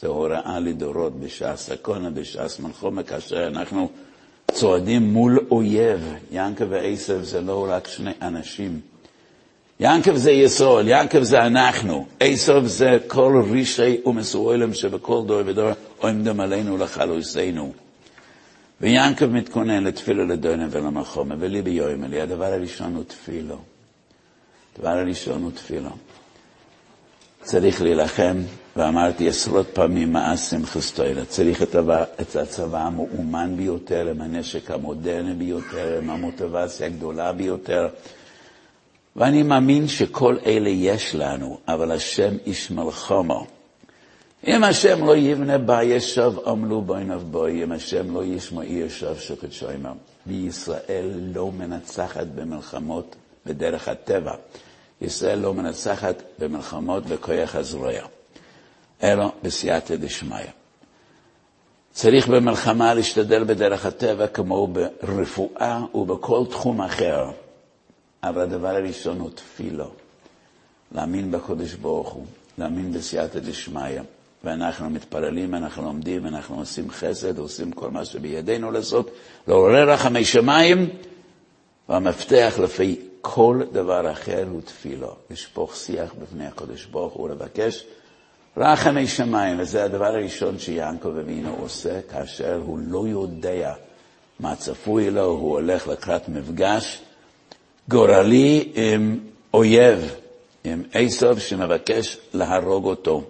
זה 0.00 0.08
הוראה 0.08 0.58
לדורות 0.60 1.20
בש"ס 1.20 1.56
סכונה, 1.56 2.10
בש"ס 2.10 2.60
מלחומה, 2.60 3.02
כאשר 3.02 3.46
אנחנו 3.46 3.90
צועדים 4.52 5.02
מול 5.02 5.46
אויב. 5.50 6.14
ינקב 6.30 6.64
ועשב 6.68 7.22
זה 7.22 7.40
לא 7.40 7.66
רק 7.70 7.88
שני 7.88 8.10
אנשים. 8.22 8.80
ינקב 9.80 10.16
זה 10.16 10.30
יסוד, 10.30 10.84
ינקב 10.88 11.22
זה 11.22 11.38
אנחנו, 11.38 12.06
עשב 12.20 12.62
זה 12.66 12.98
כל 13.06 13.42
רישי 13.50 14.00
ומסורלם 14.06 14.74
שבכל 14.74 15.22
דור 15.26 15.42
ודור 15.46 15.70
עומדים 15.98 16.40
עלינו 16.40 16.78
לחלוסינו. 16.78 17.72
ויעקב 18.80 19.26
מתכונן 19.26 19.84
לתפילה 19.84 20.24
לדונה 20.24 20.66
ולמחומה, 20.70 21.34
ולי 21.38 21.62
ביום 21.62 22.04
אלי, 22.04 22.20
הדבר 22.20 22.44
הראשון 22.44 22.94
הוא 22.94 23.04
תפילו. 23.04 23.58
הדבר 24.76 24.88
הראשון 24.88 25.42
הוא 25.42 25.50
תפילו. 25.50 25.90
צריך 27.48 27.82
להילחם, 27.82 28.36
ואמרתי 28.76 29.28
עשרות 29.28 29.66
פעמים 29.72 30.12
מאז 30.12 30.50
שמחת 30.50 30.80
תורה, 30.94 31.24
צריך 31.28 31.62
את, 31.62 31.68
הצבא, 31.68 32.04
את 32.20 32.36
הצבא 32.36 32.78
המאומן 32.78 33.56
ביותר, 33.56 34.08
עם 34.10 34.20
הנשק 34.20 34.70
המודרני 34.70 35.34
ביותר, 35.34 35.98
עם 35.98 36.10
המוטיבציה 36.10 36.86
הגדולה 36.86 37.32
ביותר. 37.32 37.88
ואני 39.16 39.42
מאמין 39.42 39.88
שכל 39.88 40.36
אלה 40.46 40.68
יש 40.68 41.14
לנו, 41.14 41.58
אבל 41.68 41.92
השם 41.92 42.36
איש 42.46 42.70
מלחמו. 42.70 43.46
אם 44.46 44.64
השם 44.64 45.06
לא 45.06 45.16
יבנה 45.16 45.58
בה 45.58 45.82
ישב 45.82 46.32
עמלו 46.46 46.82
בעיניו 46.82 47.20
בוי, 47.30 47.64
אם 47.64 47.72
השם 47.72 48.14
לא 48.14 48.24
ישמע 48.24 48.64
ישב 48.64 49.16
שקד 49.16 49.52
שוימם. 49.52 49.96
וישראל 50.26 51.10
לא 51.34 51.52
מנצחת 51.52 52.26
במלחמות 52.34 53.16
בדרך 53.46 53.88
הטבע. 53.88 54.34
ישראל 55.00 55.38
לא 55.38 55.54
מנצחת 55.54 56.22
במלחמות 56.38 57.06
בכוח 57.06 57.54
הזרוע, 57.54 57.92
אלא 59.02 59.32
בסייעתא 59.42 59.96
דשמיא. 59.96 60.46
צריך 61.92 62.28
במלחמה 62.28 62.94
להשתדל 62.94 63.44
בדרך 63.44 63.86
הטבע 63.86 64.26
כמו 64.26 64.66
ברפואה 64.66 65.82
ובכל 65.94 66.44
תחום 66.50 66.80
אחר, 66.80 67.30
אבל 68.22 68.42
הדבר 68.42 68.68
הראשון 68.68 69.20
הוא 69.20 69.30
תפילו. 69.30 69.90
להאמין 70.92 71.30
בקודש 71.30 71.74
ברוך 71.74 72.08
הוא, 72.08 72.26
להאמין 72.58 72.92
בסייעתא 72.92 73.38
דשמיא. 73.38 74.00
ואנחנו 74.44 74.90
מתפללים, 74.90 75.54
אנחנו 75.54 75.86
עומדים, 75.86 76.26
אנחנו 76.26 76.58
עושים 76.58 76.90
חסד, 76.90 77.38
עושים 77.38 77.72
כל 77.72 77.90
מה 77.90 78.04
שבידינו 78.04 78.70
לעשות, 78.70 79.10
לעורר 79.48 79.90
רחמי 79.90 80.24
שמיים, 80.24 80.88
והמפתח 81.88 82.54
לפי 82.62 83.00
כל 83.20 83.62
דבר 83.72 84.12
אחר 84.12 84.44
הוא 84.50 84.60
תפילו. 84.60 85.14
לשפוך 85.30 85.76
שיח 85.76 86.14
בפני 86.22 86.46
הקודש 86.46 86.84
ברוך 86.84 87.12
הוא 87.12 87.28
לבקש 87.28 87.84
רחמי 88.56 89.06
שמיים, 89.06 89.60
וזה 89.60 89.84
הדבר 89.84 90.06
הראשון 90.06 90.58
שיעקב 90.58 91.16
אבינו 91.16 91.56
עושה 91.60 92.02
כאשר 92.02 92.60
הוא 92.66 92.78
לא 92.86 93.04
יודע 93.06 93.74
מה 94.40 94.56
צפוי 94.56 95.10
לו, 95.10 95.24
הוא 95.24 95.50
הולך 95.52 95.88
לקראת 95.88 96.28
מפגש 96.28 97.00
גורלי 97.88 98.72
עם 98.74 99.18
אויב, 99.54 100.14
עם 100.64 100.82
עשב 100.92 101.38
שמבקש 101.38 102.18
להרוג 102.34 102.84
אותו. 102.84 103.22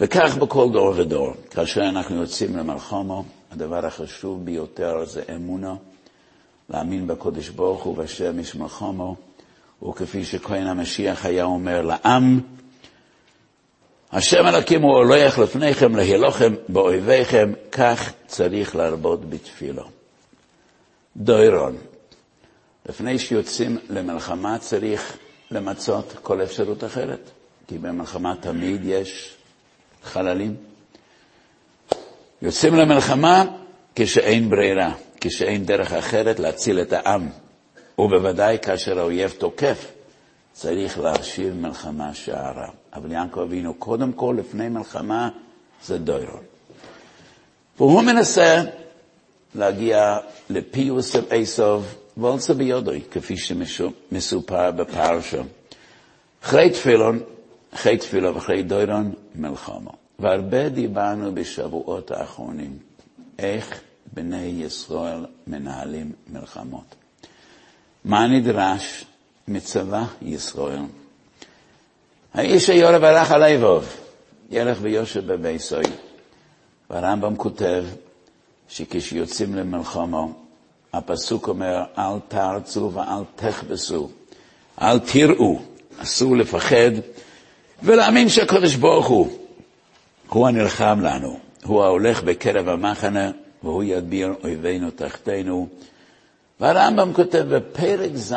וכך 0.00 0.36
בכל 0.36 0.68
דור 0.72 0.94
ודור, 0.96 1.32
כאשר 1.50 1.80
אנחנו 1.80 2.16
יוצאים 2.16 2.56
למלחמו, 2.56 3.24
הדבר 3.52 3.86
החשוב 3.86 4.44
ביותר 4.44 5.04
זה 5.04 5.22
אמונה, 5.36 5.74
להאמין 6.70 7.06
בקודש 7.06 7.48
ברוך 7.48 7.82
הוא 7.82 7.98
והשם 7.98 8.40
יש 8.40 8.54
מלחמו, 8.54 9.16
וכפי 9.82 10.24
שכהן 10.24 10.66
המשיח 10.66 11.26
היה 11.26 11.44
אומר 11.44 11.82
לעם, 11.82 12.40
השם 14.12 14.46
אלוקים 14.46 14.82
הוא 14.82 14.96
הולך 14.96 15.38
לפניכם 15.38 15.96
להילוכם 15.96 16.54
באויביכם, 16.68 17.52
כך 17.72 18.12
צריך 18.26 18.76
להרבות 18.76 19.30
בתפילו. 19.30 19.82
דוירון, 21.16 21.76
לפני 22.88 23.18
שיוצאים 23.18 23.78
למלחמה 23.90 24.58
צריך 24.58 25.16
למצות 25.50 26.12
כל 26.22 26.42
אפשרות 26.42 26.84
אחרת, 26.84 27.30
כי 27.68 27.78
במלחמה 27.78 28.34
תמיד 28.40 28.80
יש 28.84 29.36
חללים. 30.02 30.56
יוצאים 32.42 32.74
למלחמה 32.74 33.44
כשאין 33.94 34.50
ברירה, 34.50 34.94
כשאין 35.26 35.64
דרך 35.64 35.92
אחרת 35.92 36.40
להציל 36.40 36.80
את 36.80 36.92
העם, 36.92 37.28
ובוודאי 37.98 38.58
כאשר 38.62 38.98
האויב 38.98 39.30
תוקף, 39.38 39.92
צריך 40.52 40.98
להשיב 40.98 41.54
מלחמה 41.54 42.14
שערה. 42.14 42.68
אבל 42.92 43.12
יעקב 43.12 43.40
אבינו, 43.40 43.74
קודם 43.74 44.12
כל, 44.12 44.36
לפני 44.38 44.68
מלחמה, 44.68 45.28
זה 45.84 45.98
דוירון. 45.98 46.42
והוא 47.78 48.02
מנסה 48.02 48.62
להגיע 49.54 50.18
לפיוס 50.50 51.12
של 51.12 51.24
עשב, 51.30 51.82
ואולצה 52.16 52.54
ביודוי, 52.54 53.00
כפי 53.10 53.36
שמסופר 53.36 54.70
בפרשה. 54.70 55.42
אחרי 56.42 56.70
תפילון, 56.70 57.20
אחרי 57.74 57.96
תפילה 57.96 58.34
ואחרי 58.34 58.62
דוירון, 58.62 59.12
מלחמה. 59.34 59.90
והרבה 60.18 60.68
דיברנו 60.68 61.34
בשבועות 61.34 62.10
האחרונים, 62.10 62.78
איך 63.38 63.80
בני 64.14 64.42
ישראל 64.42 65.26
מנהלים 65.46 66.12
מלחמות. 66.32 66.94
מה 68.04 68.26
נדרש 68.26 69.04
מצבא 69.48 70.04
ישראל? 70.22 70.82
האיש 72.34 72.70
היורב 72.70 73.04
הלך 73.04 73.30
על 73.30 73.42
איבוב, 73.42 73.96
ילך 74.50 74.78
ויושב 74.80 75.32
בביסוי. 75.32 75.84
והרמב"ם 76.90 77.36
כותב 77.36 77.84
שכשיוצאים 78.68 79.54
למלחמה, 79.54 80.22
הפסוק 80.92 81.48
אומר, 81.48 81.84
אל 81.98 82.18
תרצו 82.28 82.90
ואל 82.94 83.22
תכבסו, 83.36 84.10
אל 84.82 84.98
תראו, 84.98 85.58
אסור 85.98 86.36
לפחד 86.36 86.90
ולהאמין 87.82 88.28
שהקדוש 88.28 88.74
ברוך 88.74 89.06
הוא, 89.06 89.38
הוא 90.28 90.48
הנלחם 90.48 91.00
לנו, 91.00 91.38
הוא 91.64 91.84
ההולך 91.84 92.22
בקרב 92.22 92.68
המחנה, 92.68 93.30
והוא 93.64 93.84
ידביר 93.84 94.34
אויבינו 94.44 94.90
תחתינו. 94.90 95.68
והרמב"ם 96.60 97.12
כותב 97.12 97.44
בפרק 97.50 98.10
ז' 98.14 98.34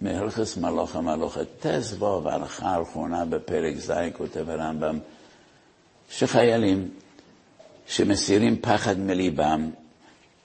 מהלכס 0.00 0.56
מלוך 0.56 0.96
המלוכה, 0.96 1.40
ט"ו 1.60 2.22
והלכה 2.24 2.66
האחרונה 2.66 3.24
בפרק 3.24 3.76
ז', 3.76 3.92
כותב 4.16 4.50
הרמב"ם, 4.50 4.98
שחיילים 6.10 6.88
שמסירים 7.86 8.56
פחד 8.60 8.98
מליבם 8.98 9.70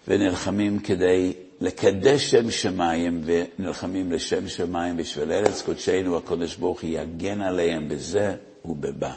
ונלחמים 0.07 0.79
כדי 0.79 1.33
לקדש 1.61 2.31
שם 2.31 2.51
שמיים 2.51 3.21
ונלחמים 3.25 4.11
לשם 4.11 4.47
שמיים 4.47 4.97
בשביל 4.97 5.31
ארץ 5.31 5.61
קודשנו, 5.61 6.17
הקודש 6.17 6.55
ברוך 6.55 6.83
יגן 6.83 7.41
עליהם 7.41 7.89
בזה 7.89 8.35
ובבא. 8.65 9.13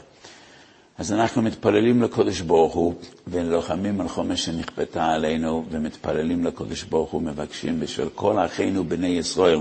אז 0.97 1.13
אנחנו 1.13 1.41
מתפללים 1.41 2.01
לקודש 2.03 2.41
ברוך 2.41 2.73
הוא 2.73 2.93
ולוחמים 3.27 4.01
על 4.01 4.07
חומש 4.07 4.45
שנכפתה 4.45 5.05
עלינו 5.05 5.65
ומתפללים 5.71 6.45
לקודש 6.45 6.83
ברוך 6.83 7.11
הוא, 7.11 7.21
מבקשים 7.21 7.79
בשביל 7.79 8.07
כל 8.15 8.45
אחינו 8.45 8.83
בני 8.83 9.07
ישראל, 9.07 9.59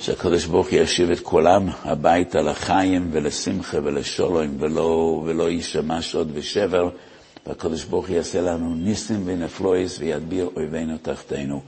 שהקודש 0.00 0.44
ברוך 0.44 0.72
ישיב 0.72 1.10
את 1.10 1.20
כולם 1.20 1.68
הביתה 1.82 2.40
לחיים 2.40 3.08
ולשמחה 3.12 3.78
ולשלום 3.84 4.56
ולא, 4.58 5.22
ולא 5.26 5.50
יישמע 5.50 6.02
שוד 6.02 6.30
ושבר, 6.34 6.88
והקודש 7.46 7.84
ברוך 7.84 8.10
יעשה 8.10 8.40
לנו 8.40 8.74
ניסים 8.74 9.22
ונפלויס 9.24 9.98
וידביר 9.98 10.50
אויבינו 10.56 10.96
תחתינו. 11.02 11.62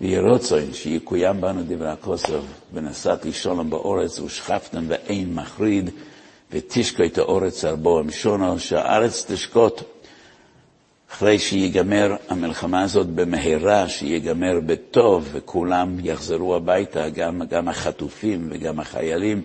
ויהי 0.00 0.18
רצון 0.18 0.72
שיקוים 0.72 1.40
בנו 1.40 1.60
דברי 1.66 1.90
הכוסף, 1.90 2.40
ונשאתי 2.72 3.32
שלום 3.32 3.70
באורץ 3.70 4.18
ושכבתם 4.20 4.84
ואין 4.88 5.34
מחריד, 5.34 5.90
ותשקו 6.52 7.04
את 7.04 7.18
האורץ 7.18 7.64
על 7.64 7.76
בו 7.76 7.98
המשונו, 7.98 8.58
שהארץ 8.58 9.24
תשקוט 9.28 9.82
אחרי 11.10 11.38
שיגמר 11.38 12.16
המלחמה 12.28 12.82
הזאת 12.82 13.06
במהרה, 13.06 13.88
שיגמר 13.88 14.60
בטוב 14.66 15.28
וכולם 15.32 15.96
יחזרו 16.02 16.56
הביתה, 16.56 17.08
גם, 17.08 17.42
גם 17.50 17.68
החטופים 17.68 18.48
וגם 18.50 18.80
החיילים, 18.80 19.42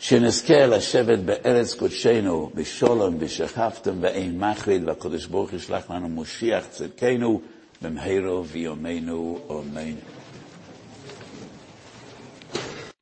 שנזכה 0.00 0.66
לשבת 0.66 1.18
בארץ 1.18 1.74
קודשנו 1.74 2.50
בשלום 2.54 3.16
ושכבתם 3.18 3.94
ואין 4.00 4.38
מחריד, 4.38 4.88
והקדוש 4.88 5.26
ברוך 5.26 5.52
ישלח 5.52 5.90
לנו 5.90 6.08
מושיח 6.08 6.64
צדקנו. 6.70 7.40
במהרו 7.82 8.46
ויומנו, 8.46 9.38
אמן. 9.50 9.94